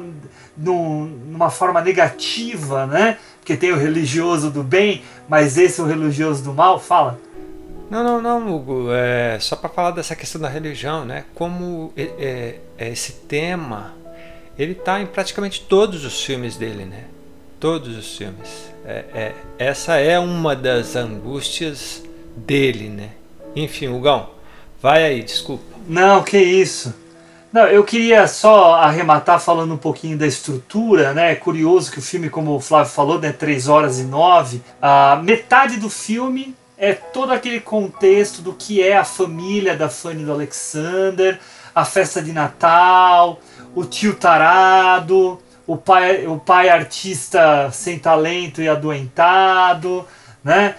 [0.57, 3.19] numa forma negativa, né?
[3.41, 6.81] Porque tem o religioso do bem, mas esse é o religioso do mal.
[6.81, 7.19] Fala.
[7.91, 8.87] Não, não, não, Hugo.
[8.91, 11.25] É só para falar dessa questão da religião, né?
[11.35, 13.95] Como é, é, esse tema
[14.59, 17.05] ele está em praticamente todos os filmes dele, né?
[17.59, 18.73] Todos os filmes.
[18.85, 22.03] É, é, essa é uma das angústias
[22.37, 23.11] dele, né?
[23.57, 24.31] Enfim, Hugão,
[24.81, 25.74] vai aí, desculpa.
[25.87, 26.95] Não, que isso.
[27.53, 31.33] Não, eu queria só arrematar falando um pouquinho da estrutura, né?
[31.33, 35.21] É curioso que o filme, como o Flávio falou, né, 3 horas e 9, a
[35.23, 40.33] metade do filme é todo aquele contexto do que é a família da Fanny do
[40.33, 41.39] Alexander,
[41.73, 43.39] a festa de Natal,
[43.75, 50.05] o tio tarado, o pai, o pai artista sem talento e adoentado,
[50.43, 50.75] né?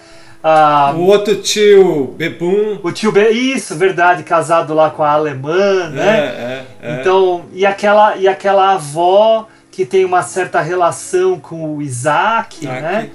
[0.48, 2.78] Ah, O outro tio, Bebum.
[2.80, 6.06] o tio Be isso, verdade, casado lá com a alemã, né?
[6.06, 7.00] É, é, é.
[7.00, 12.80] Então, e aquela, e aquela avó que tem uma certa relação com o Isaac, Isaac.
[12.80, 13.10] né?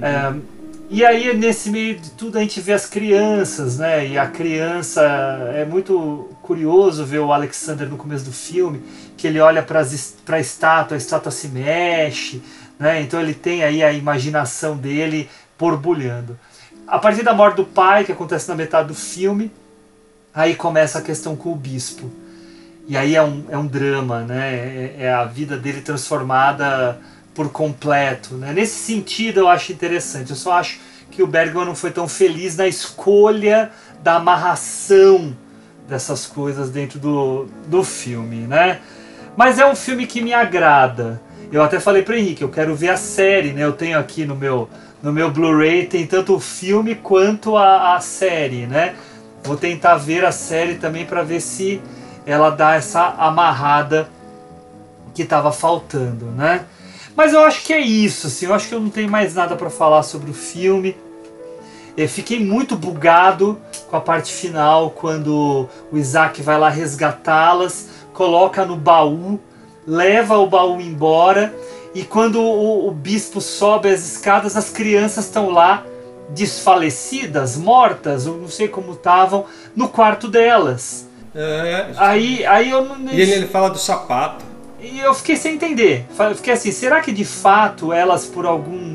[0.00, 0.32] É,
[0.88, 4.06] e aí, nesse meio de tudo, a gente vê as crianças, né?
[4.06, 5.02] E a criança.
[5.54, 8.80] É muito curioso ver o Alexander no começo do filme,
[9.18, 12.42] que ele olha para a estátua, a estátua se mexe,
[12.78, 13.02] né?
[13.02, 15.28] Então ele tem aí a imaginação dele
[15.58, 16.38] borbulhando.
[16.94, 19.50] A partir da morte do pai, que acontece na metade do filme,
[20.32, 22.08] aí começa a questão com o bispo.
[22.86, 24.54] E aí é um, é um drama, né?
[24.54, 27.00] É, é a vida dele transformada
[27.34, 28.36] por completo.
[28.36, 28.52] Né?
[28.52, 30.30] Nesse sentido, eu acho interessante.
[30.30, 30.78] Eu só acho
[31.10, 35.36] que o Bergman não foi tão feliz na escolha da amarração
[35.88, 38.80] dessas coisas dentro do, do filme, né?
[39.36, 41.20] Mas é um filme que me agrada.
[41.54, 43.62] Eu até falei para Henrique, eu quero ver a série, né?
[43.62, 44.68] Eu tenho aqui no meu
[45.00, 48.96] no meu Blu-ray tem tanto o filme quanto a, a série, né?
[49.44, 51.80] Vou tentar ver a série também para ver se
[52.26, 54.08] ela dá essa amarrada
[55.14, 56.64] que estava faltando, né?
[57.14, 59.54] Mas eu acho que é isso, assim, eu acho que eu não tenho mais nada
[59.54, 60.96] para falar sobre o filme.
[61.96, 68.66] Eu fiquei muito bugado com a parte final, quando o Isaac vai lá resgatá-las, coloca
[68.66, 69.38] no baú,
[69.86, 71.54] leva o baú embora
[71.94, 75.84] e quando o, o bispo sobe as escadas, as crianças estão lá
[76.30, 79.44] desfalecidas, mortas, ou não sei como estavam,
[79.76, 81.06] no quarto delas.
[81.34, 82.98] É, Aí, aí eu não.
[83.12, 84.44] E ele, ele fala do sapato.
[84.80, 86.06] E eu fiquei sem entender.
[86.36, 88.93] Fiquei assim, será que de fato elas por algum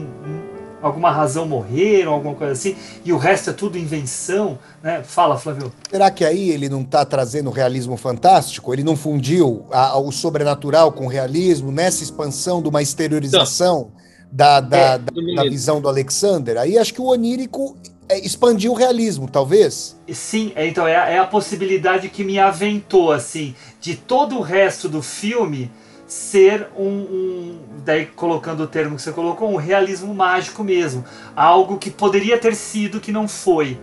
[0.82, 5.04] alguma razão morreram, alguma coisa assim, e o resto é tudo invenção, né?
[5.04, 5.72] Fala, Flávio.
[5.90, 8.74] Será que aí ele não está trazendo realismo fantástico?
[8.74, 13.92] Ele não fundiu a- o sobrenatural com o realismo nessa expansão de uma exteriorização
[14.32, 16.58] da, da, É, da- da visão do Alexander?
[16.58, 17.76] Aí acho que o onírico
[18.12, 19.96] é, expandiu o realismo, talvez.
[20.12, 24.42] Sim, é, então é, a- é a possibilidade que me aventou, assim, de todo o
[24.42, 25.70] resto do filme
[26.10, 31.06] ser um, um- daí colocando o termo que você colocou, um realismo mágico mesmo,
[31.36, 33.80] algo que poderia ter sido que não foi,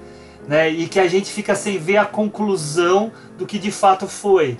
[0.48, 0.68] né?
[0.68, 4.58] E que a gente fica sem ver a conclusão do que de fato foi.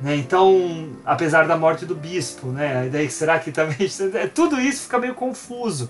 [0.00, 0.16] Né?
[0.16, 2.88] Então, apesar da morte do bispo, né?
[2.90, 3.88] Daí será que também
[4.34, 5.88] tudo isso fica meio confuso.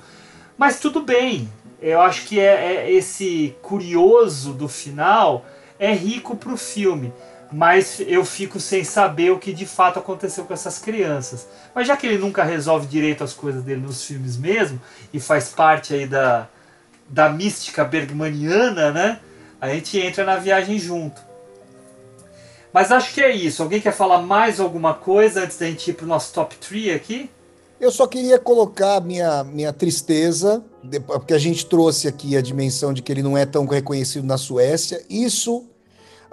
[0.59, 1.49] Mas tudo bem.
[1.81, 5.45] Eu acho que é, é esse curioso do final
[5.79, 7.13] é rico pro filme.
[7.55, 11.47] Mas eu fico sem saber o que de fato aconteceu com essas crianças.
[11.73, 14.81] Mas já que ele nunca resolve direito as coisas dele nos filmes mesmo,
[15.13, 16.49] e faz parte aí da,
[17.09, 19.21] da mística bergmaniana, né?
[19.61, 21.23] A gente entra na viagem junto.
[22.73, 23.63] Mas acho que é isso.
[23.63, 27.31] Alguém quer falar mais alguma coisa antes da gente ir pro nosso top 3 aqui?
[27.81, 30.61] Eu só queria colocar minha, minha tristeza,
[31.07, 34.37] porque a gente trouxe aqui a dimensão de que ele não é tão reconhecido na
[34.37, 35.05] Suécia.
[35.09, 35.65] Isso,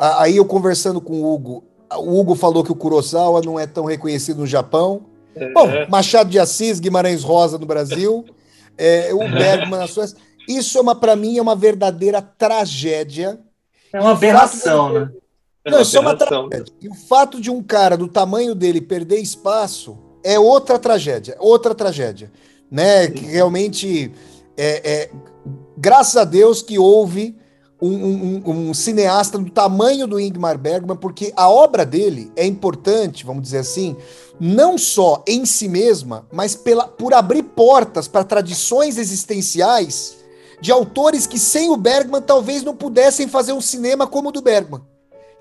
[0.02, 1.64] aí eu conversando com o Hugo,
[1.98, 5.06] o Hugo falou que o Kurosawa não é tão reconhecido no Japão.
[5.36, 5.52] É.
[5.54, 8.26] Bom, Machado de Assis, Guimarães Rosa no Brasil,
[8.78, 10.18] é, o Bergman na Suécia.
[10.48, 13.40] Isso é uma para mim é uma verdadeira tragédia.
[13.94, 15.10] É uma o fato aberração, né?
[15.66, 16.74] Não, isso é uma tragédia.
[16.82, 21.76] E o fato de um cara do tamanho dele perder espaço é outra tragédia, outra
[21.76, 22.32] tragédia,
[22.70, 23.08] né?
[23.08, 24.12] Que realmente
[24.58, 25.12] é, é-
[25.78, 27.36] graças a Deus que houve
[27.82, 33.26] um, um- um- cineasta do tamanho do Ingmar Bergman, porque a obra dele é importante,
[33.26, 33.96] vamos dizer assim,
[34.40, 40.18] não só em si mesma, mas pela, por abrir portas para tradições existenciais
[40.62, 44.42] de autores que sem o Bergman talvez não pudessem fazer um cinema como o do
[44.42, 44.82] Bergman.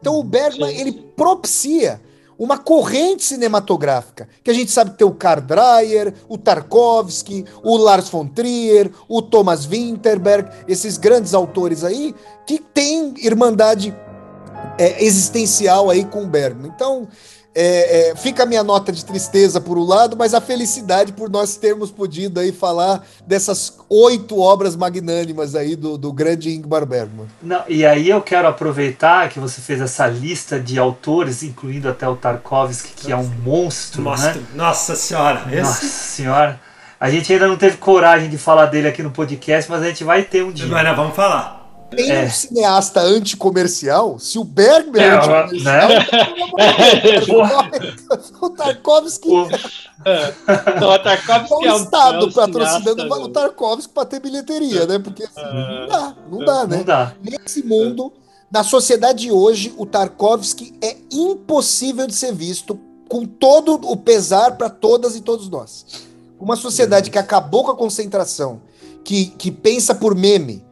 [0.00, 2.00] Então o Bergman ele propicia
[2.40, 7.76] uma corrente cinematográfica, que a gente sabe que tem o Karl Dreyer, o Tarkovsky, o
[7.76, 12.14] Lars von Trier, o Thomas Winterberg, esses grandes autores aí,
[12.46, 13.94] que têm irmandade
[14.78, 16.72] é, existencial aí com o Bergman.
[16.74, 17.06] Então,
[17.55, 21.28] é, é, fica a minha nota de tristeza por um lado, mas a felicidade por
[21.28, 27.27] nós termos podido aí falar dessas oito obras magnânimas aí do, do grande Ingmar Bergman.
[27.43, 32.09] Não, e aí eu quero aproveitar que você fez essa lista de autores, incluindo até
[32.09, 34.43] o Tarkovsky, que é um monstro, Nossa, né?
[34.55, 35.43] nossa senhora.
[35.51, 36.60] esse- Nossa senhora.
[37.01, 40.05] A gente ainda não teve coragem de falar dele aqui no podcast, mas a gente
[40.05, 40.66] vai ter um dia.
[40.66, 41.60] Mas vamos falar.
[41.90, 42.24] Tem É.
[42.24, 46.06] um cineasta anticomercial, se o Bergman é, É, anticomercial, né?
[48.40, 53.92] o Tarkovsky Não, o Tarkovsky o é um- Estado é um patrocinando cineasta, o Tarkovsky
[53.92, 54.98] para ter bilheteria, né?
[54.98, 56.76] Porque assim, não dá, não dá, né?
[56.78, 57.14] Não dá.
[57.22, 58.12] Nesse mundo,
[58.50, 64.56] na sociedade de hoje, o Tarkovsky é impossível de ser visto com todo o pesar
[64.56, 65.84] para todas e todos nós.
[66.38, 68.60] Uma sociedade que acabou com a concentração,
[69.04, 70.64] que, que pensa por meme,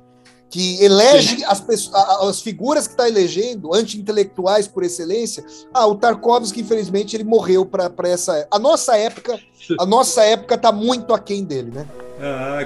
[0.51, 1.95] que elege as, pessoas,
[2.29, 5.45] as figuras que está elegendo, anti-intelectuais por excelência.
[5.73, 8.47] Ah, o Tarkovsky, infelizmente, ele morreu para essa.
[8.51, 9.39] A nossa época,
[9.79, 11.87] a nossa época tá muito aquém dele, né?
[12.21, 12.61] Ah.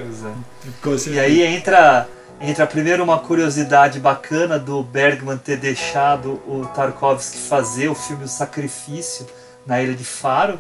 [1.11, 2.09] E aí entra,
[2.41, 8.29] entra primeiro uma curiosidade bacana do Bergman ter deixado o Tarkovsky fazer o filme O
[8.29, 9.27] Sacrifício
[9.67, 10.59] na Ilha de Faro.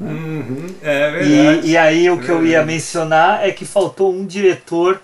[0.00, 1.66] Uhum, é verdade.
[1.66, 5.00] E, e aí o que eu ia mencionar é que faltou um diretor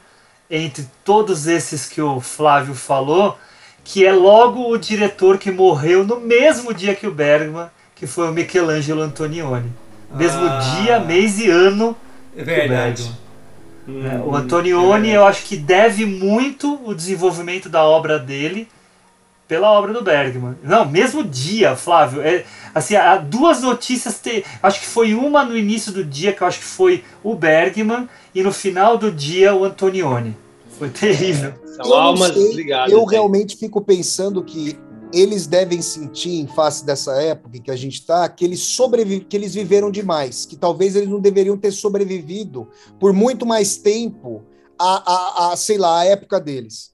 [0.51, 3.39] entre todos esses que o Flávio falou,
[3.83, 8.29] que é logo o diretor que morreu no mesmo dia que o Bergman, que foi
[8.29, 9.71] o Michelangelo Antonioni.
[10.15, 10.59] Mesmo Ah.
[10.59, 11.97] dia, mês e ano
[12.37, 13.11] É verdade.
[13.87, 18.67] Hum, O Antonioni, é eu acho que deve muito o desenvolvimento da obra dele
[19.47, 20.57] pela obra do Bergman.
[20.63, 22.23] Não, mesmo dia, Flávio.
[22.23, 22.45] É,
[22.75, 24.19] assim, há duas notícias.
[24.19, 27.35] Te, acho que foi uma no início do dia, que eu acho que foi o
[27.35, 30.37] Bergman, e no final do dia o Antonioni.
[30.79, 31.55] Foi terrível.
[31.67, 32.37] São Eu almas.
[32.89, 33.07] Eu né?
[33.11, 34.79] realmente fico pensando que
[35.13, 39.21] eles devem sentir, em face dessa época em que a gente está, que eles sobrevi
[39.21, 42.69] que eles viveram demais, que talvez eles não deveriam ter sobrevivido
[42.99, 44.43] por muito mais tempo
[44.77, 46.94] a, a, a sei lá, a época deles.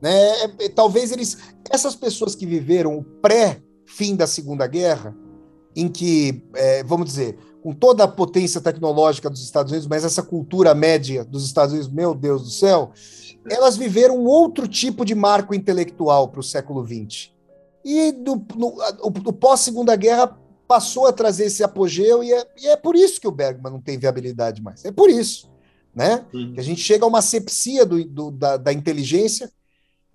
[0.00, 0.12] Né?
[0.12, 1.38] É, é, Talvez eles,
[1.70, 5.14] essas pessoas que viveram o pré-fim da Segunda Guerra,
[5.74, 10.22] em que, é, vamos dizer, com toda a potência tecnológica dos Estados Unidos, mas essa
[10.22, 12.92] cultura média dos Estados Unidos, meu Deus do céu,
[13.48, 17.30] elas viveram um outro tipo de marco intelectual para o século XX.
[17.84, 22.76] E do, no, o, pós-segunda guerra passou a trazer esse apogeu, e é, e é,
[22.76, 24.84] por isso que o Bergman não tem viabilidade mais.
[24.84, 25.50] É por isso.
[25.94, 26.24] Né?
[26.30, 29.50] Que a gente chega a uma sepsia do, do da, da, inteligência.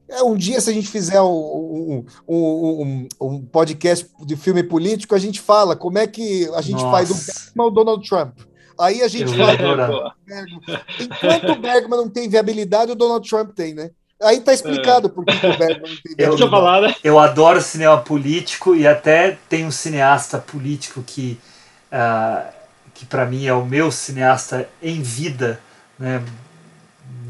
[0.08, 5.16] É, um dia, se a gente fizer um, um, um, um, podcast de filme político,
[5.16, 6.92] a gente fala como é que a gente Nossa.
[6.92, 8.38] faz o Bergman ou Donald Trump.
[8.78, 10.16] Aí a gente fala.
[11.00, 13.90] Enquanto o Bergman não tem viabilidade, o Donald Trump tem, né?
[14.22, 15.10] Aí tá explicado é.
[15.10, 16.96] por que o Bergman não tem eu, falar, né?
[17.04, 21.40] eu adoro cinema político e até tem um cineasta político que,
[21.92, 22.48] uh,
[22.94, 25.60] que para mim é o meu cineasta em vida,
[26.00, 26.24] né,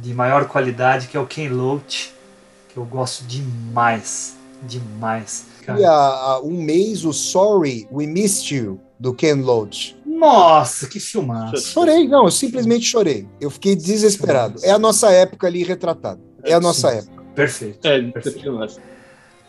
[0.02, 2.15] de maior qualidade, que é o Ken Loach,
[2.76, 5.46] que eu gosto demais, demais.
[5.66, 9.98] E há um mês o Sorry, We Missed You, do Ken Loach.
[10.06, 11.58] Nossa, que filmaço.
[11.68, 13.26] Chorei, não, eu simplesmente chorei.
[13.40, 14.60] Eu fiquei desesperado.
[14.62, 16.20] É a nossa época ali retratada.
[16.44, 16.98] É a nossa Sim.
[16.98, 17.24] época.
[17.34, 17.88] Perfeito.
[17.88, 18.82] É, perfeito.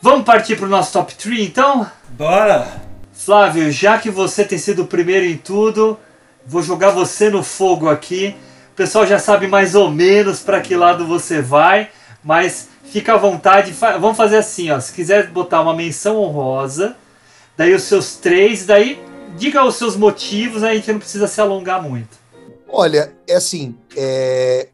[0.00, 1.84] Vamos partir para o nosso top 3, então?
[2.10, 2.80] Bora!
[3.12, 5.98] Flávio, já que você tem sido o primeiro em tudo,
[6.46, 8.36] vou jogar você no fogo aqui.
[8.72, 11.90] O pessoal já sabe mais ou menos para que lado você vai,
[12.22, 13.72] mas fica à vontade.
[13.72, 14.80] Vamos fazer assim, ó.
[14.80, 16.96] Se quiser botar uma menção honrosa,
[17.56, 18.98] daí os seus três, daí
[19.36, 22.18] diga os seus motivos, a gente não precisa se alongar muito.
[22.68, 24.68] Olha, é assim, é,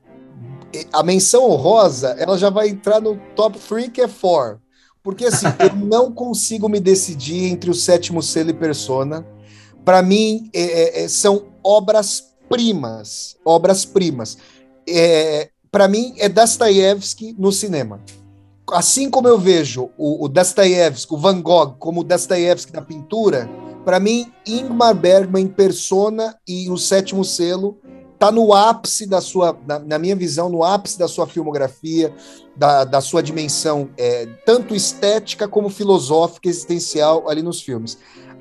[0.92, 4.60] a menção honrosa, ela já vai entrar no top 3, que é 4.
[5.02, 9.26] Porque assim, eu não consigo me decidir entre o sétimo selo e persona.
[9.84, 13.36] Para mim, é, é, é, são obras-primas.
[13.44, 14.38] Obras-primas.
[14.88, 17.98] É, Para mim, é Dostoiévski no cinema.
[18.70, 23.48] Assim como eu vejo o, o Dostoiévski, o Van Gogh, como o Dostoiévski da pintura,
[23.82, 27.78] para mim, Ingmar Bergman persona e o sétimo selo
[28.12, 32.14] está no ápice da sua, na, na, minha visão, no ápice da sua filmografia,
[32.54, 37.96] da, da sua dimensão, é, tanto estética como filosófica, existencial ali nos filmes.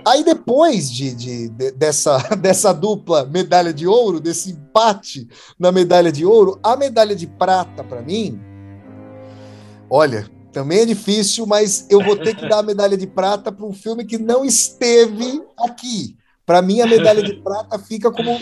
[0.06, 5.28] Aí depois de, de, de, dessa, dessa dupla medalha de ouro, desse empate
[5.60, 8.40] na medalha de ouro, a medalha de prata, para mim,
[9.90, 13.66] olha, também é difícil, mas eu vou ter que dar a medalha de prata para
[13.66, 16.18] um filme que não esteve aqui.
[16.46, 18.40] Para mim, a medalha de prata fica como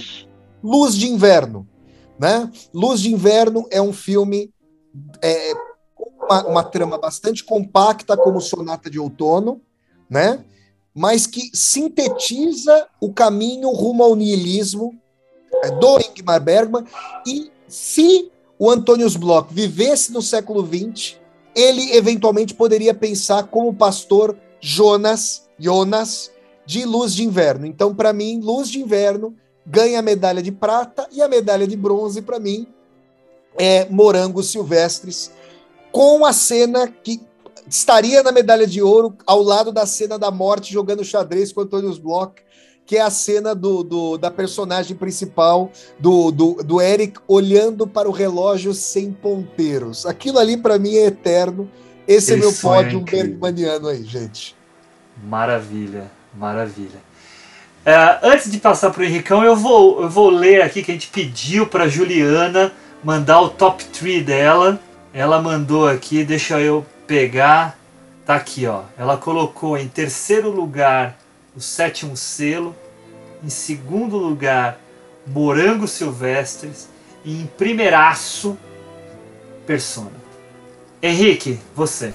[0.64, 1.68] Luz de Inverno.
[2.18, 2.50] Né?
[2.74, 4.52] Luz de Inverno é um filme
[5.22, 5.54] é,
[6.22, 9.62] uma, uma trama bastante compacta, como Sonata de Outono,
[10.10, 10.44] né?
[11.00, 14.94] Mas que sintetiza o caminho rumo ao niilismo
[15.64, 16.84] é, do Ingmar Bergman.
[17.26, 21.16] E se o Antônio Bloch vivesse no século XX,
[21.56, 26.34] ele eventualmente poderia pensar como pastor Jonas, Jonas
[26.66, 27.66] de Luz de Inverno.
[27.66, 29.34] Então, para mim, Luz de Inverno
[29.66, 32.68] ganha a medalha de prata e a medalha de bronze, para mim,
[33.58, 35.32] é Morangos Silvestres,
[35.94, 37.22] com a cena que
[37.70, 41.94] estaria na medalha de ouro ao lado da cena da morte jogando xadrez com Antônio
[42.00, 42.34] Bloch,
[42.86, 48.10] que é a cena do, do da personagem principal, do, do, do, Eric, olhando para
[48.10, 50.08] o relógio sem ponteiros.
[50.08, 51.70] Aquilo ali, para mim, é eterno.
[52.08, 54.56] Esse, Esse é meu pódio é bergmaniano aí, gente.
[55.24, 57.00] Maravilha, maravilha.
[57.86, 60.94] É, antes de passar para o Henricão, eu vou, eu vou ler aqui que a
[60.96, 62.72] gente pediu para Juliana
[63.04, 64.80] mandar o top 3 dela.
[65.14, 67.76] Ela mandou aqui, deixa eu pegar.
[68.24, 68.84] Tá aqui, ó.
[68.96, 71.18] Ela colocou em terceiro lugar
[71.56, 72.76] o sétimo selo,
[73.44, 74.80] em segundo lugar
[75.26, 76.88] Morangos Silvestres
[77.26, 78.56] e em primeiraço
[79.66, 80.12] Persona.
[81.02, 82.14] Henrique, você.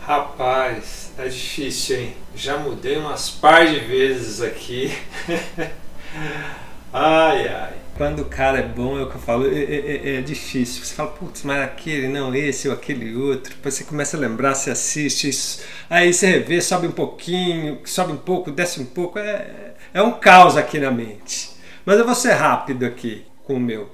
[0.00, 2.16] Rapaz, tá difícil, hein?
[2.34, 4.96] Já mudei umas par de vezes aqui.
[6.92, 7.74] ai, ai.
[8.00, 10.82] Quando o cara é bom, é o que eu falo, é, é, é, é difícil.
[10.82, 13.54] Você fala, putz, mas aquele, não, esse ou aquele outro.
[13.54, 15.62] Depois você começa a lembrar, você assiste, isso.
[15.90, 19.18] aí você revê, sobe um pouquinho, sobe um pouco, desce um pouco.
[19.18, 21.50] É, é um caos aqui na mente.
[21.84, 23.92] Mas eu vou ser rápido aqui com o meu.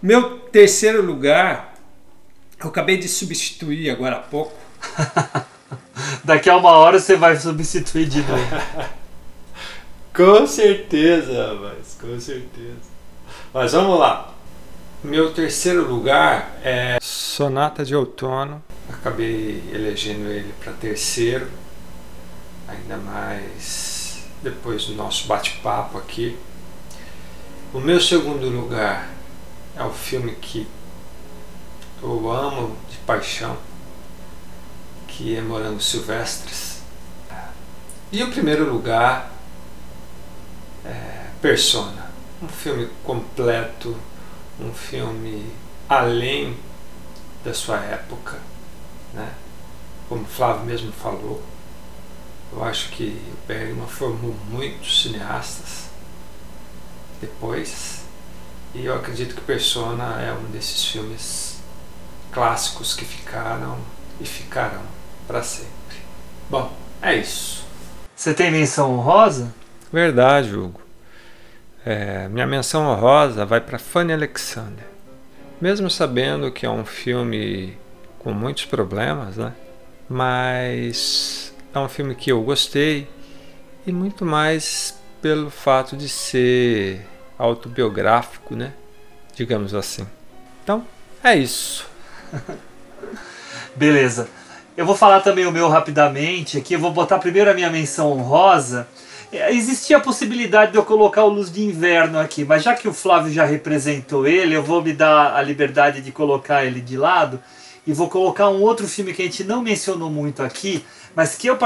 [0.00, 1.74] O meu terceiro lugar,
[2.62, 4.56] eu acabei de substituir agora há pouco.
[6.22, 8.62] Daqui a uma hora você vai substituir de novo.
[10.14, 12.97] com certeza, rapaz, com certeza.
[13.52, 14.34] Mas vamos lá.
[15.02, 18.62] Meu terceiro lugar é Sonata de Outono.
[18.90, 21.48] Acabei elegendo ele para terceiro,
[22.66, 26.38] ainda mais depois do nosso bate-papo aqui.
[27.72, 29.08] O meu segundo lugar
[29.76, 30.66] é o filme que
[32.02, 33.56] eu amo de paixão,
[35.06, 36.82] que é Morangos Silvestres.
[38.12, 39.32] E o primeiro lugar
[41.40, 42.07] Persona.
[42.40, 43.96] Um filme completo,
[44.60, 45.52] um filme
[45.88, 46.56] além
[47.44, 48.38] da sua época,
[49.12, 49.32] né?
[50.08, 51.42] Como o Flávio mesmo falou,
[52.52, 55.88] eu acho que o Bergman formou muitos cineastas
[57.20, 58.02] depois,
[58.74, 61.58] e eu acredito que Persona é um desses filmes
[62.30, 63.78] clássicos que ficaram
[64.20, 64.82] e ficarão
[65.26, 65.72] para sempre.
[66.48, 67.64] Bom, é isso.
[68.14, 69.54] Você tem menção honrosa?
[69.92, 70.87] Verdade, Hugo.
[71.84, 74.84] É, minha menção honrosa vai para Fanny Alexander.
[75.60, 77.76] Mesmo sabendo que é um filme
[78.18, 79.52] com muitos problemas, né?
[80.08, 83.08] Mas é um filme que eu gostei
[83.86, 87.04] e muito mais pelo fato de ser
[87.38, 88.72] autobiográfico, né?
[89.34, 90.06] Digamos assim.
[90.62, 90.84] Então,
[91.22, 91.86] é isso.
[93.74, 94.28] Beleza.
[94.76, 96.74] Eu vou falar também o meu rapidamente aqui.
[96.74, 98.86] Eu vou botar primeiro a minha menção honrosa.
[99.30, 102.88] É, existia a possibilidade de eu colocar o Luz de Inverno aqui, mas já que
[102.88, 106.96] o Flávio já representou ele, eu vou me dar a liberdade de colocar ele de
[106.96, 107.38] lado
[107.86, 110.82] e vou colocar um outro filme que a gente não mencionou muito aqui,
[111.14, 111.58] mas que eu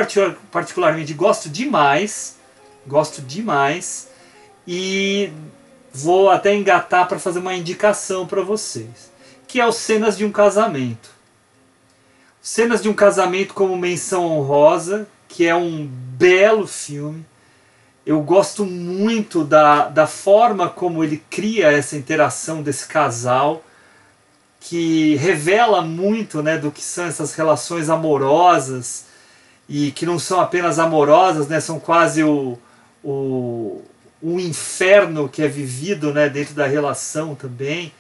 [0.51, 2.37] particularmente gosto demais,
[2.85, 4.09] gosto demais
[4.67, 5.33] e
[5.93, 9.13] vou até engatar para fazer uma indicação para vocês,
[9.47, 11.11] que é o Cenas de um Casamento.
[12.41, 17.25] Cenas de um Casamento como menção honrosa, que é um belo filme.
[18.05, 23.63] Eu gosto muito da, da forma como ele cria essa interação desse casal,
[24.59, 29.05] que revela muito né, do que são essas relações amorosas,
[29.69, 32.59] e que não são apenas amorosas, né, são quase o,
[33.05, 33.83] o,
[34.21, 37.93] o inferno que é vivido né, dentro da relação também.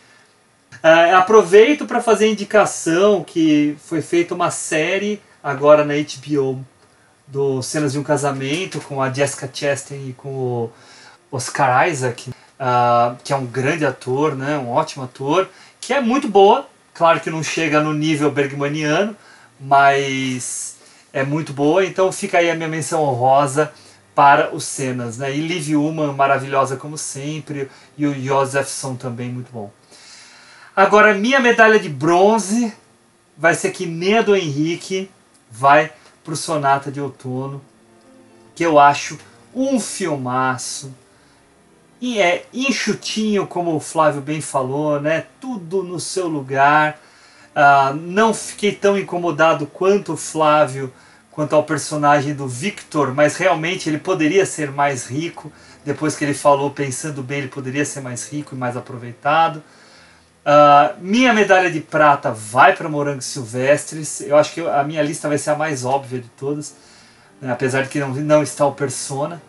[0.83, 6.65] Uh, aproveito para fazer a indicação que foi feita uma série agora na HBO
[7.33, 10.73] do Cenas de um Casamento com a Jessica Chastain e com o
[11.31, 15.49] Oscar Isaac, uh, que é um grande ator, né, um ótimo ator,
[15.81, 16.69] que é muito boa.
[16.93, 19.17] Claro que não chega no nível bergmaniano,
[19.59, 20.77] mas
[21.11, 21.83] é muito boa.
[21.87, 23.73] Então fica aí a minha menção honrosa
[24.15, 25.17] para os cenas.
[25.17, 25.35] Né?
[25.35, 29.71] E Liv Ullman, maravilhosa como sempre, e o Josephson também muito bom.
[30.77, 32.75] Agora, minha medalha de bronze
[33.39, 35.11] vai ser que nem a do Henrique,
[35.51, 35.91] vai
[36.25, 37.63] para o Sonata de Outono,
[38.55, 39.19] que eu acho
[39.55, 40.93] um filmaço.
[42.01, 45.27] E é enxutinho, como o Flávio bem falou, né?
[45.41, 46.99] Tudo no seu lugar.
[47.55, 50.93] Uh, não fiquei tão incomodado quanto o Flávio
[51.33, 55.51] quanto ao personagem do Victor, mas realmente ele poderia ser mais rico.
[55.85, 59.63] Depois que ele falou, pensando bem, ele poderia ser mais rico e mais aproveitado.
[60.45, 64.21] Uh, minha medalha de prata vai para Morangos Silvestres.
[64.21, 66.75] Eu acho que a minha lista vai ser a mais óbvia de todas,
[67.41, 67.53] né?
[67.53, 69.41] apesar de que não, não está o Persona.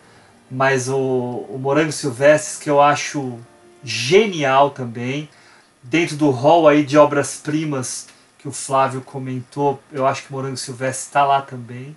[0.50, 3.38] Mas o, o Morangos Silvestres, que eu acho
[3.82, 5.28] genial também,
[5.82, 8.06] dentro do hall aí de obras-primas
[8.38, 11.96] que o Flávio comentou, eu acho que Morango Silvestre está lá também.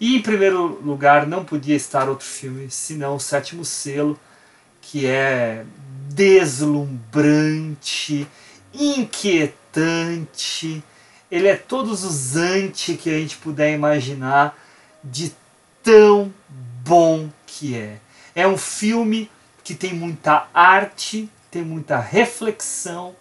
[0.00, 4.18] E em primeiro lugar, não podia estar outro filme senão O Sétimo Selo,
[4.80, 5.64] que é
[6.16, 8.26] deslumbrante,
[8.72, 10.82] inquietante,
[11.30, 14.56] ele é todos os anti que a gente puder imaginar
[15.04, 15.34] de
[15.82, 16.32] tão
[16.82, 17.98] bom que é.
[18.34, 19.30] É um filme
[19.62, 23.14] que tem muita arte, tem muita reflexão,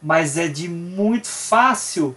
[0.00, 2.14] mas é de muito fácil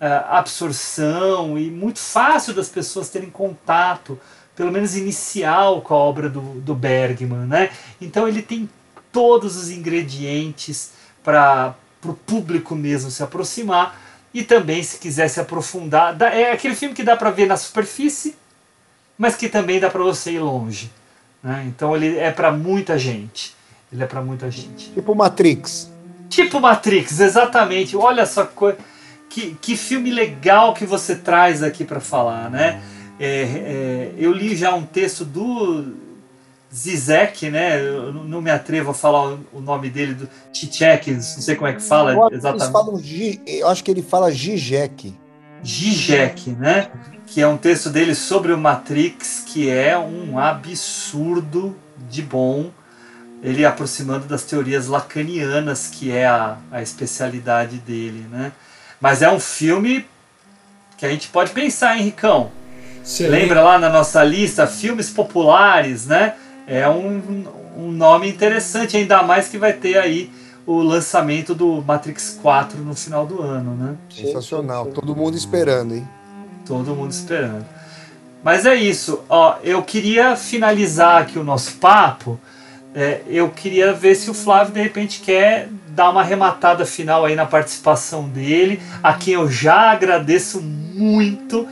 [0.00, 4.18] uh, absorção e muito fácil das pessoas terem contato,
[4.56, 7.46] pelo menos inicial, com a obra do, do Bergman.
[7.46, 7.70] Né?
[8.00, 8.68] Então ele tem
[9.12, 11.74] todos os ingredientes para
[12.04, 14.00] o público mesmo se aproximar
[14.32, 16.16] e também se quiser se aprofundar.
[16.22, 18.36] É aquele filme que dá para ver na superfície,
[19.16, 20.90] mas que também dá para você ir longe.
[21.42, 21.64] Né?
[21.66, 23.56] Então ele é para muita gente.
[23.92, 24.90] Ele é para muita gente.
[24.90, 25.90] Tipo Matrix.
[26.28, 27.96] Tipo Matrix, exatamente.
[27.96, 28.48] Olha só
[29.28, 32.82] que, que filme legal que você traz aqui para falar, né?
[33.18, 35.96] É, é, eu li já um texto do
[36.74, 37.80] Zizek, né?
[37.80, 41.72] Eu não me atrevo a falar o nome dele, do Tchek, não sei como é
[41.72, 42.72] que fala eu exatamente.
[42.72, 45.14] Falam G, eu acho que ele fala Zizek.
[45.64, 46.90] Zizek, né?
[47.26, 51.74] Que é um texto dele sobre o Matrix, que é um absurdo
[52.08, 52.70] de bom.
[53.42, 58.52] Ele aproximando das teorias lacanianas, que é a, a especialidade dele, né?
[59.00, 60.04] Mas é um filme
[60.96, 62.50] que a gente pode pensar, hein, Ricão?
[63.20, 66.34] Lembra lá na nossa lista, filmes populares, né?
[66.68, 67.44] É um,
[67.76, 70.30] um nome interessante, ainda mais que vai ter aí
[70.66, 73.96] o lançamento do Matrix 4 no final do ano, né?
[74.10, 76.06] Sensacional, todo mundo esperando, hein?
[76.66, 77.64] Todo mundo esperando.
[78.44, 82.38] Mas é isso, ó, eu queria finalizar aqui o nosso papo
[82.94, 87.34] É, eu queria ver se o Flávio de repente quer dar uma arrematada final aí
[87.34, 91.68] na participação dele, a quem eu já agradeço muito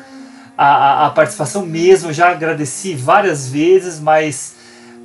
[0.56, 4.55] a, a, a participação mesmo, eu já agradeci várias vezes, mas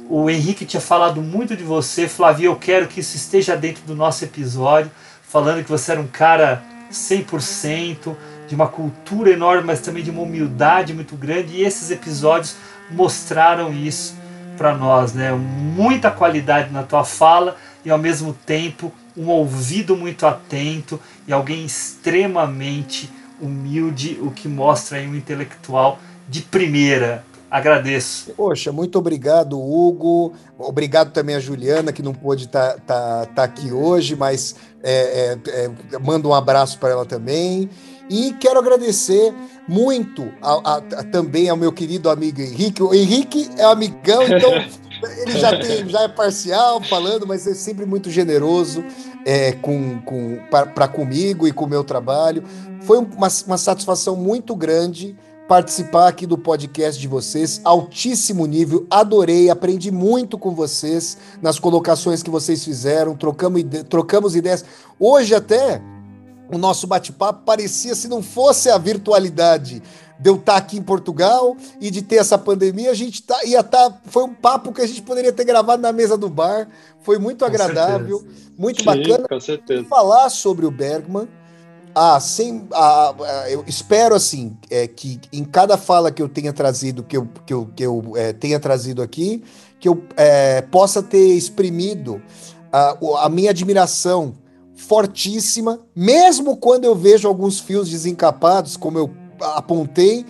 [0.10, 3.95] o Henrique tinha falado muito de você, Flávio, eu quero que isso esteja dentro do
[3.95, 4.91] nosso episódio,
[5.23, 6.61] falando que você era um cara
[6.91, 8.15] 100%,
[8.48, 12.57] de uma cultura enorme, mas também de uma humildade muito grande, e esses episódios
[12.90, 14.14] mostraram isso
[14.57, 15.32] para nós, né?
[15.32, 17.56] Muita qualidade na tua fala
[17.86, 23.10] e ao mesmo tempo um ouvido muito atento e alguém extremamente
[23.40, 25.98] humilde, o que mostra aí um intelectual
[26.28, 27.23] de primeira.
[27.52, 28.32] Agradeço.
[28.32, 30.32] Poxa, muito obrigado, Hugo.
[30.57, 35.38] Obrigado também a Juliana, que não pôde estar tá, tá, tá aqui hoje, mas é,
[35.45, 37.69] é, é, mando um abraço para ela também.
[38.10, 39.34] E quero agradecer
[39.68, 42.82] muito a, a, a, também ao meu querido amigo Henrique.
[42.82, 44.53] O Henrique é amigão, então
[45.19, 48.82] ele já, tem, já é parcial falando, mas é sempre muito generoso
[49.26, 52.45] é, com, com, para comigo e com o meu trabalho.
[52.84, 55.18] Foi uma, uma satisfação muito grande
[55.52, 62.23] participar aqui do podcast de vocês, altíssimo nível, adorei, aprendi muito com vocês nas colocações
[62.23, 64.64] que vocês fizeram, trocamos, trocamos ideias.
[64.98, 65.82] Hoje até
[66.49, 69.84] o nosso bate-papo parecia se não fosse a virtualidade
[70.18, 73.60] de eu estar aqui em Portugal e de ter essa pandemia, a gente tá, ia
[73.60, 73.90] estar.
[73.90, 76.69] Tá, foi um papo que a gente poderia ter gravado na mesa do bar.
[77.02, 78.53] Foi muito com agradável, certeza.
[78.57, 79.28] muito Sim, bacana.
[79.28, 79.84] Com certeza.
[79.84, 81.28] Falar sobre o Bergman.
[81.94, 83.14] Ah, sem, ah,
[83.50, 87.54] eu espero assim é, que em cada fala que eu tenha trazido, que eu, que
[87.54, 89.44] eu, que eu é, tenha trazido aqui,
[89.80, 92.22] que eu é, possa ter exprimido
[92.72, 94.34] a, a minha admiração
[94.76, 100.26] fortíssima, mesmo quando eu vejo alguns fios desencapados, como eu apontei,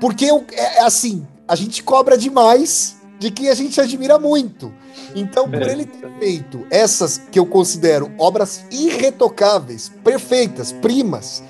[0.00, 4.72] porque eu, é, é assim, a gente cobra demais de quem a gente admira muito.
[5.14, 5.70] Então, por é.
[5.70, 11.40] ele ter feito essas que eu considero obras irretocáveis, perfeitas, primas,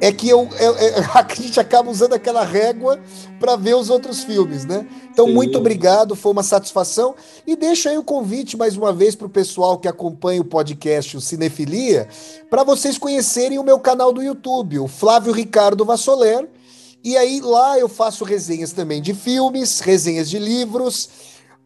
[0.00, 3.00] é que eu, eu, eu, a gente acaba usando aquela régua
[3.40, 4.86] para ver os outros filmes, né?
[5.10, 5.34] Então, Sim.
[5.34, 7.16] muito obrigado, foi uma satisfação.
[7.44, 11.16] E deixa aí o convite mais uma vez para o pessoal que acompanha o podcast
[11.16, 12.06] o Cinefilia,
[12.48, 16.48] para vocês conhecerem o meu canal do YouTube, o Flávio Ricardo Vassoler.
[17.06, 21.08] E aí lá eu faço resenhas também de filmes, resenhas de livros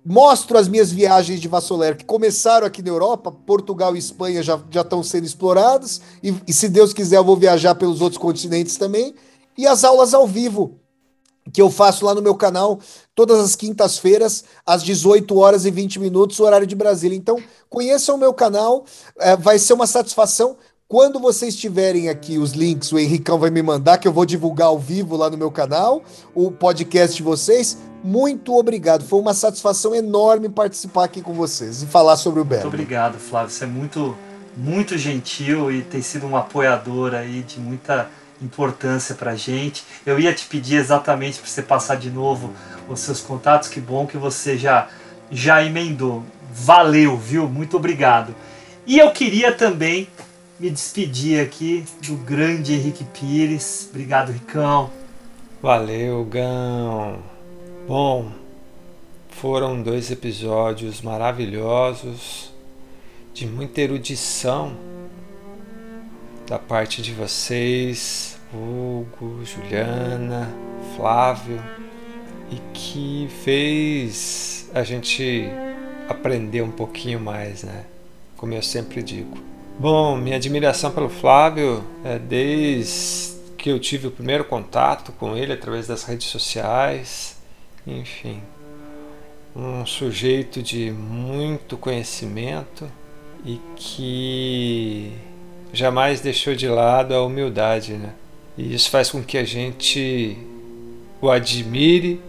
[0.04, 4.58] Mostro as minhas viagens de Vassoler, que começaram aqui na Europa, Portugal e Espanha já,
[4.70, 8.78] já estão sendo explorados, e, e se Deus quiser eu vou viajar pelos outros continentes
[8.78, 9.14] também.
[9.58, 10.80] E as aulas ao vivo,
[11.52, 12.80] que eu faço lá no meu canal,
[13.14, 17.16] todas as quintas-feiras, às 18 horas e 20 minutos, horário de Brasília.
[17.16, 17.36] Então,
[17.68, 18.86] conheçam o meu canal,
[19.18, 20.56] é, vai ser uma satisfação.
[20.90, 24.66] Quando vocês tiverem aqui os links, o Henricão vai me mandar, que eu vou divulgar
[24.66, 26.02] ao vivo lá no meu canal,
[26.34, 27.78] o podcast de vocês.
[28.02, 29.04] Muito obrigado.
[29.04, 32.62] Foi uma satisfação enorme participar aqui com vocês e falar sobre o Belo.
[32.62, 33.50] Muito obrigado, Flávio.
[33.50, 34.16] Você é muito,
[34.56, 38.10] muito gentil e tem sido um apoiador aí de muita
[38.42, 39.84] importância para gente.
[40.04, 42.50] Eu ia te pedir exatamente para você passar de novo
[42.88, 43.68] os seus contatos.
[43.68, 44.88] Que bom que você já
[45.30, 46.24] já emendou.
[46.52, 47.48] Valeu, viu?
[47.48, 48.34] Muito obrigado.
[48.84, 50.08] E eu queria também
[50.60, 53.88] me despedir aqui do grande Henrique Pires.
[53.88, 54.90] Obrigado, Ricão.
[55.62, 57.18] Valeu, Gão.
[57.88, 58.30] Bom,
[59.30, 62.52] foram dois episódios maravilhosos,
[63.32, 64.76] de muita erudição
[66.46, 70.46] da parte de vocês, Hugo, Juliana,
[70.94, 71.62] Flávio,
[72.50, 75.48] e que fez a gente
[76.06, 77.86] aprender um pouquinho mais, né?
[78.36, 79.38] Como eu sempre digo.
[79.80, 85.54] Bom, minha admiração pelo Flávio é desde que eu tive o primeiro contato com ele
[85.54, 87.38] através das redes sociais
[87.86, 88.42] enfim,
[89.56, 92.92] um sujeito de muito conhecimento
[93.42, 95.14] e que
[95.72, 98.12] jamais deixou de lado a humildade, né?
[98.58, 100.36] E isso faz com que a gente
[101.22, 102.20] o admire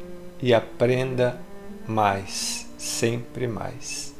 [0.41, 1.37] e aprenda
[1.85, 4.15] mais, sempre mais.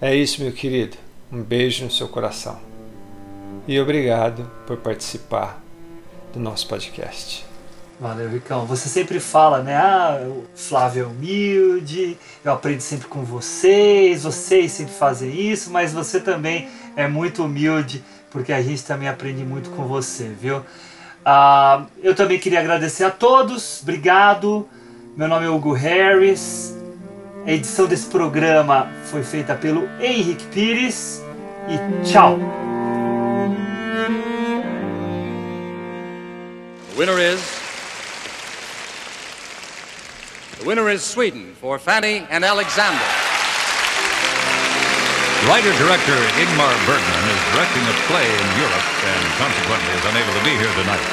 [0.00, 1.03] É isso, meu querido.
[1.34, 2.60] Um beijo no seu coração.
[3.66, 5.60] E obrigado por participar
[6.32, 7.44] do nosso podcast.
[7.98, 8.64] Valeu, Ricão.
[8.66, 9.74] Você sempre fala, né?
[9.74, 15.92] Ah, o Flávio é humilde, eu aprendo sempre com vocês, vocês sempre fazem isso, mas
[15.92, 20.62] você também é muito humilde, porque a gente também aprende muito com você, viu?
[21.24, 24.68] Ah, eu também queria agradecer a todos, obrigado.
[25.16, 26.76] Meu nome é Hugo Harris.
[27.44, 31.23] A edição desse programa foi feita pelo Henrique Pires.
[31.66, 32.36] E tchau!
[36.90, 37.40] The winner is
[40.58, 43.00] The winner is Sweden for Fanny and Alexander.
[45.48, 50.56] Writer-director Ingmar Bergman is directing a play in Europe and consequently is unable to be
[50.60, 51.04] here tonight.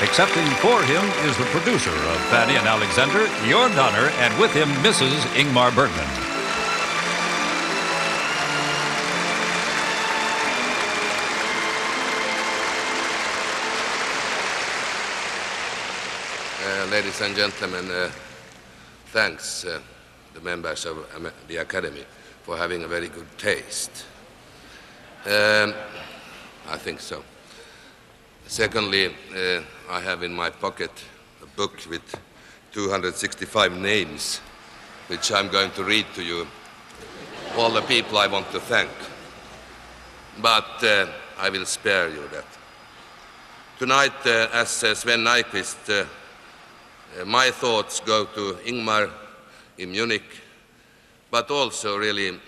[0.00, 4.68] Accepting for him is the producer of Fanny and Alexander, Jörn Donner, and with him
[4.84, 5.20] Mrs.
[5.36, 6.27] Ingmar Bergman.
[16.90, 18.10] Ladies and gentlemen, uh,
[19.08, 19.78] thanks, uh,
[20.32, 22.04] the members of um, the Academy,
[22.42, 24.06] for having a very good taste.
[25.26, 25.74] Um,
[26.66, 27.22] I think so.
[28.46, 29.60] Secondly, uh,
[29.90, 30.90] I have in my pocket
[31.42, 32.18] a book with
[32.72, 34.38] 265 names,
[35.08, 36.46] which I'm going to read to you,
[37.58, 38.90] all the people I want to thank.
[40.40, 41.06] But uh,
[41.38, 42.46] I will spare you that.
[43.78, 46.06] Tonight, uh, as Sven Nyquist uh,
[47.26, 49.10] my thoughts go to Ingmar
[49.78, 50.22] in Munich,
[51.30, 52.38] but also really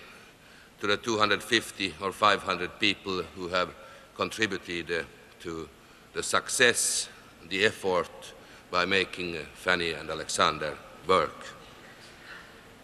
[0.81, 3.71] to the 250 or 500 people who have
[4.17, 5.05] contributed uh,
[5.41, 5.69] to
[6.13, 7.09] the success,
[7.49, 8.33] the effort
[8.71, 10.77] by making uh, Fanny and Alexander
[11.07, 11.45] work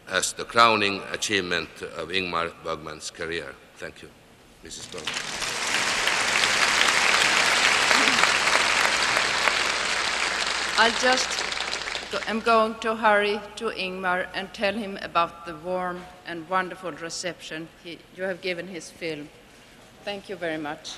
[0.08, 3.54] as the crowning achievement of Ingmar Bergman's career.
[3.76, 4.10] Thank you,
[4.64, 4.92] Mrs.
[4.92, 5.12] Bergman.
[10.78, 11.45] I'll just
[12.26, 17.68] am going to hurry to Ingmar and tell him about the warm and wonderful reception
[17.82, 19.28] he, you have given his film.
[20.04, 20.94] Thank you very much.